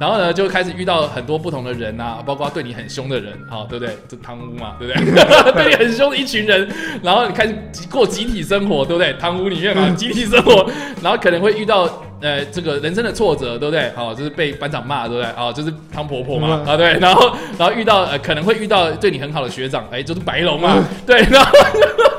[0.01, 3.95] 然后呢，就开始遇到很多不同的人啊，包括对你很凶的人，好，对不对？
[4.07, 5.03] 这贪污嘛，对不对？
[5.53, 6.67] 对你很凶的一群人，
[7.03, 7.55] 然后你开始
[7.87, 9.13] 过集体生活，对不对？
[9.19, 10.67] 贪污里面嘛， 集体生活，
[11.03, 11.87] 然后可能会遇到
[12.19, 13.91] 呃这个人生的挫折，对不对？
[13.95, 15.31] 好，就是被班长骂，对不对？
[15.33, 21.51] 好，就是汤婆婆嘛，啊对，然后然后遇到呃可能会遇到对你很好的学长，哎，就是白龙嘛，对，然后。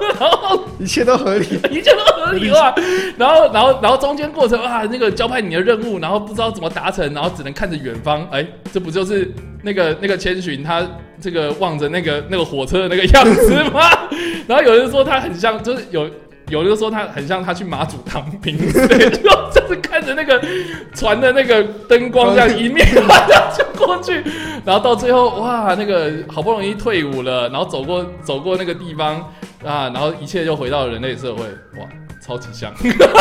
[0.09, 2.75] 然后 一切都合理，一切都合理化。
[3.17, 8.27] 然后，然后，然后中间过程啊，那个交派你的任务，然后不知道怎么达成，然后只能看着远方。
[8.31, 9.31] 哎，这不就是
[9.63, 10.83] 那个那个千寻他
[11.21, 13.89] 这个望着那个 那个火车的那个样子吗？
[14.47, 16.09] 然后有人说他很像，就是有
[16.49, 18.81] 有人说他很像他去马祖当兵，就
[19.53, 20.43] 就是看着那个
[20.95, 22.87] 船的那个灯光这样一面
[23.57, 24.23] 就过去，
[24.65, 29.33] 然后到最后哇，那个好不容易退伍了，然后走过走过那个地方。
[29.65, 31.45] 啊，然后一切就回到了人类社会，
[31.79, 31.89] 哇，
[32.21, 32.75] 超级像，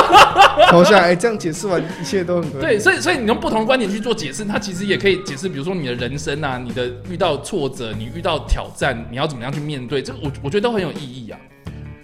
[0.71, 11.39] 好像哎，这样解释完，一切都很对，所以所以你用不同的观点去做解释，它其实也可以解释，比如说你的人生啊，你的遇到挫折，你遇到挑战，你要怎么样去面对，这个我我觉得都很有意义啊。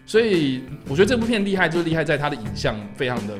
[0.05, 3.33] 所以我觉得这部片厉害，就是厉害在它的影像非常的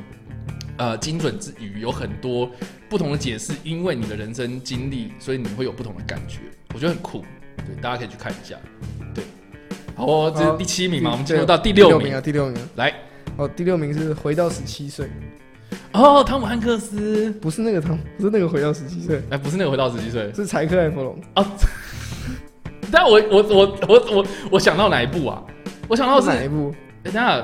[0.78, 2.50] 呃精准之余，有很多
[2.90, 6.40] 不同的解释，因为你的人生经历，所以你会有不同的感觉，
[6.74, 7.24] 我觉得很酷，
[7.66, 8.56] 对，大家可以去看一下。
[8.56, 9.37] 好
[9.98, 11.12] 哦，这是第七名嘛？
[11.12, 12.56] 我们进入到第六名，第六名啊，第六名。
[12.76, 12.94] 来，
[13.36, 15.10] 哦，第六名是回到十七岁。
[15.92, 21.20] 哦，汤姆汉克斯，不是那个汤，不是那个回到十七岁，哎，不是那个回到十七岁，是柴克艾弗隆。
[21.34, 21.46] 啊，
[22.92, 25.44] 但我我我我我我想到哪一部啊？
[25.88, 26.74] 我想到是哪一部？
[27.04, 27.42] 等下，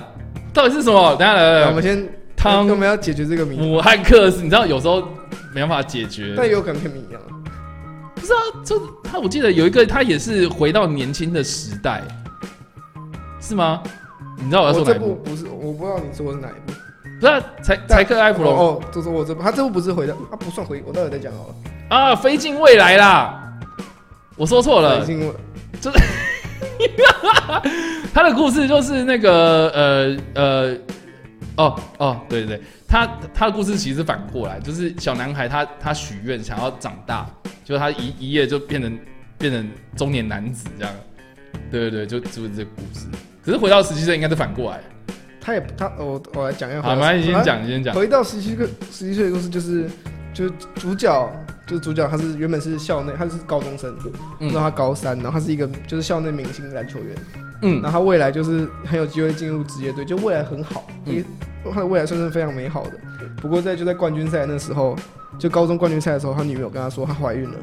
[0.54, 1.16] 到底是什么？
[1.16, 3.58] 等下来来，我们先汤，我们要解决这个谜。
[3.58, 5.02] 姆汉克斯，你知道有时候
[5.56, 7.22] 没办法解决，但也有可能跟你一样。
[8.16, 12.04] 不是啊，就他，我记得有一个，他也是回到年轻的时代。
[13.44, 13.84] 是吗？
[14.38, 15.16] 你知道我要说哪一部？
[15.16, 16.74] 不是，我不知道你说的是哪一部。
[17.20, 21.56] 不是柴柴克艾弗隆哦，就是我这部，他这部不是回的，他不算回，我待会再讲好了。
[21.90, 23.54] 啊，飞进未来啦！
[24.38, 25.34] 我说错了，飞进未，
[25.80, 26.00] 就是
[28.14, 30.78] 他的故事就是那个呃呃，
[31.58, 37.30] 哦哦，对对对，他他的故事其实反过来，就是小男孩他他许愿想要长大，
[37.64, 39.00] 就他一一夜就变成
[39.38, 40.94] 变成中年男子这样。
[41.70, 43.08] 对对对，就就是这个故事。
[43.44, 44.80] 只是回到十七岁，应该是反过来。
[45.42, 46.82] 他也他我我来讲一下。
[46.82, 47.94] 好，那你先讲，你先讲。
[47.94, 49.90] 回到十七个十七岁的故事，就是
[50.34, 51.30] 就是主角
[51.68, 53.94] 就是主角，他是原本是校内，他是高中生，
[54.40, 57.16] 然后他高三，然后他是一个就是校内明星篮球员，
[57.62, 61.26] 嗯，然后他未来就是很有机会进入职业队，就未来很好，因为
[61.74, 62.92] 他的未来算是非常美好的。
[63.42, 64.96] 不过在就在冠军赛那时候，
[65.38, 67.60] 就高中冠军赛的时候，他女朋友跟他说她怀孕了，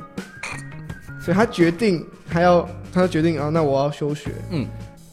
[1.19, 4.67] 所以他决定还要他决定啊，那我要休学，嗯。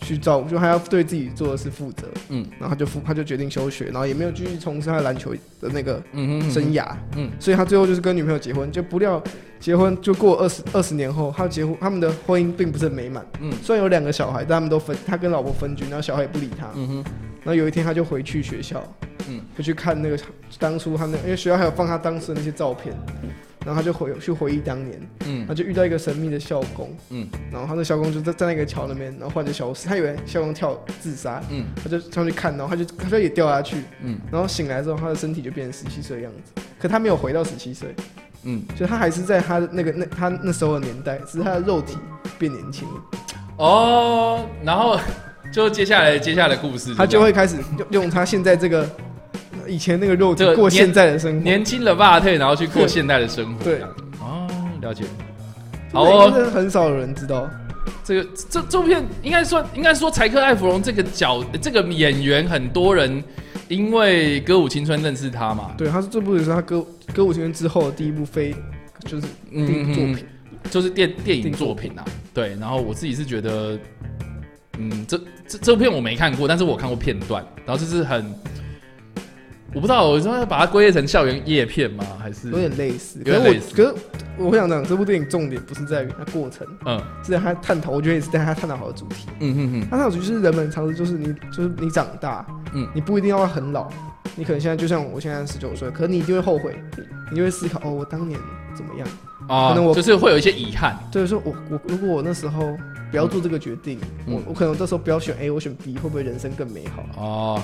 [0.07, 6.01] 去照顾，就他要对自己做的事负责，嗯，然后他就他就决定休学，然后也没有继续从事他篮球的那个
[6.49, 9.21] 生涯，嗯，所以他最后就是跟女朋友结婚，就不料
[9.59, 16.95] 结婚就过二十二十年后，他结婚，他们的婚姻并不是很美满，嗯，虽然有两个小孩，但他们都分，他跟老婆分居，然后小孩也不理他，嗯哼，
[17.43, 18.81] 然后有一天他就回去学校，
[19.27, 20.17] 嗯，就去看那个
[20.59, 22.95] 当初他那，因为学校还有放他当时的那些照片。
[23.67, 37.93] 然后他就回去回忆当年，嗯，他就遇到一个神秘的校工，嗯，然后他的校工就在在那个桥那边，然后忽然就消失，他以为校工跳自杀，嗯，他就上去看，然后他就他就也掉下去，嗯，然后醒来之后，他的身体就变成十七岁的样子，可他没有回到十七岁，
[38.43, 41.97] 嗯，就他还是在他的那个那他那时候的年代，只是他的肉体
[42.39, 43.01] 变年轻了，
[43.57, 44.97] 哦，然后
[45.51, 48.89] 就接下来接下来的故事，他就会开始用用他现在这个。
[49.67, 53.63] 以前那个肉体过现在的生活，年轻的霸退，然后去过现代的生活。
[53.63, 53.81] 对，
[54.19, 54.47] 哦，
[54.81, 55.03] 了解。
[55.93, 57.49] 好哦，很少有人知道
[58.03, 63.23] 这个这这部片应该说应该说柴克艾弗隆这个角这个演员，很多人
[63.69, 65.71] 因为歌舞青春认识他嘛。
[65.77, 68.53] 对，他是这部也是他歌歌舞青春之后的第一部非
[69.05, 70.25] 就是电影作品，
[70.69, 72.03] 就是电电影作品啊。
[72.33, 73.79] 对，然后我自己是觉得，
[74.77, 78.33] 嗯，这这这部片我没看过，但是我看过片段，然后就是很。
[79.73, 82.03] 我不知道，我说要把它归类成校园叶片吗？
[82.19, 83.19] 还是有点类似？
[83.23, 83.93] 可是我，可是
[84.37, 87.91] 我会想讲，这部电影重点不是在于它过程，嗯，是在它探讨。
[87.91, 89.27] 我觉得也是在它探讨好的主题。
[89.39, 93.89] 嗯嗯嗯，它探讨主题是人们常常就是你，就是你长大，嗯，你不一定要很老，
[94.35, 96.75] 你可能现在就像我现在十九岁，可是你一定会后悔，
[97.29, 98.39] 你就会思考哦，我当年
[98.73, 99.07] 怎么样
[99.49, 99.69] 啊？
[99.69, 100.97] 可能我就是会有一些遗憾。
[101.11, 102.75] 对，说我我如果我那时候
[103.11, 107.21] 不要做这个决定，嗯、我我可能这时候不要选 A，我选 B，会不会人生更美好？
[107.21, 107.63] 哦，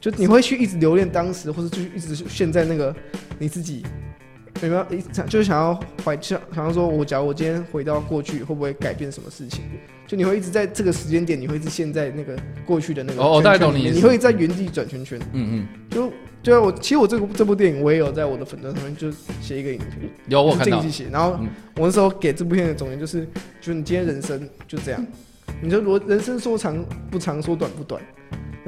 [0.00, 2.94] 就你会去一直留恋当时，或者就一直现在那个
[3.38, 3.84] 你自己。
[4.60, 9.62] 有没有一就是想要怀想想要说，我假如我今天回到过去，会不会改变什么事情？
[10.04, 12.36] 就你会一直在这个时间点，你会一直陷在那个
[12.66, 13.38] 过去的那个圈圈。
[13.38, 13.88] 哦，大概懂你。
[13.88, 15.16] 你会在原地转圈圈。
[15.32, 15.88] 嗯嗯。
[15.88, 20.10] 就对啊，我其实我这个这部电影，我也有在我的粉专上面就写一个影评。
[20.26, 20.82] 有我看到。
[20.88, 21.38] 写，然后
[21.76, 23.28] 我那时候给这部片的总结就是：
[23.60, 25.06] 就你今天人生就这样，
[25.62, 28.02] 你说如果人生说长不长，说短不短。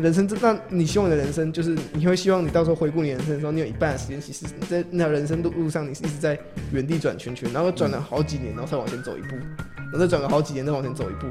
[0.01, 6.39] 人生这，那你希望你的人生就是，你会希望你到时候回顾你人生的时候，你有一半的时间其实你在那条人生路路上，你是一直在
[6.73, 9.37] 原地转圈圈，然后转了好几年，然后才往前走一步，
[9.77, 11.27] 然后再转了好几年，再往前走一步。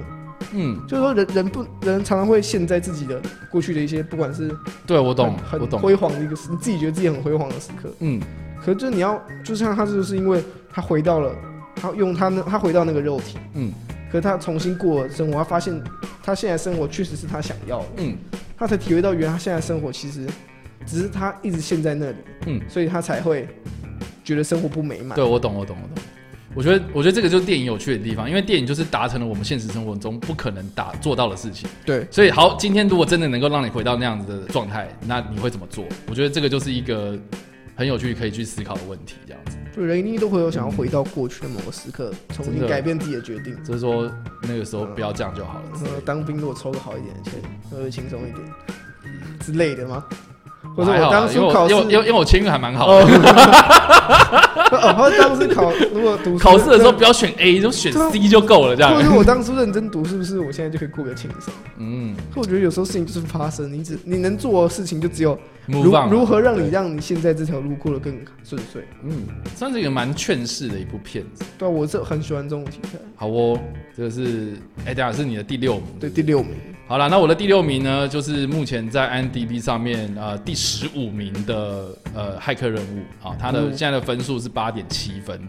[0.53, 4.49] 嗯，就是说人人不人常常会陷在自己的过去的一些，不管是
[4.85, 7.89] 对我懂很辉煌的一个时，你自己觉得自己很辉煌的时刻。
[7.99, 8.21] 嗯，
[8.59, 11.35] 可是就是你要，就像他就是因为他回到了，
[11.75, 13.37] 他用他那他回到那个肉体。
[13.53, 13.71] 嗯。
[14.11, 15.79] 可是他重新过了生活，他发现
[16.23, 18.17] 他现在生活确实是他想要的，嗯，
[18.59, 20.27] 他才体会到原来他现在生活其实
[20.85, 23.47] 只是他一直陷在那里，嗯，所以他才会
[24.23, 25.15] 觉得生活不美满。
[25.15, 26.03] 对，我懂，我懂，我懂。
[26.53, 31.69] 我觉得，我觉得这个就是电影有趣的地方，因为电影就是达成了我们现实生活中不可能达做到的事情。
[31.85, 35.85] 对，所以好，今天如果真的能够让你回到那样子的状态，那你会怎么做？
[36.07, 37.17] 我觉得这个就是一个。
[37.75, 39.55] 很有趣，可以去思考的问题，这样子。
[39.75, 43.55] 对，人一定都会有想要回到过去的某个时刻，重新改变自己的决定。
[43.63, 44.09] 就是说，
[44.43, 45.61] 那个时候不要这样就好了。
[45.85, 47.41] 呃，当兵如果抽个好一点的钱，
[47.71, 48.37] 会轻松一点
[49.39, 50.03] 之类的吗？
[50.75, 53.05] 或者我当初考试，因为因为因为我签运还蛮好的。
[54.71, 58.95] 哦， 或者当时考如果读考试的时候不要选 A，就选 C 就够了，这样。
[58.95, 61.53] 或者我当初认真读，是不是我现在就可以过得轻松？
[61.77, 62.15] 嗯。
[62.33, 65.37] 可我觉得有时候事情就是发生，你只你能做的事情就只有
[65.69, 68.13] 如如何让你让你现在这条路过得更
[68.43, 68.83] 顺遂。
[69.03, 71.43] 嗯，算是一个蛮劝世的一部片子。
[71.57, 72.97] 对，我是很喜欢这种题材。
[73.15, 73.59] 好哦，
[73.95, 74.53] 这个是
[74.85, 75.85] 哎，等下是你的第六名。
[75.99, 76.53] 对，第六名。
[76.87, 85.39] 好了，那我的第六名呢，就是目前在 IMDB 上面呃第十五名的呃骇客任务啊，他的现在的分数是八点七分。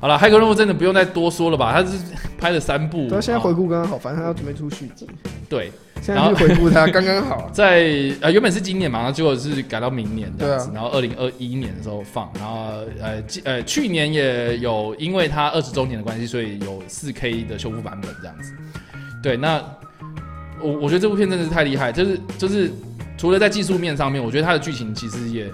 [0.00, 1.72] 好了，骇客任务真的不用再多说了吧？
[1.72, 1.96] 他是
[2.38, 5.06] 拍了三部，他现在回顾刚刚好，反正他要准备出续集。
[5.48, 5.70] 对，
[6.00, 7.48] 现在去回顾他刚刚好。
[7.54, 12.54] 在呃原本是今年嘛，然后结果是改到明年这样子，然后二零二一年的时候放，然后
[13.00, 18.52] 呃呃去年也有因为他二十周年的关系，所以有四 K 的修复版本这样子。
[19.22, 19.62] 对，那。
[20.60, 22.70] 我我觉得这部片真的是太厉害，就是就是
[23.18, 25.50] 除了在技术面上面，我觉得它的剧情其实也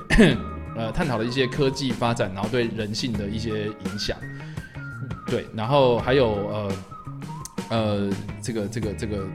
[0.79, 4.17] 呃探讨了一些科技发展，然后对人性的一些影响，
[5.27, 6.73] 对，然后还有呃
[7.69, 8.11] 呃
[8.41, 9.27] 这个这个这个，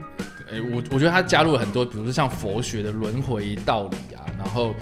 [0.50, 4.74] 哎、我我觉得他加入了很多，比如说像佛学的轮回道理啊，然后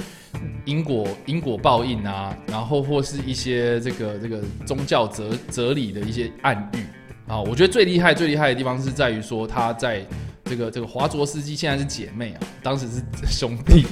[0.65, 6.87] 因果因果报应啊，然后或是一些这个这个宗教哲哲理的一些暗喻
[7.27, 10.07] 啊，我觉得最厉害最厉害的地方是在于说他在。
[10.45, 13.87] 这个这个华卓斯基现在是姐妹啊，当时是 兄弟，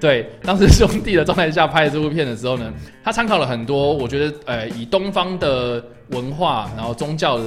[0.00, 2.72] 对，当时兄弟的状态下拍的这部片的时候呢，
[3.04, 7.44] 他参考了很多，我觉得呃，以东方的文化，然后宗教的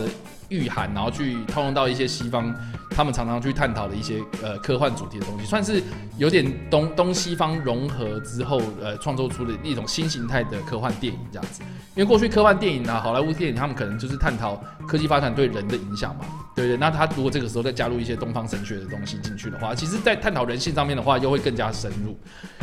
[0.54, 2.54] 御寒，然后去套用到一些西方。
[2.96, 5.82] 他们常常去探讨的一些呃科幻主题的东西，算是
[6.20, 11.64] 有点东东西方融合之后，呃，创作出的一种新形态的科幻电影这样子。
[11.96, 16.26] 因为过去科幻电影啊，好莱坞电影，他们可能就是探讨科技发展对人的影响嘛，
[16.56, 16.78] 对不对？
[16.78, 22.16] 那他如果这个时候再加入一些东方神学的东西进去的话，其实，在探讨人性上面的话，又会更加深入。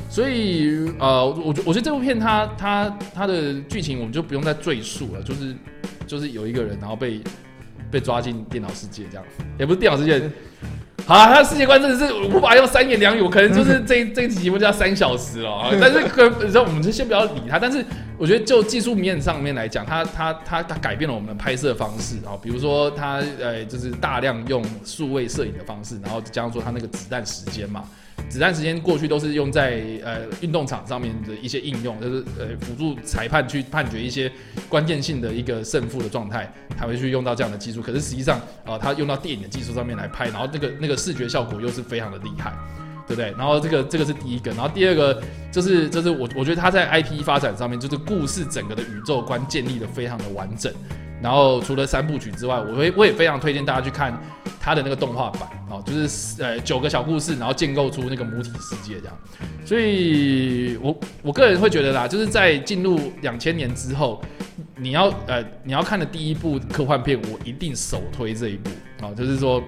[0.09, 5.57] 所以，呃，我觉我觉得这部片它它它的剧情我们就不用再赘述了，就是
[6.07, 7.21] 就是有一个人然后被。
[7.91, 9.25] 被抓进电脑世界，这样
[9.59, 10.23] 也不是电脑世界。
[11.07, 15.71] 好啊，他的世界观真的是无法用三言两语，我可能就是 这这一集节目就要三小时了啊。
[15.81, 17.59] 但是可，你知道，我们就先不要理他。
[17.59, 17.85] 但是
[18.19, 27.83] 我觉得，就技术面上面来讲，他他他他改变了我们的拍摄方式啊，比如说他呃，就是大量用数位摄影的方式，然后加上说他那个子弹时间嘛。
[28.29, 34.31] 子弹时间过去都是用在呃运动场上面的一些应用，就是呃辅助裁判去判决一些
[34.69, 37.83] 关键性的一个胜负的状态，才会去用到这样的技术。
[37.83, 42.53] 可是实际上啊，它、呃、用到电影的技术上面来拍，然后那个那个视觉效果又是非常的厉害，
[43.07, 43.35] 对不对？
[43.37, 50.73] 然后这个这个是第一个，然后第二个就是就是我我觉得它在 IP 发展上面，就是故事整个的宇宙观建立的非常的完整。
[51.23, 54.19] 然后除了三部曲之外，我会我也非常推荐大家去看
[54.59, 59.17] 他的那个动画版哦，就是呃九个小故事，然后建构出那个母体世界这样。
[59.65, 64.21] 所以我我个人会觉得啦，就是在进入两千年之后，
[64.77, 68.71] 你要呃你要看的第一部科幻片，我一定首推这一部
[69.03, 69.63] 哦，就是说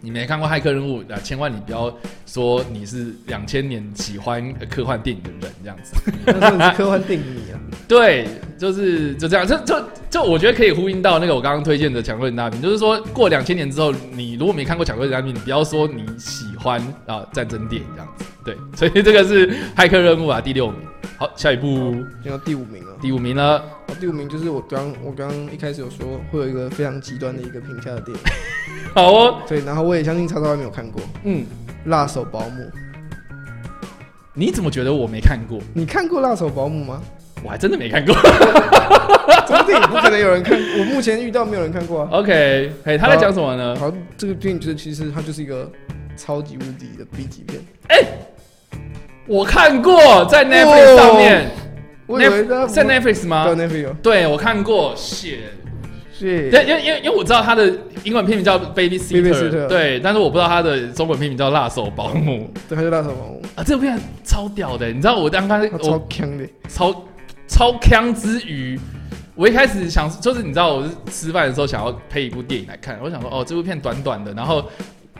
[0.00, 1.92] 你没看过《骇客任务》啊，千万你不要
[2.26, 5.94] 说你是两千年喜欢科幻电影的人这样子。
[6.24, 7.58] 那是，是科幻电影迷啊。
[7.88, 8.28] 对，
[8.58, 18.24] 就是就这样，就就就我觉得可以呼应到那个我刚刚推荐的《抢救大兵》，就是说过两千年之后，你如果没看过《抢救大兵》，你不要说你喜欢啊战争电影这样子。
[18.44, 20.78] 对，所以这个是《骇客任务》啊，第六名。
[21.18, 22.96] 好，下一步进到第五名了。
[23.00, 23.64] 第五名了。
[23.98, 28.22] 第五名就是我刚我刚一开始有说会有一个非常极端的一个评价的电影。
[28.94, 29.42] 好哦。
[29.48, 31.00] 对，然后我也相信超超还没有看过。
[31.24, 31.46] 嗯。
[31.86, 32.70] 辣手保姆。
[34.34, 35.58] 你怎么觉得我没看过？
[35.72, 37.02] 你看过辣手保姆吗？
[37.42, 38.14] 我还真的没看过。
[39.48, 42.08] 这部电影不可能有人看，我目前遇到没有人看过啊。
[42.12, 43.74] OK，哎，他在讲什么呢？
[43.76, 45.70] 好，这个电影就是其实它就是一个
[46.16, 47.62] 超级无敌的 B 级片。
[47.88, 48.04] 哎。
[49.26, 51.50] 我看过在 Netflix 上面，
[52.06, 53.44] 我以为在 Netflix 吗？
[53.44, 53.92] 对，Netflix 有。
[53.94, 54.94] 对，我看过。
[54.96, 55.38] 谢谢。
[56.18, 57.70] 因因因为因为我知道他的
[58.02, 62.50] 英文片名叫 Babysitter，对，但是我不知道他的中文片名叫辣手保姆。
[62.68, 67.04] 对，他叫辣手保姆啊，这部片超屌的，你知道我刚刚超强的，超
[67.46, 68.80] 超强之余，
[69.34, 74.64] 我一开始想就是你知道我是吃饭的时候想要配一部电影来看，我想说哦这部片短短的，然后。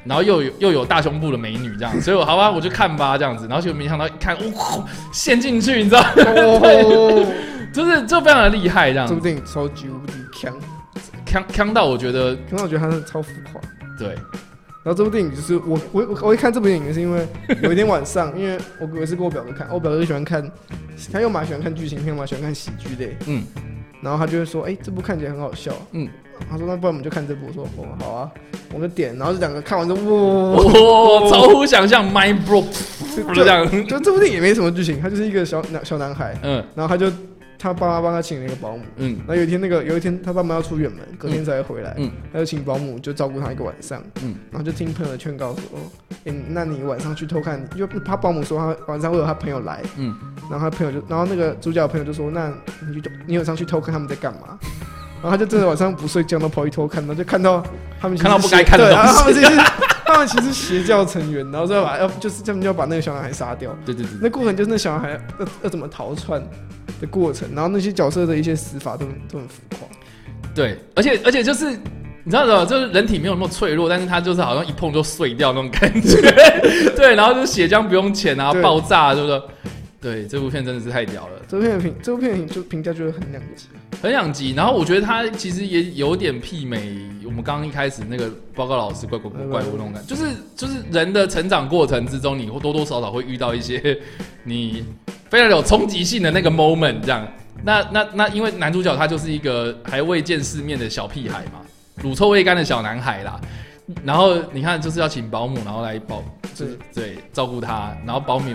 [0.06, 3.46] 然后又有又有大胸部的美女这样，所以我好吧，我就看吧这样子。
[3.46, 6.08] 然后就没想到一看，哇，陷进去，你知道吗？
[6.16, 7.26] 哦、
[7.72, 9.12] 就是就非常的厉害这样子。
[9.12, 10.54] 这部电影超级无敌强，
[11.26, 13.60] 强强到我觉得，强到我觉得它是超浮夸。
[13.98, 14.14] 对。
[14.84, 17.26] 然后这部电影就是我我我一看这部电影是因为
[17.60, 20.48] 有一天晚上，因为我我是跟我表哥看，我表哥喜欢看，
[21.12, 23.10] 他又蛮喜欢看剧情片，又蛮喜欢看喜剧的。
[23.26, 23.42] 嗯。
[24.00, 25.72] 然后他就会说，哎，这部看起来很好笑。
[25.90, 26.08] 嗯。
[26.50, 28.30] 他说：“那不然我们就看这部。”我说：“哦，好啊，
[28.72, 32.64] 我们点。”然后这两个看完之后，哇，哇超乎想象，mind blown，
[33.34, 33.86] 就这样。
[33.86, 37.10] 就这部电影也没什么剧情，他就是一个小男小男孩，嗯，然后他就
[37.58, 45.62] 他爸妈帮他请了一个保姆，嗯，然后有一天那个有一天他爸妈要出远门，隔天才会回来，嗯，他就请保姆就照顾他一个晚上，嗯，然后就听朋友的劝告说
[46.26, 50.14] ：“哎，那你晚上去偷看，因为他保姆说他晚上会有他朋友来，嗯，
[50.50, 52.52] 然后他朋友就，然后那个主角的朋友就说：那
[52.92, 54.58] 你就你晚上去偷看他们在干嘛？”
[55.22, 57.62] 然后他就真的晚上不睡觉，都跑去偷看，然后就看到
[58.00, 59.04] 他们看到不该看的东西。
[59.04, 59.72] 然后他们其实
[60.04, 63.76] 他们其实邪教成员，然后就要把要就是他们就要把那个小男孩杀掉。
[63.84, 64.12] 对对对。
[64.20, 66.42] 那过程就是那小孩要要怎么逃窜
[67.00, 69.88] 的过程，然后那些角色的一些死法都都很浮夸。
[70.54, 76.20] 对，而且而且就是你知道的，就是人体没有那么脆弱，但是他就是好像一碰就碎掉那种感觉。
[76.96, 79.42] 对， 然后就是血浆不用钱啊，爆炸，对不对？
[80.00, 81.40] 对，这部片真的是太屌了。
[81.48, 83.66] 这部片评，这部片就评价就是很两极，
[84.02, 84.52] 很两极。
[84.52, 93.98] 然后我觉得它其实也有点媲美我们刚刚一开始那个报告老师怪怪怪怪物那种感觉，就是就是人的成长过程之中，你会多多少少会遇到一些
[94.44, 94.84] 你
[95.30, 97.26] 非常有冲击性的那个 moment 这样。
[97.64, 101.62] 那那那因为男主角他就是一个还未见世面的小屁孩嘛，
[102.02, 103.40] 乳臭未干的小男孩啦。
[104.04, 106.22] 然后你看就是要请保姆，然后来保，
[106.54, 108.54] 就是对照顾他，然后保姆。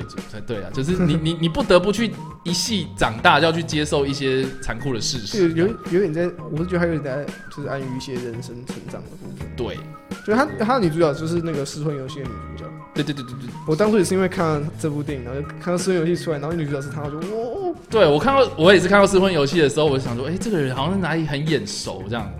[0.00, 2.12] 对，才对啊，就是你你你不得不去
[2.44, 5.50] 一系长大，就要去接受一些残酷的事实。
[5.52, 9.46] 有有点在，我是觉得还有点在，就是安于一些人生成长的部分。
[9.56, 9.78] 对，
[10.26, 12.70] 就他他的女主角就是那个失婚游戏的女主角。
[12.94, 17.74] 对对对对对，我当初也是因为看了这部电影，然后就看到失婚游戏出来，然后女主角是她，我就哇。
[17.88, 22.30] 对，我看到我也是看到失婚游戏的时候，我就想说，哎，这个人好像是哪里很眼熟这样。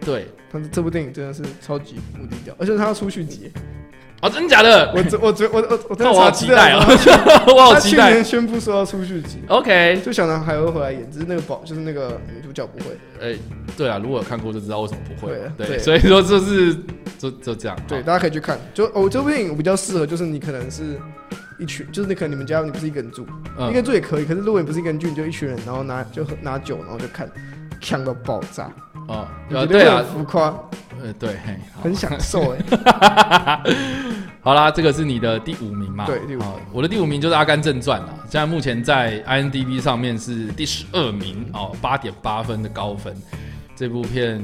[0.00, 3.50] 对，但是这部电影真的是超级无敌屌，而且他要出续集。
[4.22, 4.90] 哦，真的假的？
[4.94, 6.86] 我我我我我我我好期待啊！
[7.46, 8.08] 我好期待。
[8.08, 12.96] 去年宣布说要出续集，OK，就小男孩会回来演，只是那个宝就是那个女主角不会。
[13.20, 13.36] 哎，
[13.76, 15.38] 对啊，如果有看过就知道为什么不会。
[15.58, 16.74] 对，所以说这是
[17.18, 17.78] 就就这样。
[17.86, 18.58] 对，大家可以去看。
[18.72, 20.98] 就哦，这部电影比较适合，就是你可能是
[21.58, 23.26] 一群，就是你可能你们家你不是一个人住，
[23.58, 24.24] 一个人住也可以。
[24.24, 27.30] 可是如果你不是一个人住，你就一群人，然后拿就拿酒，然后就看，
[27.82, 28.70] 呛到爆炸。
[29.08, 29.26] 哦，
[29.66, 30.54] 对啊，浮夸。
[31.02, 31.36] 呃，对，
[31.82, 33.64] 很享受哎。
[34.40, 36.06] 好啦，这个是你的第五名嘛？
[36.06, 36.42] 对，第五。
[36.72, 38.10] 我的第五名就是《阿甘正传》了。
[38.30, 43.14] 现在目前在 I N D B 上面是第十二名哦，八点八分的高分。
[43.76, 44.40] 这部片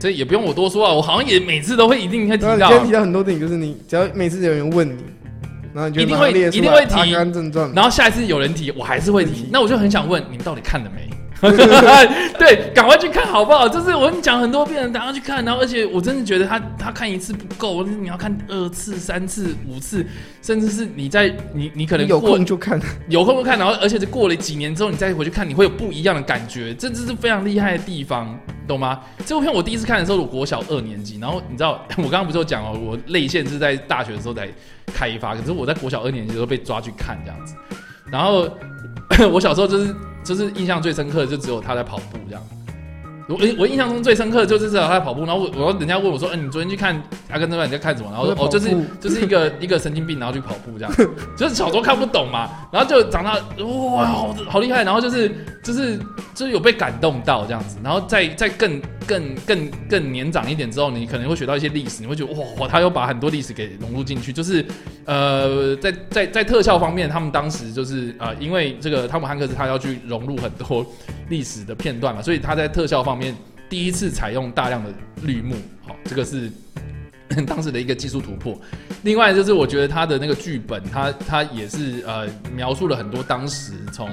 [0.00, 2.56] 这也不用我多说啊，我好像也每次都会一定会提到。
[2.56, 5.04] 今天提到很多电影，就是你只要每次有人问你，
[5.72, 9.48] 然后你就一定会一定会提《阿甘正传》，然后下一次有人提，我还是会提。
[9.52, 11.03] 那我就很想问你们到底看了没？
[12.38, 13.68] 对，赶快去看好不好？
[13.68, 15.44] 就是我跟你讲很多遍，赶快去看。
[15.44, 20.04] 然后，而且我真的觉得他他看一次不够，你要看二次、三次、五次，
[20.42, 23.58] 甚至是你在你你可能有空就看，有空就看。
[23.58, 26.74] 然后，而且是过了几年之后，你再回去看，你会有不一样的感觉。
[26.74, 29.00] 这这是非常厉害的地方，懂吗？
[29.26, 31.18] 这部片我第一次看的时候，我国小二年级。
[31.20, 34.48] 然后你知道， 我刚刚不是有讲哦，我泪腺是在大学的时候才
[34.92, 37.54] 开发，可是我在国小二年级的时候被抓去看这样子。
[38.10, 38.48] 然后
[39.32, 39.94] 我小时候就是。
[40.24, 42.42] 就是印象最深刻的，就只有他在跑步这样。
[43.26, 46.94] 我我印象中最深刻的就是只有他在跑步，然后我我人家问我说，嗯、欸，你昨天去看
[47.30, 48.10] 《阿根正传》你在看什么？
[48.10, 48.68] 然后说哦，就是
[49.00, 50.92] 就是一个一个神经病，然后去跑步这样，
[51.34, 53.32] 就是小时候看不懂嘛，然后就长大
[53.64, 55.98] 哇，好好厉害，然后就是就是
[56.34, 64.62] 就是有被感动到这样子，然后再再更更更更年长一点之后，你可能会学到一些历史，你会觉得哇，他又把很多历史给融入进去，就是
[65.06, 70.86] 呃，在在在特效方面，他们当时就是呃，因为这个汤姆汉克斯他要去融入很多
[71.30, 73.14] 历史的片段嘛，所以他在特效方面。
[73.14, 73.32] 方面
[73.70, 74.92] 第一次采用大量的
[75.22, 75.54] 绿幕，
[75.86, 76.50] 好，这个是
[77.46, 78.60] 当时的一个技术突破。
[79.04, 84.10] 另外就是我觉得他的那个剧本，他他也是呃描述了很多当时从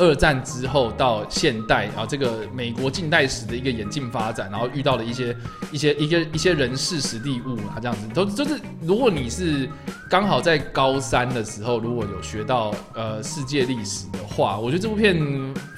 [0.00, 5.36] 二战之后到现代啊这个美国近代史的一个演进发展，然后遇到的一些
[5.70, 9.68] 一些一个一些人事实地物啊这样子，都就是如果你是
[10.08, 15.14] 刚好在高三的时候，如果有学到呃世界历史的话，我觉得这部片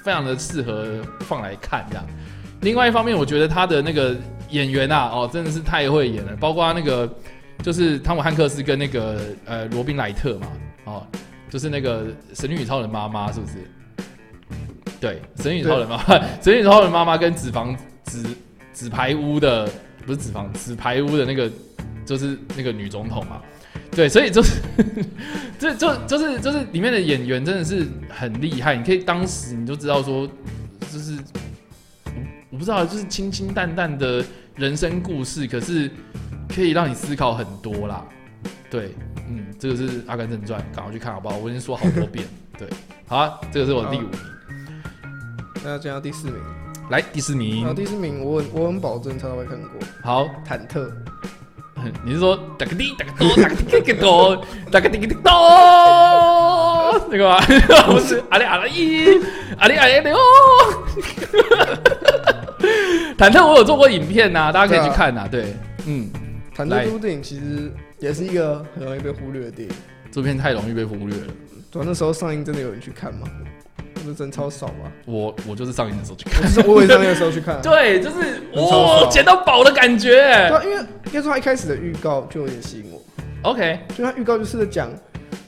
[0.04, 2.06] 非常的适合放来看这样。
[2.60, 4.16] 另外一方面，我觉得他的那个
[4.50, 6.36] 演员啊，哦，真的是太会演了。
[6.36, 7.12] 包括那个，
[7.60, 10.46] 就是汤姆汉克斯跟那个呃罗宾莱特嘛，
[10.84, 11.06] 哦，
[11.50, 13.68] 就是那个神力女超人妈妈，是不是？
[15.02, 16.04] 对，神力女超人妈妈，
[16.40, 18.22] 神力女超人妈妈跟纸房纸
[18.72, 19.68] 纸牌屋的
[20.06, 21.50] 不是纸房纸牌屋的那个，
[22.06, 23.42] 就是那个女总统嘛。
[23.90, 24.62] 对，所以就是
[25.58, 28.76] 这就就是就是里面的演员真的是很厉害。
[28.76, 30.28] 你可以当时你就知道说，
[30.90, 31.18] 就是。
[32.50, 34.22] 我不知道，就是清清淡淡的
[34.56, 35.90] 人生故事，可是
[36.54, 38.04] 可以让你思考很多啦。
[38.70, 38.94] 对，
[39.26, 41.38] 嗯，这个是《阿甘正传》，赶快去看好不好？
[41.38, 42.26] 我已经说好多遍。
[42.58, 42.68] 对，
[43.06, 44.10] 好啊，这个是我第五名。
[45.64, 46.36] 那要讲到第四名，
[46.90, 47.64] 来第四名。
[47.64, 49.70] 好，第四名我我很保证他都会看过。
[50.02, 50.90] 好，忐忑。
[52.04, 55.30] 你是说打个滴打个哆打个滴个哆打个滴个滴哆
[57.10, 57.40] 那个吗？
[57.86, 59.20] 不是，阿里阿拉一，
[59.58, 60.16] 阿里阿里六。
[63.18, 65.28] 忐忑，我有做过影片呐、啊，大家可以去看呐、啊。
[65.28, 65.54] 对，
[65.86, 66.08] 嗯，
[66.56, 69.74] 忐忑这部电影其实也是一个很容易被忽略的电影。
[70.12, 71.32] 这部片太容易被忽略了。
[71.70, 73.26] 对，那时候上映真的有人去看吗？
[74.02, 74.90] 不是真超少吗？
[75.06, 77.60] 我我就是上映的时候去看，我也是上映的时候去看。
[77.62, 80.12] 对，就是哇，捡到宝的感觉。
[80.48, 83.00] 对，因为应该说他一开始的预告就有点吸引我。
[83.50, 84.90] OK，就他预告就是在讲。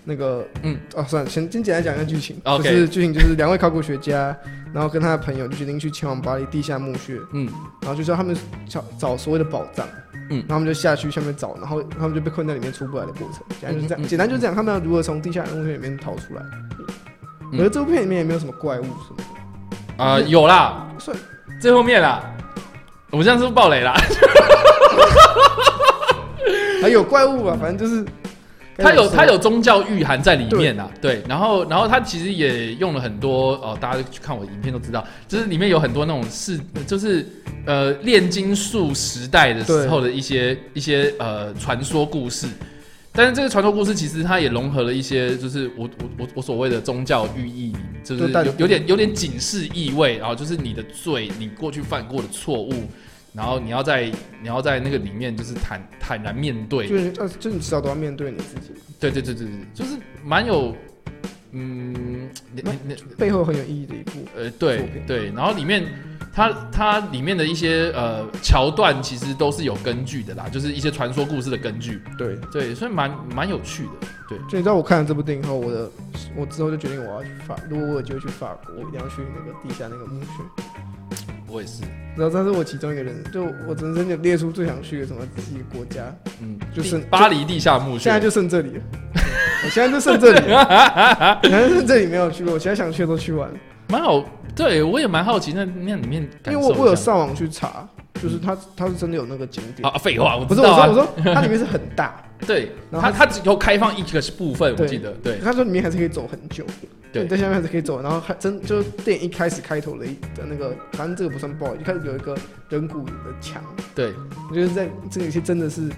[0.07, 2.39] 那个，嗯，哦，算了，先先简单讲一下剧情。
[2.45, 2.63] Okay.
[2.65, 4.37] 就是剧情就是两位考古学家，
[4.71, 7.49] 然后跟他的朋友就决定去前往巴黎地下墓穴，嗯，
[7.81, 8.37] 然后就说他们
[8.69, 9.89] 找找所谓的宝藏，
[10.29, 16.43] 嗯，然后他们就下去下面找，然后他们就被困在里面出不来的过程，简单就是这样，嗯嗯嗯、简单就是这样，他们要如何从地下墓穴里面逃出来。
[17.55, 19.25] 嗯、而这部片里面也没有什么怪物什么的，
[20.03, 21.17] 啊、呃，有啦，算。
[21.61, 22.23] 最后面啦，
[23.11, 23.95] 我们这样是不是暴雷啦？
[26.83, 28.05] 还有怪物啊，反正就是。
[28.77, 37.25] 它有它有宗教寓含在里面啊，对，对，然后然后它其实也用了很多哦，大家去看我的影片都知道，就是里面有很多那种是就是
[37.67, 42.49] 呃炼金术时代的时候的一些一些呃传说故事，
[43.15, 52.73] 但是这个传说故事其实它也融合了一些就是我我我我所谓的宗教寓意，就是有有点有点警示意味，然后就是你的罪，你过去犯过的错误。
[53.33, 58.71] 然后你要在你要在那个里面就是坦坦然面对，就是呃，就你迟早都要面对你自己。
[59.01, 60.73] 对对对对对，就是蛮有，
[61.57, 65.31] 嗯，那那背后很有意义的一部，呃，对对。
[65.31, 65.85] 然后里面
[66.33, 72.03] 它它里面的一些呃桥段其实都是有根据的啦，就是一些传说故事的根据。
[72.19, 74.09] 对对，所以蛮蛮有趣的。
[74.29, 75.91] 对，所以你知道我看了这部电影后，我的
[76.35, 80.43] 我之后就决定我要去法，如果我有机会去法国，我一定要去那个地下那个墓穴。
[81.49, 81.83] 我也是。
[82.17, 86.03] 然后但是我其中一个人，就我人生就列出最想去的什么几个国家，
[86.41, 88.83] 嗯，就剩巴黎地下墓穴，现在就剩这里了，
[89.65, 90.41] 我现在就剩这里，
[91.43, 93.55] 现在剩这里没有去过，我现在想去的都去完了，
[93.89, 97.89] 蛮好，对我也蛮好奇那那里面，因为我我有上网去查。
[98.23, 99.87] 就是它，它是真的有那个景点。
[99.89, 99.99] 啊！
[99.99, 106.65] 废话，我不是我说，我说它里面是很大， 对，然后它它只有开放一个部分，我记得，对，他说里面还是可以走很久，
[107.13, 112.37] 对，在下面还是可以走，然后还真就是电影一开始开头的一的那个，反正这个不算爆，一开始有一个
[112.69, 113.63] 人骨的墙，
[113.95, 114.13] 对，
[114.49, 115.89] 我觉得在这个有些真的是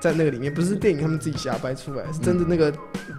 [0.00, 2.72] 在那个里面，不是电影他们自己瞎掰出来，是真的那个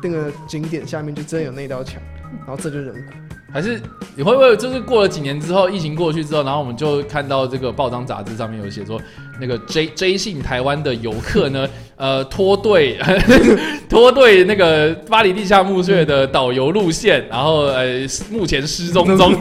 [0.04, 2.02] 那个景点下面就真的有那道墙，
[2.46, 3.14] 然后这就是人骨。
[3.54, 3.80] 还是
[4.16, 9.00] 你会不会就是过了几年之后，疫情过去之后，然后我们就看到这个报章杂志上面有写说，
[9.40, 12.98] 那个 J J 姓台湾的游客呢，呃，脱队
[13.88, 18.00] 脱队那个巴黎地下墓穴的导游路线，然后呃，
[18.32, 19.34] 目前失踪中。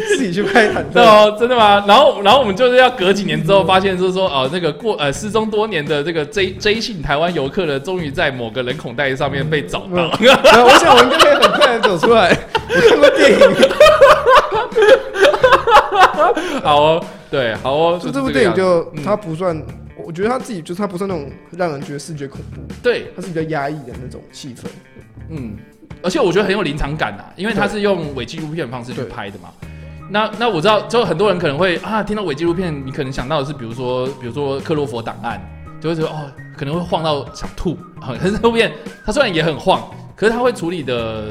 [0.00, 1.84] 自己去拍坦克哦，真的吗？
[1.86, 10.10] 然后，然后我们就是要隔几年之后，发现就是说，哦，那个过呃失踪多年的这个 J J 姓台湾游客呢，终于在某个人孔袋上面被找到。
[10.20, 12.36] 我想我应该可以很快的走出来。
[12.68, 13.38] 我看过电影。
[16.62, 18.00] 好哦，对，好哦。
[18.02, 19.60] 就这部电影就它不算，
[19.96, 24.64] 我觉得他自己就是它不算那种让人觉得视觉恐怖，对，它是比较压抑的那种气氛。
[25.30, 25.56] 嗯，
[26.02, 29.50] 而且我觉得很有临场感啊，因为它是用伪纪录片的方式去拍的嘛。
[30.10, 35.40] 那那我知道，就很多人可能会啊，听到伪纪录片，你可能想到的是，比如说，比如说克洛佛档案，
[35.80, 38.16] 就会觉得哦，可能会晃到想吐很。
[38.20, 38.70] 可是这部片
[39.04, 39.82] 它虽然也很晃，
[40.14, 41.24] 可是它会处理的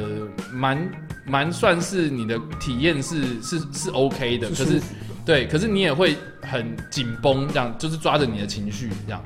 [0.51, 0.91] 蛮
[1.25, 4.49] 蛮算是你的体验是是是 OK 的。
[4.49, 4.81] 可是
[5.23, 9.23] 对，可是你也会很紧绷，这样就是抓着你的情绪这样。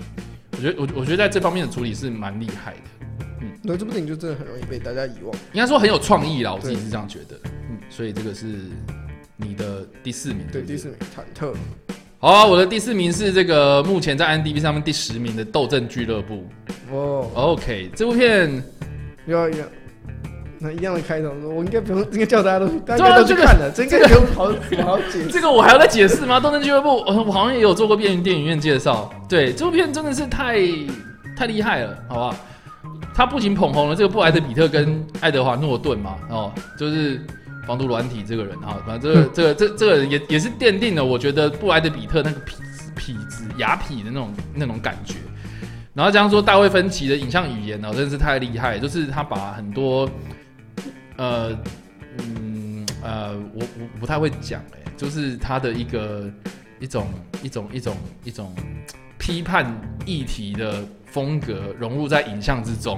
[0.52, 3.06] 我觉得我我觉得在这方面的处理是蛮厉害的。
[3.42, 5.34] 嗯，对，这部电影就真的很容易被大家遗忘。
[5.54, 7.40] 应该说很有创意啦，我自己是这样觉得。
[7.70, 8.56] 嗯，所以这个是。
[9.38, 11.54] 你的第四名对，对，第四名忐忑。
[12.20, 16.48] 好啊，我的第四名是这个目前在 IMDb 上面第十名的《斗阵俱乐部》。
[16.92, 18.52] 哦，OK，这部片
[19.28, 19.68] 要一样，
[20.60, 24.46] 那一样的开头，我应该不用，应该叫大家都，大家都去看了，这应该不用好
[24.84, 25.28] 好 解释。
[25.28, 26.40] 这个我还要再解释吗？
[26.42, 26.90] 《斗阵俱乐部》，
[27.24, 29.08] 我好像也有做过电影电影院介绍。
[29.30, 30.58] 对，这部片真的是太
[31.38, 32.36] 太厉害了，好不好？
[33.14, 37.22] 他不仅捧红了这个布莱德比特跟爱德华诺顿嘛，哦，就是。
[37.68, 45.16] 防毒软体这个人哈，反正这个这个这这个人也也是奠定了，我觉得布莱德比特那个痞子痞子雅痞的那种那种感觉。
[45.94, 50.10] 然后这样说，大卫芬奇的影像语言呢，真的是太厉害，就是他把很多
[51.18, 51.60] 呃
[52.20, 56.32] 嗯呃，我我不太会讲哎，就是他的一个
[56.80, 57.08] 一种
[57.44, 58.56] 一种一种一种
[59.18, 59.70] 批判
[60.06, 62.98] 议题的风格融入在影像之中，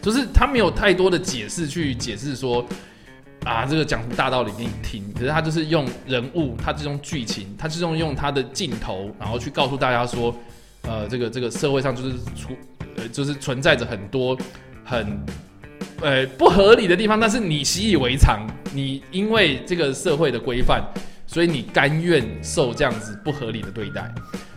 [0.00, 2.64] 就是他没有太多的解释去解释说。
[3.44, 5.02] 啊，这个讲大道理给你听？
[5.14, 10.34] 可是他就是用人物，他这种剧情，他是用用他的镜头，然后去告诉大家说，
[10.82, 12.56] 呃，这个这个社会上就是出，
[12.96, 14.36] 呃，就是存在着很多
[14.84, 15.18] 很，
[16.02, 20.82] 呃，不合理的地方，但是你习以为常，你因为这个社会的规范，
[21.26, 24.12] 所以你甘愿受这样子不合理的对待。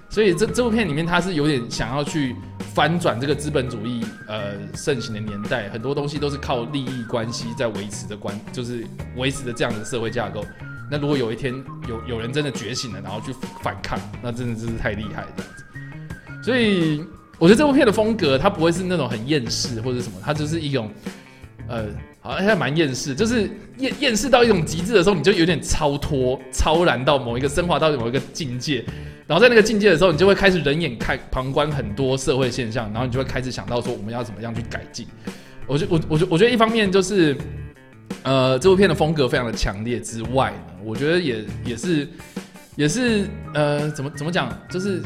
[0.10, 2.36] 所以这这部片里面，他是有点想要去
[2.74, 8.86] 翻转这个资本主义呃盛行的年代，很多东西都是靠利益关系在维持的关，就是
[9.18, 10.46] 维持的这样的社会架构。
[10.90, 11.54] 那如果有一天
[11.88, 15.64] 有有人真的觉醒了，然后去反抗，那真的真是太厉害这样子。
[16.44, 17.04] 所以
[17.38, 20.92] 我觉得这部片的风格，它不会是那种很厌世或者什么，它就是一种
[21.72, 21.86] 呃，
[22.20, 28.84] 好像还蛮厌世，就是厌厌世到一种极致的时候，你就有点超脱、超然到某一个升华到某一个境界。
[29.26, 35.08] 然后在那个境界的时候，你就会开始人眼看旁观很多社会现象，然后你就会开始想到说我们要怎么样去改进。
[35.66, 37.38] 我觉我我觉我觉得一方面就是，
[38.24, 42.06] 呃，这部片的风格非常的强烈之外呢，我觉得也也是
[42.76, 45.02] 也是呃怎么怎么讲，就是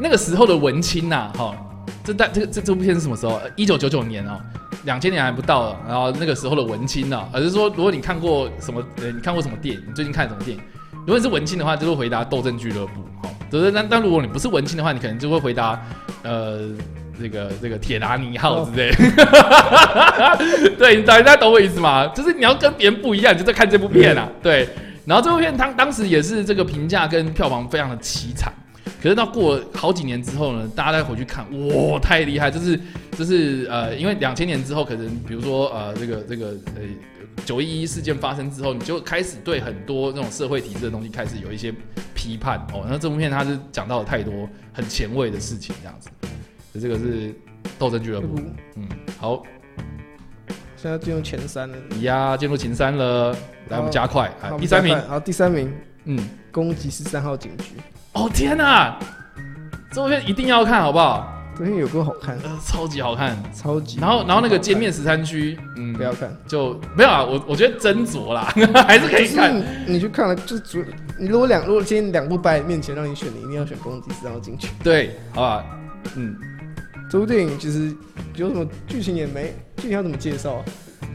[0.00, 1.56] 那个时候的文青呐，哈，
[2.04, 3.40] 这代这个这这部片是什么时候？
[3.56, 4.40] 一九九九年哦，
[4.84, 5.80] 两千年还不到了。
[5.86, 9.82] 然后那个时候的文青呢，而是说如果你看过什么，呃，你看过什么电影？
[9.86, 10.62] 你最近看什么电影？
[10.92, 15.78] 如果你是文青的话，就会回答《斗阵俱乐部》好，就是但但如果你不是文青的话，你可能就会回答
[16.22, 16.70] 呃
[17.20, 18.90] 这个这个铁达尼号之类
[20.78, 22.06] 对，大家懂我意思吗？
[22.08, 24.28] 就是你要跟别人不一样，你就在看这部片啊。
[24.42, 24.68] 对，
[25.04, 28.50] 然后这部片当当时也是这个评价跟票房非常的凄惨，
[29.02, 32.50] 可是到过了好几年之后呢，大家再回去看，哇，太厉害！
[32.50, 32.78] 就是
[33.18, 36.82] 就是呃，因为两千年之后，可能比如说呃这个这个呃。
[37.44, 41.74] 九一一事件发生之后，你就开始对很多那种社会体制的东西开始有一些
[42.14, 42.86] 批判哦。
[42.88, 46.08] 那这部片它是讲到了太多很前卫的事情，这样子。
[46.72, 47.34] 所以这个是
[47.76, 48.40] 斗争俱乐部。
[48.76, 49.42] 嗯，好，
[50.76, 51.76] 现在进入前三了。
[52.02, 53.32] 呀，进入前三了。
[53.68, 54.32] 来，我们加快。
[54.58, 54.98] 第三名。
[55.02, 55.70] 好，第三名。
[56.04, 56.18] 嗯，
[56.52, 57.74] 攻击十三号警局。
[58.14, 58.96] 哦天哪，
[59.90, 61.30] 这部片一定要看好不好？
[61.56, 63.98] 昨天有个好看，呃，超级好看，超级。
[64.00, 67.24] 然后，然后那个歼灭十三区，嗯，不要看，就没有啊。
[67.24, 68.52] 我我觉得斟酌啦，
[68.86, 69.54] 还是可以看。
[69.86, 70.84] 你去看了，就主
[71.18, 74.68] 你如果两如果今天两部摆面前让你选，你一定要选攻击十三号警局。
[74.82, 75.64] 对，好吧，
[76.16, 76.36] 嗯，
[77.10, 77.94] 这部电影其实
[78.36, 80.64] 有什么剧情也没，剧情要怎么介绍？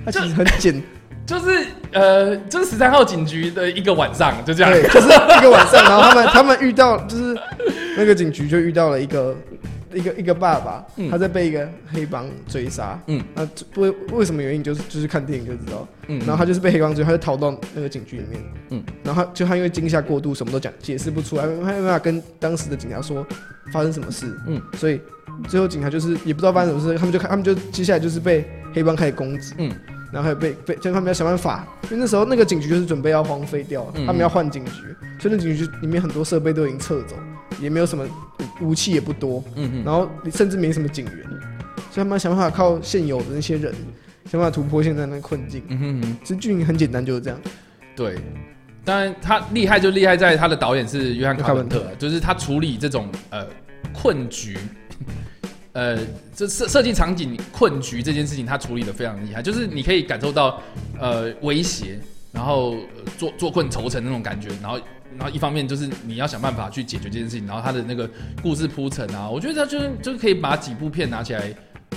[0.06, 0.82] 它其实很简，
[1.30, 7.38] 就是呃，就是十三号警局的一个晚上，就这样，对，就是一个晚上，然后他们他们遇到，就是
[7.96, 9.36] 那个警局就遇到了一个。
[9.92, 13.42] 一个一个爸爸，他在被一个黑帮追杀，嗯，那，
[13.82, 18.40] 为为什么原因就是就是看电影就知道，嗯，然后他就是被黑帮追，他就逃到那个警局里面，
[18.70, 23.26] 嗯，然后他就他因为惊吓过度，什么都讲解释不出来，他没办法跟当时的警察说
[23.74, 25.02] 发生什么事，嗯，所以
[25.48, 29.72] 最后警察就是也不知道发生什么事，他们就看他们就接下来就是被黑帮开始攻击，嗯，
[30.12, 34.72] 然后还有被被就他们要想办法，因为那时候那个警局就是准备要荒废掉，他们要换警局，
[35.20, 37.16] 所以那警局里面很多设备都已经撤走。
[37.60, 38.08] 也没有什么
[38.62, 41.14] 武器，也不多，嗯哼，然后甚至没什么警员，
[41.92, 43.74] 所以他们要想办法靠现有的那些人，
[44.32, 45.62] 想办法突破现在那个困境。
[45.68, 47.38] 嗯哼哼，其实剧情很简单，就是这样。
[47.98, 48.18] 对，
[48.86, 53.46] 当然他厉害就厉害在他的导演是约翰卡文特，就是他处理这种呃
[53.92, 54.58] 困局，
[55.74, 55.98] 呃，
[56.36, 60.62] 这设设计场景困局这件事情，他处理的非常厉害，就是你可以感受到
[61.00, 62.00] 呃威胁，
[62.32, 62.76] 然后
[63.18, 64.80] 做做困愁城那种感觉，然后。
[65.18, 68.08] 然后一方面就是你要想办法去解决这件事情，然后他的那个
[68.44, 71.52] 故事铺陈啊，我觉得他就是就是可以把几部片拿起来，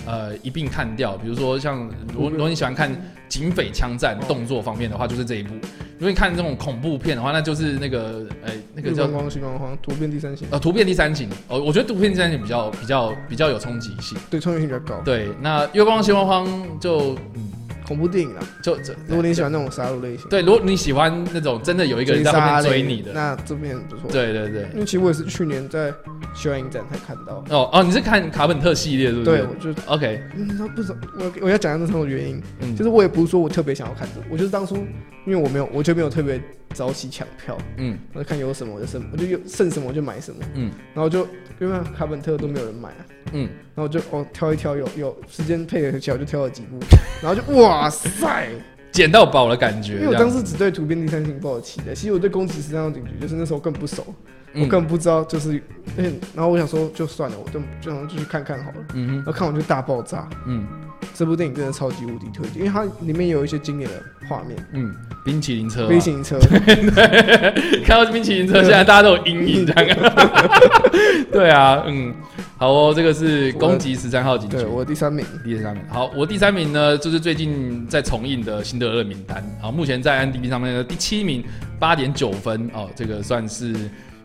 [0.06, 1.16] 呃，一并看掉。
[1.16, 2.90] 比如说像如如果你喜欢看
[3.28, 5.54] 警匪枪战动作方面的话，就是这一部；
[5.98, 10.46] 如果你看这种恐怖片的话，那就是那个哎那个叫光光心慌慌突变第三型。
[10.50, 11.28] 呃，突变第三型。
[11.48, 15.00] 哦，我觉得突变第三型比较比较比较有冲击性，对，冲击性比较高。
[15.04, 16.46] 对，那月光西光荒
[16.80, 17.52] 就嗯。
[17.86, 18.94] 恐怖电影啊，就这。
[19.06, 24.10] 如果你喜欢那种杀戮类型，对，如果你喜欢那种真的有一个人在后面追你的，那这边不错。
[24.10, 25.92] 对对对，因为其实我也是去年在
[26.34, 27.44] 学院影展才看到。
[27.50, 29.24] 哦哦，你是看卡本特系列是不是？
[29.24, 30.22] 对，我就 OK。
[30.36, 34.76] 你知道不是我我要讲一下那种原因，嗯，就是我也不是说我特别想要看这个，我就是当初
[35.26, 36.40] 因为我没有，我就没有特别
[36.72, 41.26] 早起抢票，嗯，我就看有什么我就剩，我就有剩什么我就买什么，嗯，然后就
[41.60, 43.06] 因为卡本特都没有人买啊。
[43.32, 46.78] 嗯，然后我就哦挑一挑，有有时间配合起来，我就挑了几部，
[47.22, 48.48] 然后就哇塞，
[48.90, 49.94] 捡到宝的感觉。
[49.94, 54.14] 因为我当时只对《图变第三型》抱有期待，其实我对《宫崎十三号警局》就是那时候更不熟，嗯、
[54.54, 55.62] 我根本不知道就是，
[56.34, 58.76] 然后我想说就算了，我就就想继续看看好了。
[58.94, 60.28] 嗯哼，然后看完就大爆炸。
[60.46, 60.66] 嗯。
[61.14, 63.96] 这部电影真的超级无敌推荐，因为它里面有一些经典的
[64.28, 64.56] 画面。
[64.72, 69.98] 嗯，冰淇淋车，冰淇淋车，对，看到冰淇淋车，现在大家都有阴影，这样。
[71.30, 72.14] 对啊，嗯，
[72.56, 75.82] 好哦，这个是攻击十三号警局，对，我第三名，第三名。
[75.88, 81.44] 好，我第三名呢，就是最近在重映的《辛德勒名单》，好，目前在 IMDb 上面的第七名，
[81.80, 83.74] 八点九分哦，这个算是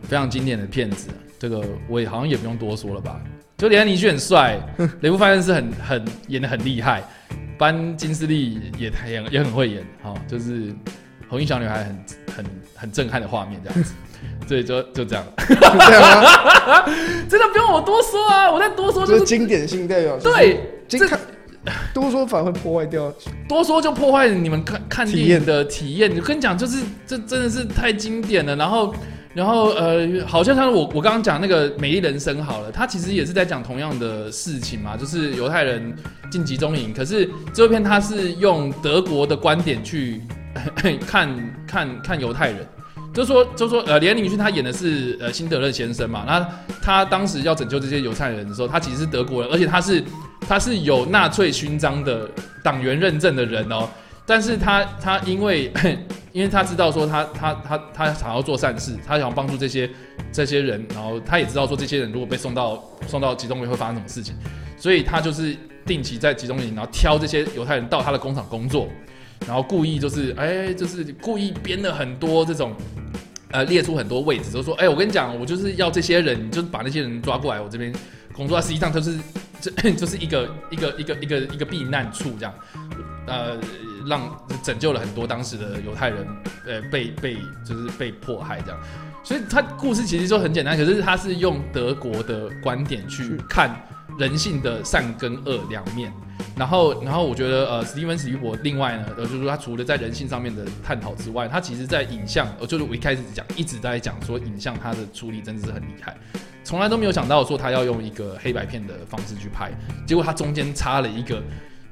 [0.08, 1.08] 非常经典的片子，
[1.38, 3.20] 这个我也好像也不用多说了吧。
[3.58, 4.58] 就连尼逊很帅，
[5.02, 7.02] 雷布·费恩斯很很演的很厉害，
[7.58, 10.72] 班金斯利也也也很会演，好、哦，就是
[11.28, 12.04] 红衣小女孩很
[12.36, 12.44] 很
[12.74, 13.94] 很震撼的画面这样子，
[14.46, 15.54] 所以就就这样，这
[15.92, 16.84] 样吗？
[17.28, 20.98] 真的不用我多说啊，我再多说就是经典性代表，对，这
[21.92, 23.12] 多说反而会破坏掉，
[23.48, 26.10] 多说就破坏你们看看电影的体验。
[26.16, 28.94] 我跟你讲，就是这真的是太经典了，然后。
[29.38, 35.94] 然后呃，好像像我我刚刚讲那个《美丽人生》好了，他其实也是在讲同样的事情嘛，就是犹太人
[36.28, 36.92] 进集中营。
[36.92, 40.20] 可是这部片他是用德国的观点去
[41.06, 41.38] 看
[41.68, 42.66] 看看犹太人，
[43.14, 46.44] 就说就说呃，连尼逊他演的是呃辛德勒先生嘛，那
[46.82, 50.02] 他当时要拯救这些犹太人的时候，他其实是德国人，而且他是
[50.48, 52.28] 他是有纳粹勋章的
[52.64, 53.88] 党员认证的人哦，
[54.26, 55.72] 但是他他因为。
[56.32, 59.88] 因为他知道说他他他他想要做善事，他想要帮助这些
[60.30, 64.34] 这些人，然后他也知道说这些人如果被送到送到集中营会发生什么事情，
[64.76, 65.56] 所以他就是
[65.86, 68.88] 定期在集中营，然后挑这些犹太人到他的工厂工作，
[69.46, 72.74] 然后故意就是哎就是故意编了很多这种
[73.50, 77.92] 呃列出很多位置，就说哎我跟你讲，我就是要这些人，就是把那些人抓过来我这边
[78.34, 79.18] 工作，实际上就是
[79.60, 82.54] 这就是一个一个一个一个一个避难处这样，
[83.26, 83.56] 呃。
[84.08, 84.20] 让
[84.62, 86.26] 拯救了很多当时的犹太人，
[86.66, 88.80] 呃，被被就是被迫害这样，
[89.22, 93.70] 所以他故事其实就很简单，可是他是用德国的观点去看
[94.18, 96.12] 人性的善跟恶两面，
[96.56, 106.16] 然后然后我觉得呃，史蒂文史匹柏另外呢，呃，就是说他除了在人性上面的探讨之外，他其实在影像，呃，就是我一开始讲一直在讲说影像他的处理真的是很厉害，
[106.64, 109.70] 从来都没有想到说他要用一个黑白片的方式去拍，
[110.06, 111.42] 结果他中间插了一个。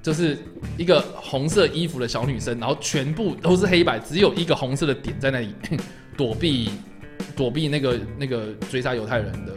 [0.07, 0.39] 就是
[0.79, 5.53] 一个红色衣服的小女生，然后全部都是黑白，只有一个红色的点在那里
[6.17, 6.71] 躲避
[7.35, 9.53] 躲避那个那个追杀犹太人的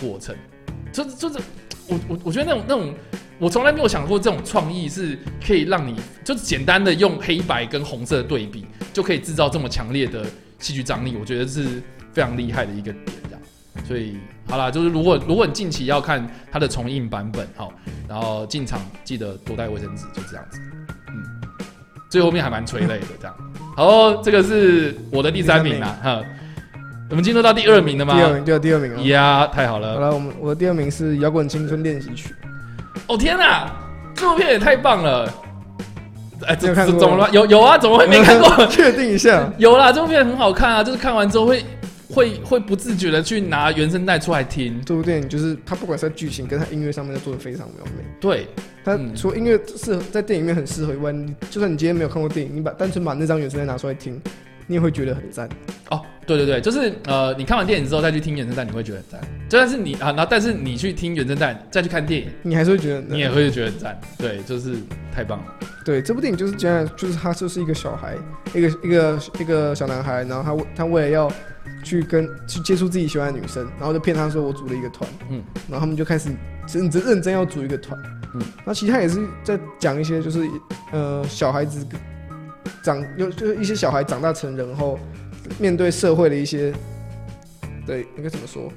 [0.00, 0.36] 过程。
[0.92, 1.40] 就就是
[1.88, 2.94] 我我我觉得那种那种
[3.40, 10.24] 我从来没有想过这种创意是可以让你就是简单的用黑白跟红色的对比就可以制造这么强烈的
[10.60, 13.17] 戏剧张力，我觉得是非常厉害的一个点，
[13.86, 14.18] 所以
[14.48, 17.72] 好啦，就是如果如果你近期要看它的重映版本，好。
[18.08, 20.58] 然后进场记得多带卫生纸，就这样子。
[21.08, 21.14] 嗯，
[22.08, 23.36] 最后面还蛮催泪的，这样。
[23.76, 25.94] 好，这个是我的第三名啦。
[26.02, 26.22] 哈，
[27.10, 28.14] 我们进入到第二名了吗？
[28.14, 29.02] 第二名，对，第二名了。
[29.02, 29.92] 呀，太好了。
[29.92, 32.34] 好了，我们我的第二名是《摇滚青春练习曲》。
[33.08, 33.70] 哦天哪，
[34.14, 35.30] 这部片也太棒了！
[36.46, 37.28] 哎，这看怎么了？
[37.30, 38.66] 有有啊，怎么会没看过？
[38.68, 39.52] 确定一下。
[39.58, 41.62] 有啦，这部片很好看啊，就是看完之后会。
[42.08, 44.80] 会会不自觉的去拿原声带出来听。
[44.84, 48.04] 这部电影就是它，不管是在剧情跟它音乐上面都做的非常完美。
[48.20, 48.46] 对，
[48.84, 54.20] 它除了音乐适合在电影里面很适合以外，你就算你今天没有看过电影，你把单纯把那张原声带拿出来听，
[54.68, 55.48] 你也会觉得很赞。
[55.90, 59.20] 哦，对对对，就是呃，你看完电影之后再去听原声带，你会觉得很赞。
[59.48, 64.00] 就算是你啊，然后但是你去听原声带再去看电影，你还是会觉得，你也会觉得很赞。
[64.18, 64.76] 对，就是
[65.12, 65.54] 太棒了。
[65.84, 68.14] 对，这部电影就是这样，就是他就是一个小孩，
[68.54, 71.32] 一个一个一个小男孩，然后他他为了要
[71.82, 76.28] 去跟去接触自己喜欢的女生，然后就骗他说我组了一个团，嗯，然后他们就开始
[76.74, 77.98] 认真认真要组一个团，
[78.34, 80.46] 嗯，那其实他也是在讲一些就是
[80.92, 81.86] 呃小孩子
[82.82, 84.98] 长有就是一些小孩长大成人后。
[85.58, 86.74] 面对社会的一些，
[87.86, 88.70] 对，应该怎么说？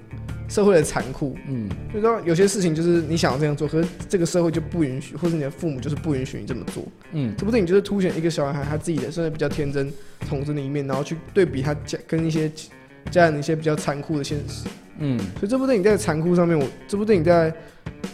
[0.47, 6.81] 社会的残酷，嗯，就说有些事情就是你想要这样做，可是这个社会就不允许，或者你的父母就是不允许你这么做，
[7.11, 7.35] 嗯。
[7.37, 9.91] 这部电影就是凸显一个小孩他自己的，甚至比较天真、
[10.29, 12.49] 童真的一面，然后去对比他家跟一些
[13.09, 14.69] 家人一些比较残酷的现实，
[14.99, 15.19] 嗯。
[15.19, 17.53] 所以这部电影在残酷上面，我这部电影在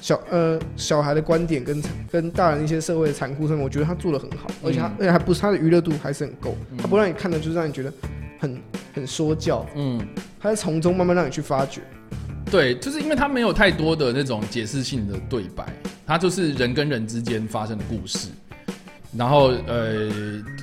[0.01, 7.91] 小呃小孩的观点跟跟大人一些社会的残酷上面，我觉得他做的很好，而且他、嗯、而且还不是他的娱乐度还是很够，他不让你看的就是让你觉得。
[8.39, 8.61] 很
[8.93, 9.99] 很说教，嗯，
[10.39, 11.81] 他在从中慢慢让你去发掘，
[12.51, 15.65] 对，就是因为他没有太多的那种解释性的对白，
[16.05, 18.30] 他就是人跟人之间发生的故事，
[19.11, 20.07] 然后呃，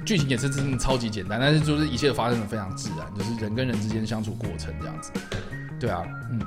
[0.06, 5.10] 剧情也是真的超级简单，但是就是一切发生的非常自然，就是人跟人之间相处过程这样子，
[5.80, 6.40] 对啊，嗯，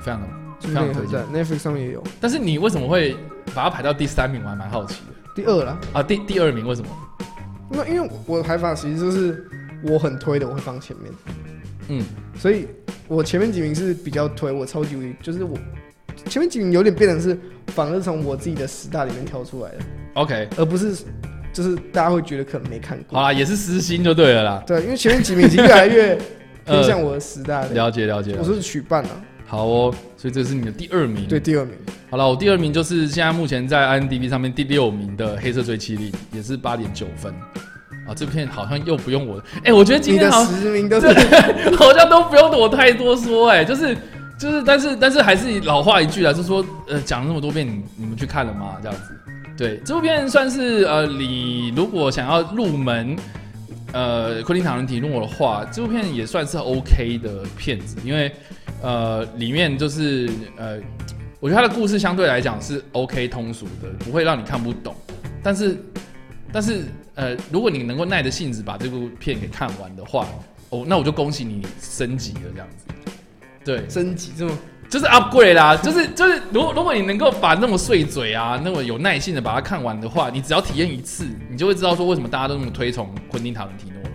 [0.00, 0.28] 非常的
[0.60, 3.16] 非常推荐，Netflix 上面也有，但是你为什么会
[3.54, 4.42] 把它排到第三名？
[4.44, 6.88] 我还蛮好奇的，第二啦，啊，第第二名为什么？
[7.70, 9.44] 那因为我的排法其实就是。
[9.84, 11.12] 我很推的，我会放前面。
[11.86, 12.04] 嗯，
[12.36, 12.66] 所以
[13.06, 15.56] 我前面几名是比较推，我超级无敌，就是我
[16.26, 19.76] 前面几名有点变成是，反而是从我自己的十大里面挑出来的。
[20.14, 20.96] OK，而不是
[21.52, 23.16] 就是大家会觉得可能没看过。
[23.16, 24.64] 好啦，也是私心就对了啦。
[24.66, 26.18] 对，因为前面几名已经越来越
[26.64, 27.74] 偏向 我的十大的、呃。
[27.74, 28.34] 了解了解。
[28.36, 29.10] 我说是曲半了。
[29.48, 31.26] 好哦，所以这是你的第二名。
[31.26, 31.74] 对，第二名。
[32.10, 37.32] 好了，我第二名就是现在目前在 IMDB 上面第六名的《黑色追妻令》，也是八点九分。
[38.06, 41.08] 啊，这片好像又不用我，哎、欸，我觉得今天好像十名都是
[41.76, 43.94] 好像都不用我太多说，哎，就是
[44.38, 48.76] 就是，但是但是还是老话一句啊，就是说，呃，讲了那么多遍，你你们去看了吗？
[48.82, 49.14] 这样子，
[49.56, 53.14] 对，这部片算是呃，你如果想要入门，
[53.92, 58.32] 呃，昆汀塔伦提诺的话，这部片也算是 OK 的片子，因为
[58.82, 60.78] 呃，里面就是呃，
[61.40, 64.94] 我觉得他的故事相对来讲是 OK 通俗的，不会让你看不懂，
[65.42, 65.76] 但是
[66.52, 66.84] 但是。
[67.18, 70.24] 呃，如果你能够耐着性子把这部片给看完的话，
[70.70, 72.86] 哦，那我就恭喜你升级了这样子。
[73.64, 74.56] 对，升级这么
[74.88, 84.10] 就是 upgrade 啦，就是就是，如果如果你能够把那么碎嘴啊，那么有耐性的把它看完的话，你只要体验一次，你就会知道说为什么大家都那么推崇昆汀塔伦提诺了。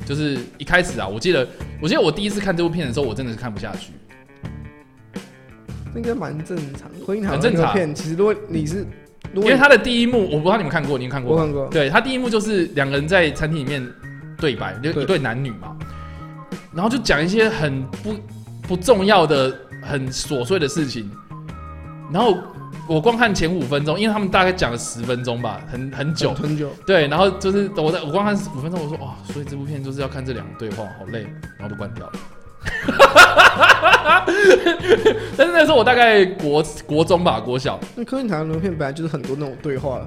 [0.00, 1.46] 对，就是一开始啊，我记得
[1.80, 3.92] 我记得我第一次看这部片的时候，我真的是看不下去。
[5.96, 8.86] 应该蛮正常，昆汀塔伦的片其实如果你是。
[9.32, 11.36] 因为他的第一幕，我不知道你们看过，你们看过？
[11.36, 11.68] 我看过。
[11.68, 13.86] 对，他第一幕就是两个人在餐厅里面
[14.36, 15.76] 对白，就一对男女嘛，
[16.74, 18.16] 然后就讲一些很不
[18.62, 21.08] 不重要的、很琐碎的事情。
[22.12, 22.38] 然后
[22.90, 26.68] 我光看前五分钟，因为他们大概讲了十分钟吧，很很久很久。
[26.84, 31.22] 对，然后就是我在我光看五分钟，我说哇，所以这部片就是要看这两个对话，好累，
[31.56, 32.12] 然后就关掉了。
[35.36, 37.78] 但是那时候我大概国国中吧，国小。
[37.94, 40.00] 那柯林塔伦的片本来就是很多那种对话，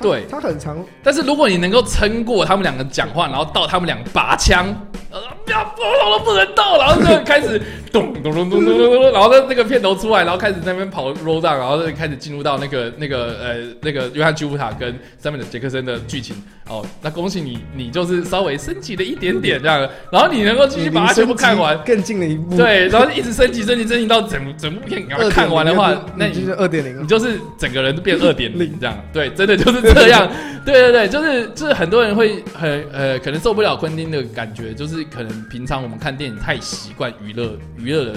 [0.00, 0.76] 对，他很长。
[1.02, 4.66] 但是如果你能够撑过他们两个讲话，然后到他们两个拔枪。
[5.10, 7.60] 呃不要，我都不能动，然后就开始
[7.92, 16.34] 咚咚咚咚咚咚，然后那那个片头出来，然后开始在那边跑 roll down，然后就开始进入到那个那个呃那个约翰·屈福塔跟上面的杰克森的剧情
[16.68, 16.84] 哦。
[17.00, 22.56] 那恭喜你，你就是稍微升级了一点点这样，然后你能够继续把它全部看完，更进了一步。
[22.56, 28.98] 对，然后一直升级升级升级到整整部片看完的话，那你就是二点零，你就是整个人都变二点零这样。
[29.12, 30.30] 对，真的就是这样。
[30.64, 35.44] 对对对，就是就是很多人会很呃可能受不了昆汀的感觉，就是可能。
[35.50, 38.14] 平常我们看电影太习惯娱乐娱乐的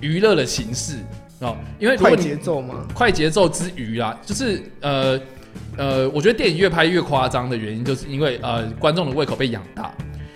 [0.00, 0.94] 娱乐的形式
[1.40, 5.20] 哦，因为快节奏嘛，快节奏之余啦，就是呃
[5.76, 9.92] 呃，我觉得电影越拍越夸张的原因，就是因为呃观众的胃口被养大。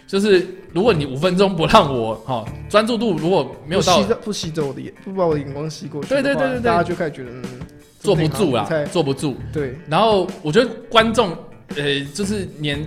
[0.06, 7.42] 就是如果你五分钟不让我哈专注度如果没有到不吸走我的眼，不把我的眼光吸过去，对对对对对，大家就开始觉得嗯
[7.98, 9.36] 坐不住啦，坐不住。
[9.52, 11.36] 对，然后我觉得观众
[11.76, 12.84] 呃就是年。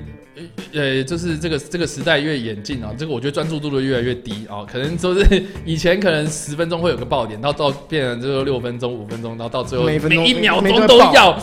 [0.74, 11.38] 呃，就是这个这个时代越演进啊，这个我觉得专注度都越来越低啊，可能就是以前可能十分钟会有个爆点，到到变成就是六分钟、五分钟，然后到最后每一秒钟都要，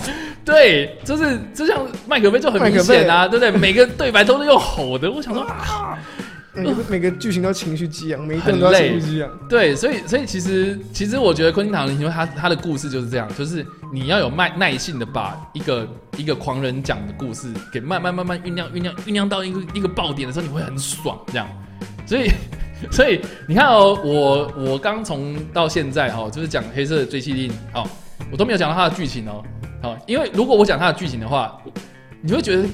[0.45, 3.53] 对，就是就像麦克菲就很明显啊，对不对？
[3.53, 5.97] 每个对白都是用吼的，我想说 啊，
[6.59, 9.31] 每个 每个剧情都情绪激昂，每一段都情绪激昂。
[9.49, 21.49] 对，所以所以其实其实我觉得昆汀塔伦提诺他他的故事就是这样，就是你要有耐耐性的把一个一个狂人讲的故事给慢慢慢慢酝酿酝酿酝酿到一个一个爆点的时候，你会很爽这样。
[22.07, 22.31] 所以
[22.91, 27.85] 所以你看哦，我我刚从到现在哦，就是讲黑色的追缉令哦，
[28.31, 29.43] 我都没有讲到他的剧情哦，
[29.83, 31.61] 好，因为如果我讲他的剧情的话，
[32.23, 32.65] 你会觉得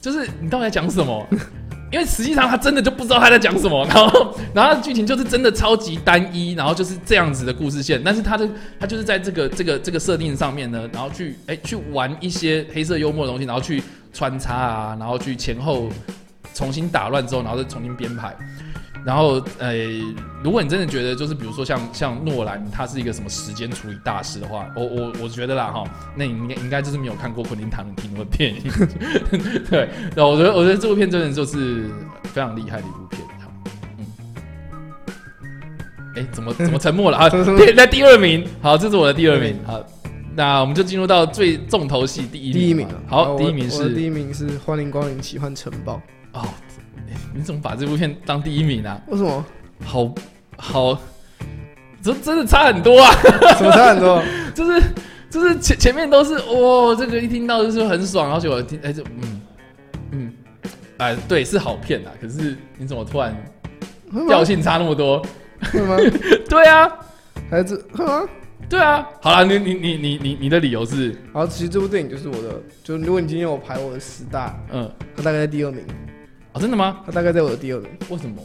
[0.00, 1.26] 就是你到底在讲什么？
[1.90, 8.00] 因为实际上他真的就不知道他在讲什么， 然后，然后剧情就是真的超级单一，然后就是这样子的故事线。
[8.04, 8.48] 但是他的
[8.78, 13.82] 他就是在这个这个这个设定上面呢，然后去哎去玩一些黑色幽默的东西，然后去
[14.12, 15.88] 穿插啊，然后去前后
[16.54, 18.36] 重新打乱之后，然后再重新编排。
[19.04, 19.74] 然后，呃，
[20.44, 25.84] 如果你真的觉得就是比如说像像诺兰他是一个什么时间处理大师的话，我我我觉得啦哈，
[26.14, 28.60] 那你应该应该就是没有看过昆汀塔伦提诺的电影，
[29.70, 31.86] 对，那我觉得我觉得这部片真的就是
[32.24, 33.22] 非常厉害的一部片，
[33.98, 34.06] 嗯，
[36.16, 37.16] 哎，怎么怎么沉默了？
[37.16, 37.30] 啊？
[37.74, 39.82] 那第二名，好，这是我的第二名，好，
[40.34, 46.02] 那我们就进入到最重头戏第一第一名，好，第一名是第一名是欢迎光临奇幻城堡，
[46.32, 46.42] 哦。
[47.34, 48.90] 你怎么把这部片当第一名呢？
[48.90, 49.00] 啊？
[49.08, 49.44] 为什么？
[49.84, 50.12] 好
[50.56, 50.98] 好，
[52.02, 53.10] 这真的差很多啊！
[53.56, 54.22] 什么差很多？
[54.54, 54.82] 就是
[55.30, 59.40] 就是前前面都是哇、哦，这个一听到就是很爽，然后结果听哎就嗯
[60.12, 60.32] 嗯，
[60.98, 63.36] 哎对是好片啊，可是你怎么突然
[64.26, 65.24] 调性差那么多？
[65.70, 65.96] 是吗？
[66.48, 66.90] 对啊，
[67.50, 68.28] 还是吗？
[68.68, 71.16] 对啊，好了，你你你你你你的理由是？
[71.32, 75.84] 好，其实这部电影就是我的，就是如果你今天我排我的十大，嗯，它大概在第二名。
[76.52, 77.00] 哦，真的吗？
[77.04, 77.90] 他大概在我的第二轮。
[78.08, 78.36] 为什么？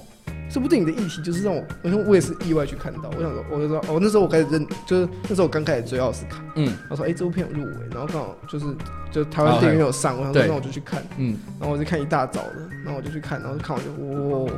[0.51, 3.09] 这部电影的议题就是让我，因为我也是意外去看到。
[3.17, 6.43] 我想说，我就说，哦，那时候我开始认，就是那时候我刚开始追奥斯卡。
[6.55, 6.71] 嗯。
[6.89, 8.65] 我说，哎、欸，这部片有入围，然后刚好就是，
[9.11, 11.03] 就台湾电影院有上，我想说，那我就去看。
[11.17, 11.37] 嗯。
[11.59, 14.51] 然后我就看一大早的，然后我就去看，然后就看完就，哇！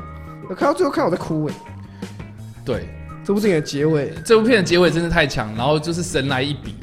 [0.50, 1.56] 我看到最后，看我在哭哎。
[2.66, 2.90] 对，
[3.24, 6.76] 这部电影的结尾，这部片的结尾真的太强，然后就是神来一笔。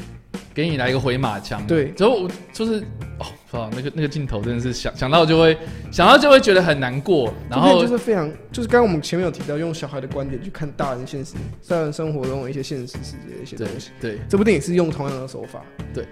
[0.55, 2.81] 给你来一个回马枪，对，之后就是
[3.19, 3.25] 哦，
[3.75, 5.57] 那个那个镜头真的是想想到就会
[5.91, 11.35] 想到就会觉得很难过，然后就是非常就是刚刚我们前面有提到，用小孩的观点去看大人现实、
[11.69, 13.91] 大人生活中的一些现实世界的一些东西。
[14.01, 15.61] 对，对这部电影是用同样的手法。
[15.93, 16.07] 对，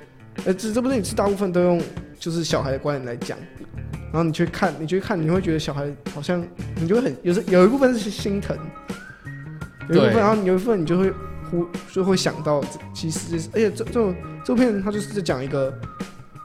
[0.44, 1.82] 呃，这这部电影是大部分都用
[2.18, 3.38] 就是小孩的观点来讲，
[4.12, 6.46] 然后你去看，你去看，你会觉得小孩好像
[6.76, 8.56] 你就会很有时有一部分是心疼，
[9.88, 11.10] 有一部分，然后有一部分你就会
[11.50, 11.66] 忽。
[11.92, 12.62] 就会想到，
[12.94, 14.14] 其实，而且这这种
[14.44, 15.74] 这部片，它就是在讲一个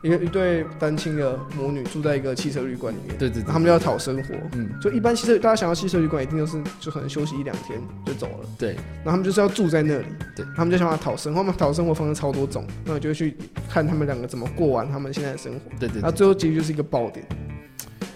[0.05, 10.05] 一个一对单亲的母女住在一个汽车旅馆里面，对对，对，他们要讨生活，嗯，就一般汽车大家想要汽车旅馆，一定都是就可能休息一两天就走了，对，然后他们就是要住在那里，
[10.35, 13.35] 对，他们就想要讨生活，他们讨生活方式超多种，那我就会去
[13.67, 17.25] 看他们两个怎么过完他们现在的生活，对对，然后最后结局就是一个爆点，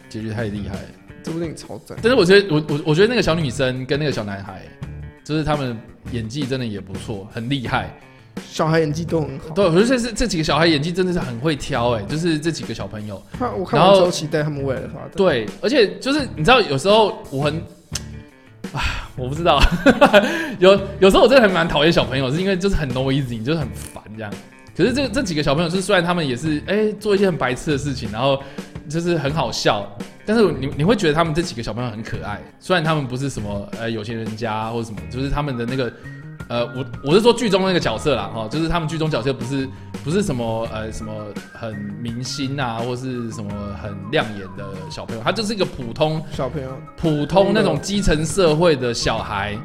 [0.09, 0.75] 结局太厉害。
[0.75, 0.89] 了，
[1.23, 4.61] 这部电影超赞，但是我觉得我我我觉得那个小女生跟那个小男孩。
[5.21, 5.77] 就是他们
[6.11, 7.95] 演技真的也不错，很厉害，
[8.47, 9.49] 小孩演技都很好。
[9.55, 13.21] 对，我觉得这是这几个小孩演技真的是很会挑哎，就是这几个小朋友。
[13.39, 15.11] 那我看我超期待他们未来的发展。
[15.15, 17.55] 对，而且就是你知道，有时候我很，
[18.73, 19.61] 啊，我不知道，
[20.59, 24.31] 有有时候我真的还蛮讨厌小朋友，是因为就是很 noisy，就是很烦这样。
[24.75, 28.41] 可是这这几个小朋友，是虽然他们也是哎、欸、做一些很白痴的事情，然后
[28.87, 29.85] 就是很好笑。
[30.25, 35.91] 但是你你会觉得他们这几个小朋友很可爱，虽然他们不是什么呃有钱人家或者什么，就是他们的那个
[36.49, 39.69] 呃我我是说剧中那个角色啦哈，就是他们剧中角色不是
[40.03, 41.13] 不是什么呃什么
[41.53, 43.49] 很明星啊或是什么
[43.81, 49.57] 很亮眼的小朋友，他就是一个普通小朋友，普通那种基层社会的小孩，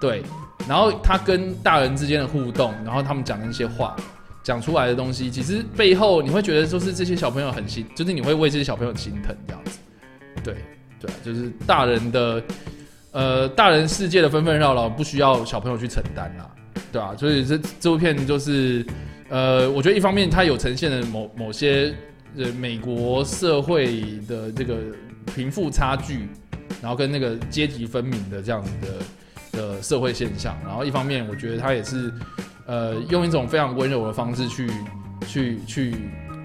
[0.00, 0.22] 对，
[0.66, 3.94] 然后他跟大人之间的互动，然后他们讲的那些话。
[4.44, 9.78] 讲出来的东西，其实背后你会觉得，就是这些小朋友很心，就是你会为这些小朋友心疼这样子。
[10.42, 10.56] 对，
[10.98, 12.42] 对，就是大人的，
[13.12, 16.50] 呃，大人世界的纷纷扰扰，不需要小朋友去承担啦，
[16.90, 18.84] 对啊，所以这这部片就是，
[19.28, 21.94] 呃，我觉得一方面它有呈现了某某些
[22.36, 24.76] 呃美国社会的这个
[25.34, 26.28] 贫富差距，
[26.80, 32.12] 然后跟那个阶级分明的这样子的的社会现象，然后一方面我觉得它也是。
[32.64, 34.70] 呃，用一种非常温柔的方式去，
[35.26, 35.94] 去，去，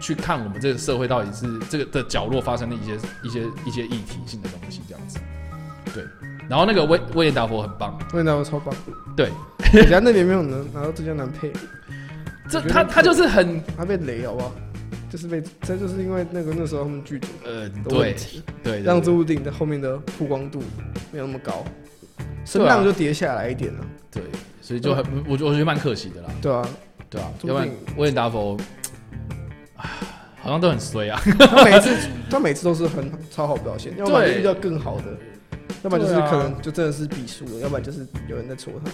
[0.02, 5.20] 去看我们这个社会到底是这个的角落发生的一些、一些、一些议题性的东西，这样子。
[6.48, 8.74] 对，然后那个威威廉达佛很棒，威廉达佛超棒。
[9.16, 9.30] 对，
[9.74, 11.52] 人家那里没有能拿到最佳男配，
[12.50, 14.52] 这他他就是很他被雷好不好？
[15.10, 18.16] 就是被这就是因为那个那时候他们剧组呃对
[18.64, 20.62] 对，让这部电影的后面的曝光度
[21.12, 21.64] 没有那么高，
[22.46, 23.80] 声量就跌下来一点了。
[24.12, 24.24] 对。
[24.60, 26.30] 所以就很，我我觉得蛮可惜的啦。
[26.42, 26.70] 对啊，
[27.10, 28.58] 对啊，要不然威廉达佛，
[30.42, 31.18] 好像都很衰啊。
[31.40, 35.04] 他每次他每次都是很超好表现，要不然遇到更好的。
[35.88, 38.92] 要不然就是可能就真的是比输了，要不然就是有人在戳他。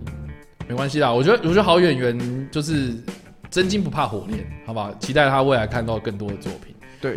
[0.68, 2.92] 没关系啦，我觉得我觉得好演员就是
[3.50, 4.92] 真金不怕火炼，好不好？
[5.00, 6.74] 期待他未来看到更多的作品。
[7.00, 7.16] 对。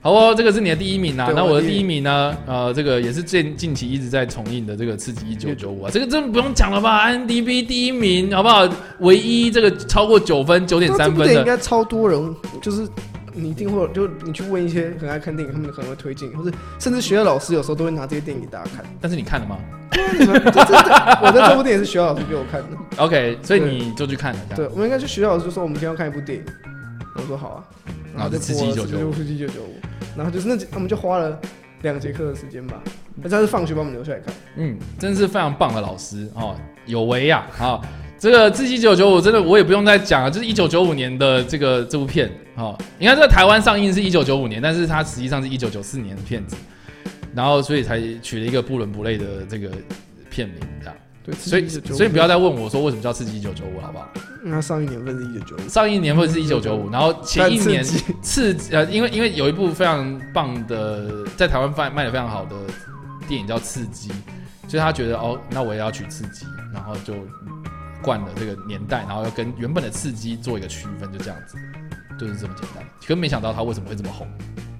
[0.00, 1.32] 好哦，这个是你的第一名啊。
[1.34, 2.36] 那我的第一名呢？
[2.46, 5.90] 呃，这个也是近近期一直在重映的这个《刺激一九九五》啊。
[5.92, 8.68] 这个真的不用讲了吧？IMDB 第一名，好不好？
[9.00, 12.36] 唯一这个超过九分九点三分的，应该超多人。
[12.62, 12.88] 就是
[13.40, 18.84] 你一定会，就你去问一些很爱看电影，他们可能会推荐，或者甚至学校老师有时候都会拿这些电影给大家看。
[19.00, 19.56] 但是你看了吗？
[21.22, 22.68] 我的这部电影是学校老师给我看的。
[23.02, 24.40] OK，所以你就去看了。
[24.54, 26.44] 对，我们应该去学校老师就说我们今天要看一部电影。
[27.16, 27.64] 我说好啊，
[28.14, 29.74] 然后就刺激一九九五，刺激一九九五。
[30.16, 31.38] 然后就是那，我们就花了
[31.82, 32.82] 两节课的时间吧。
[33.16, 34.32] 那他是放学把我们留下来看。
[34.56, 36.54] 嗯，真是非常棒的老师哦，
[36.86, 37.80] 有为呀啊！
[38.20, 42.28] 这个《刺激一九九五》真的我也不用再讲了，就是一九九五年的这个这部片
[42.58, 42.78] 哦。
[42.98, 46.56] 你看这个台湾上映是一九九五年，但是它实际上是一九九四年的片子，
[47.34, 49.70] 然后所以才取了一个不伦不类的这个
[50.28, 50.94] 片名这样。
[51.24, 54.08] 对，所以所以不要再问我说为什么叫《刺激一九九五》好不好？
[54.42, 57.84] 那上一年份是一九九五，上一年份是一九九五，然后前一年
[58.22, 62.56] 刺呃，因为因为有一部非常棒的在台湾卖卖的非常好的
[63.28, 64.08] 电影叫《刺激》，
[64.70, 67.12] 所以他觉得哦，那我也要取刺激，然后就
[68.00, 71.58] 惯了这个年代，然后要跟原本的刺激做一个区分，就这样子，
[72.18, 72.84] 就是这么简单。
[73.06, 74.26] 可没想到他为什么会这么红，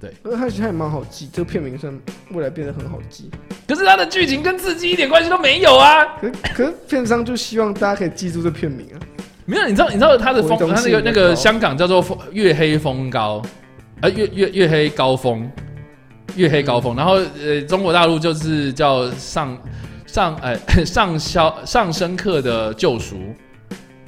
[0.01, 1.99] 对，而且他也蛮好记，这个片名上
[2.33, 3.31] 未来变得很好记。
[3.67, 6.05] 可是他的剧情跟刺激一点关系都没有啊！
[6.21, 8.97] 可可是片商就希望大家可以记住这片名啊。
[9.47, 13.41] 没有，你知道你知道他的风，他那个那个香港叫做月黑风高，
[14.03, 15.51] 呃月月月黑高峰，
[16.37, 16.95] 月黑高峰。
[16.95, 19.57] 然后呃中国大陆就是叫上
[20.07, 20.55] 上呃
[20.85, 23.17] 上消上深刻的救赎，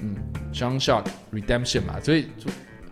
[0.01, 0.15] 嗯
[0.53, 2.51] ，Shawshank Redemption 嘛，所以就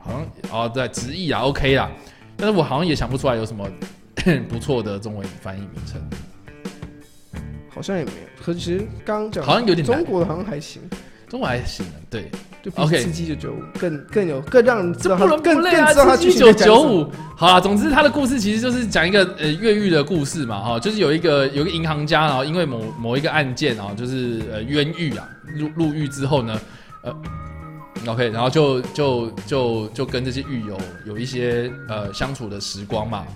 [0.09, 1.91] 好像哦对直译啊 OK 啦，
[2.37, 3.69] 但是我好像也想不出来有什么
[4.49, 6.01] 不错的中文翻译名称，
[7.69, 8.43] 好像也没有。
[8.43, 10.81] 可是其实刚刚讲好像有点中国的好像还行。
[11.29, 12.31] 中文还行，对，
[12.63, 17.13] 就比刺激一九九五更更有更让人知道，不更更知道他一九九五。
[17.37, 26.59] 好啊，总之他的故事其实就是讲一个呃越狱的故事嘛，哈，就是有一个有一个银行家，然后因为某某一个案件啊，就是呃冤狱啊，入入狱之后呢，
[27.03, 27.15] 呃
[28.07, 33.27] ，OK，然后就就就就跟这些狱友有一些呃相处的时光嘛。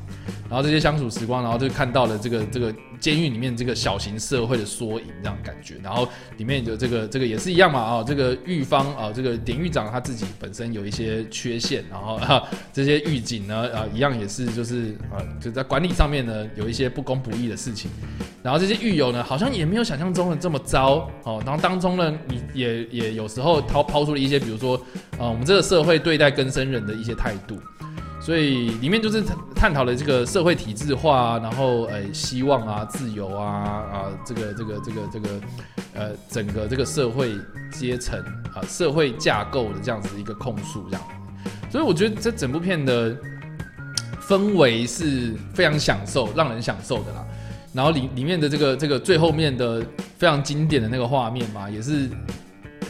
[0.48, 5.74] 然后这些相处时光，然后就看到了这个这个监狱里面这个小型社会的缩影，这样感觉。
[5.82, 17.90] 然后里面的这个这个也是一样嘛，啊，这个狱方啊，这个典狱长他自己本身有一些缺陷，然后啊这些狱警呢，啊一样也是就是啊就在管理上面呢有一些不公不义的事情。
[18.40, 21.42] 然后这些狱友呢，好像也没有想象中的这么糟哦。
[21.44, 24.76] 然后当中呢，你也也有时候抛抛出了一些，比如说
[25.18, 27.58] 啊我们这个社会对待更生人的一些态度。
[28.24, 29.20] 所以里面就是
[29.52, 33.50] 探讨了这个社会体制化，然后呃希望啊自由啊
[33.92, 35.28] 啊这个这个这个这个
[35.92, 37.32] 呃整个这个社会
[37.72, 38.16] 阶层
[38.54, 41.02] 啊社会架构的这样子一个控诉这样，
[41.68, 43.16] 所以我觉得这整部片的
[44.20, 47.26] 氛围是非常享受，让人享受的啦。
[47.72, 49.84] 然后里里面的这个这个最后面的
[50.16, 52.08] 非常经典的那个画面嘛，也是。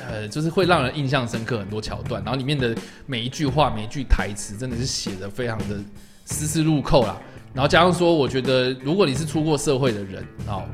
[0.08, 2.74] 呃，就是会让人印象深刻很多桥段，然后里面的
[3.06, 5.76] 每一句话、每一句台词，真的是写的非常的
[6.24, 7.16] 丝丝入扣啦。
[7.54, 10.64] 然后加上说，我觉得如果你是出过社会的人哦，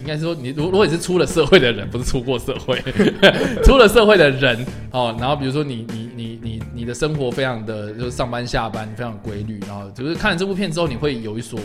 [0.00, 2.76] 应该是说你如如果你是出了社会的人，不是出过社会，
[3.64, 5.16] 出了社会的人哦。
[5.18, 11.58] 然后比如说你你你你你的生活非常的就是上班下班非常规律，然后就是看了这部片之后，你会有一所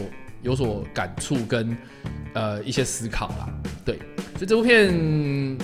[0.44, 1.76] 有所感触跟
[2.34, 3.50] 呃一些思考啦，
[3.84, 4.00] 对。
[4.38, 4.88] 所以这部片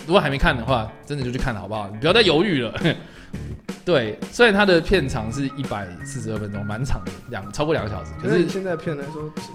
[0.05, 1.87] 如果还没看的话，真的就去看了好不好？
[1.91, 2.73] 你不要再犹豫了。
[3.85, 8.11] 对，虽然它的片长是一百四十二分钟，蛮长的，两超过两个小时。
[8.21, 9.49] 可是现在片来说其实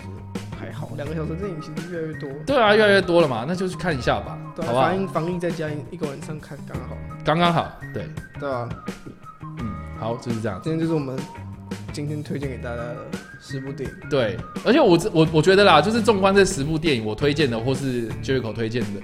[0.61, 2.29] 还好，两个小时电影其实越来越多。
[2.47, 4.83] 对啊，越来越多了嘛，那就去看一下吧，好吧？
[4.83, 8.07] 防疫防疫在家一个晚上看刚好，刚刚好，对
[8.39, 8.69] 对啊，
[9.61, 10.61] 嗯，好，就是这样。
[10.63, 11.17] 今天就是我们
[11.93, 13.07] 今天推荐给大家的
[13.41, 13.97] 十部电影。
[14.09, 19.01] 对，而且我我我觉得啦，就是纵观这十部电影，我推荐的或是 Jericho 推荐的，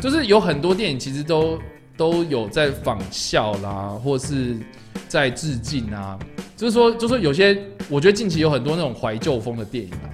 [0.00, 1.58] 就是有很多电影其实都
[1.96, 4.56] 都有在仿效啦，或是
[5.08, 6.18] 在致敬啊。
[6.56, 7.58] 就是说，就是说有些
[7.88, 10.06] 我觉得近期有很多那种怀旧风的电影啊，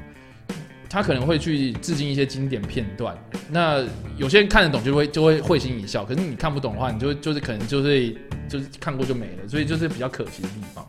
[0.89, 3.17] 他可能会去致敬一些经典片段。
[3.51, 3.85] 那
[4.17, 8.17] 有些人看得懂就会就会会心一笑，可是你看不懂的话，你就就是可能就是
[8.49, 10.89] 就是看过就没了，所以就是比较可惜的地方。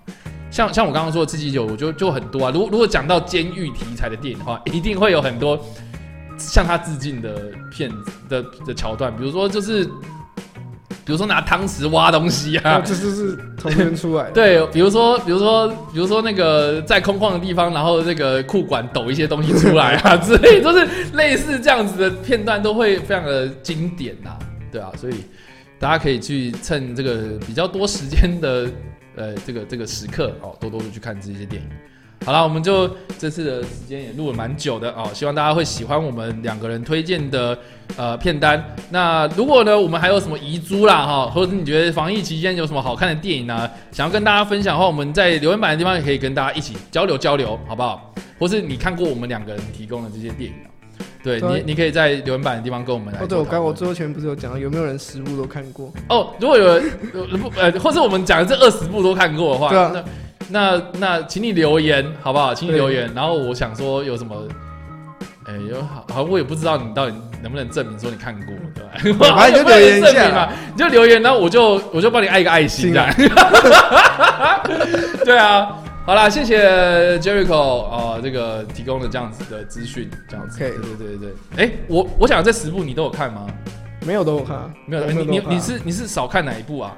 [0.51, 2.51] 像像我刚刚说的《刺激九》，我觉得就很多啊。
[2.53, 5.57] 如果如果讲到监狱题材的电影的话，一定会有很多
[6.37, 9.15] 向他致敬的片子的的桥段。
[9.15, 9.85] 比如说，就是
[11.05, 14.31] 比如说拿汤匙挖东西啊，这就是从这边出来的。
[14.35, 24.31] 对，比如说，比如说，比如说那个在空旷的地方，然后那个裤管抖一些东西出来啊 之类，都是类似这样子的片段，都会非常的经典呐，
[24.69, 25.13] 对啊，所以
[25.79, 28.69] 大家可以去趁这个比较多时间的
[29.15, 31.69] 呃这个这个时刻哦，多多的去看这些电影。
[32.23, 37.57] 好了，我们就这次的时间也录了蛮久的哦，希望大家会喜欢我们两个人推荐的
[37.97, 38.63] 呃片单。
[38.91, 48.13] 那如果呢，我们还有什么遗珠啦哈，或者是你觉得防疫期间有什么好看的电影呢，想要跟大家分享的话，我们在留言板的地方也可以跟大家一起交流交流，好不好？
[48.37, 50.55] 或是你看过我们两个人提供的这些电影，
[51.23, 53.19] 对你，你可以在留言板的地方跟我们来。
[53.19, 55.91] 哦，对，我刚我最后前面不是有讲到有没有人十部都看过？
[56.09, 56.91] 哦，如果有人
[57.39, 59.91] 不呃，或是我们讲的这二十部都看过的话，对啊。
[59.93, 60.03] 那
[60.49, 62.53] 那那，请你留言好不好？
[62.53, 63.09] 请你留言。
[63.13, 64.35] 然后我想说有什么，
[65.45, 68.53] 哎、欸，有好，好，我也不知道你到底能不能证明说你看过，
[69.03, 69.27] 对吧？
[69.37, 73.07] 反正就 留言一下嘛，你就留言，然后我就我就帮你按一个爱心这样。
[75.23, 80.57] 对啊，好啦，谢谢 Jericho 啊、呃，这个提供的这样子的资讯，这样子。
[80.57, 80.71] Okay.
[80.81, 81.29] 对对对对。
[81.57, 83.47] 哎、欸，我我想这十部你都有看吗？
[84.05, 85.05] 没有都有看、啊，没有。
[85.11, 86.97] 你你你是你是少看哪一部啊？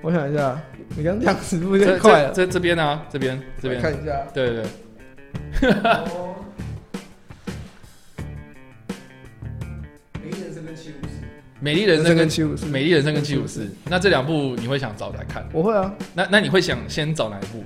[0.00, 0.58] 我想一下。
[0.96, 3.02] 你刚讲十部就快了，这这边啊？
[3.10, 4.62] 这边这边看一下，对对
[5.60, 5.70] 对。
[10.20, 11.26] 美丽人生跟七武士，
[11.66, 13.68] 美丽人生跟七武士，美丽人生跟七武士。
[13.86, 15.44] 那这两部你会想找来看？
[15.52, 15.92] 我会啊。
[16.14, 17.64] 那那你会想先找哪一部？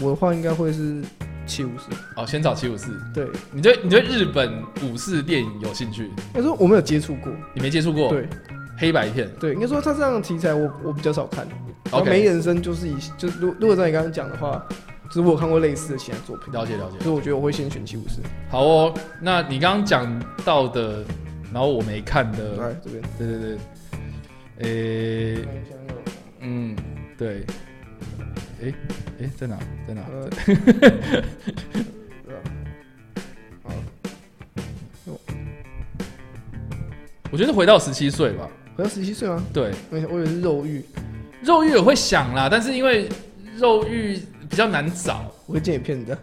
[0.00, 1.02] 我的话应该会是
[1.46, 1.84] 七武士。
[2.16, 2.86] 哦，先找七武士。
[3.12, 6.10] 对，你对你对日本武士电影有兴趣？
[6.32, 8.08] 他说我没有接触过，你没接触过？
[8.08, 8.28] 对。
[8.78, 11.46] 黑白片，对，应该说他这样的题材我我比较少看。
[11.90, 14.66] OK，美人生就是以就如如果照你刚刚讲的话，
[15.06, 16.52] 就是我有看过类似的其他作品。
[16.52, 18.16] 了解了解，所以我觉得我会先选七武士。
[18.50, 21.04] 好哦，那你刚刚讲到的，
[21.52, 23.58] 然后我没看的，来这边，对对对，
[25.36, 25.48] 诶，
[26.40, 26.74] 嗯，
[27.16, 27.46] 对，
[28.62, 28.72] 诶
[29.20, 29.58] 诶，在哪
[29.88, 30.02] 在哪？
[37.32, 38.46] 我觉得回到十七岁吧。
[38.76, 39.42] 回到十七岁吗？
[39.52, 40.84] 对，我我以为是肉欲，
[41.42, 43.08] 肉欲我会想啦，但是因为
[43.58, 44.18] 肉欲
[44.48, 46.16] 比较难找，我会借你片子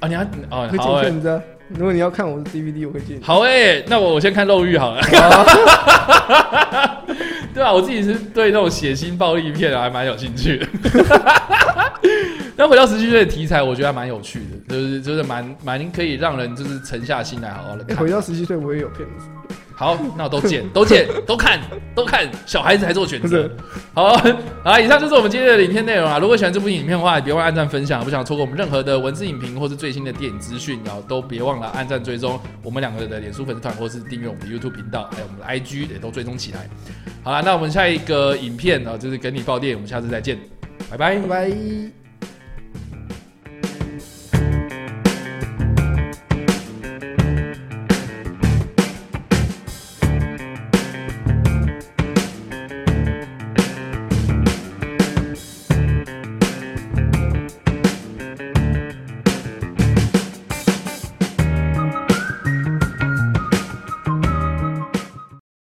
[0.00, 0.08] 啊！
[0.08, 0.20] 你要
[0.50, 1.40] 哦，会借你骗子啊！
[1.68, 3.22] 如果你要看我的 DVD，我会借你。
[3.22, 5.00] 好诶、欸，那我我先看肉欲好了。
[7.54, 10.66] 对啊，我自己是对那种血腥暴力片还蛮有兴趣的。
[12.56, 17.96] 但回到十七岁的题材，我觉得还蛮有趣的，就是就是蛮蛮可以让人就是沉下心来好好的看。
[17.96, 19.26] 回到十七岁，我也有片子。
[19.78, 21.60] 好，那我都剪，都剪，都看，
[21.94, 22.26] 都看。
[22.46, 23.46] 小孩子还做选择。
[23.92, 24.16] 好，
[24.64, 26.18] 好，以上就是我们今天的影片内容啊。
[26.18, 28.02] 如果喜欢这部影片的话，别忘按赞分享。
[28.02, 36.66] 不想错过我们任何的文字影评或是最新的电影资讯，然后都别忘了按赞追踪我们两个的脸书粉丝团，或是订阅我们的 YouTube 频道，还有我们的 IG 也都追踪起来。
[37.22, 40.38] 好了，那我们下一个影片啊，就是跟你爆电影，我们下次再见，
[40.90, 41.95] 拜拜，拜拜。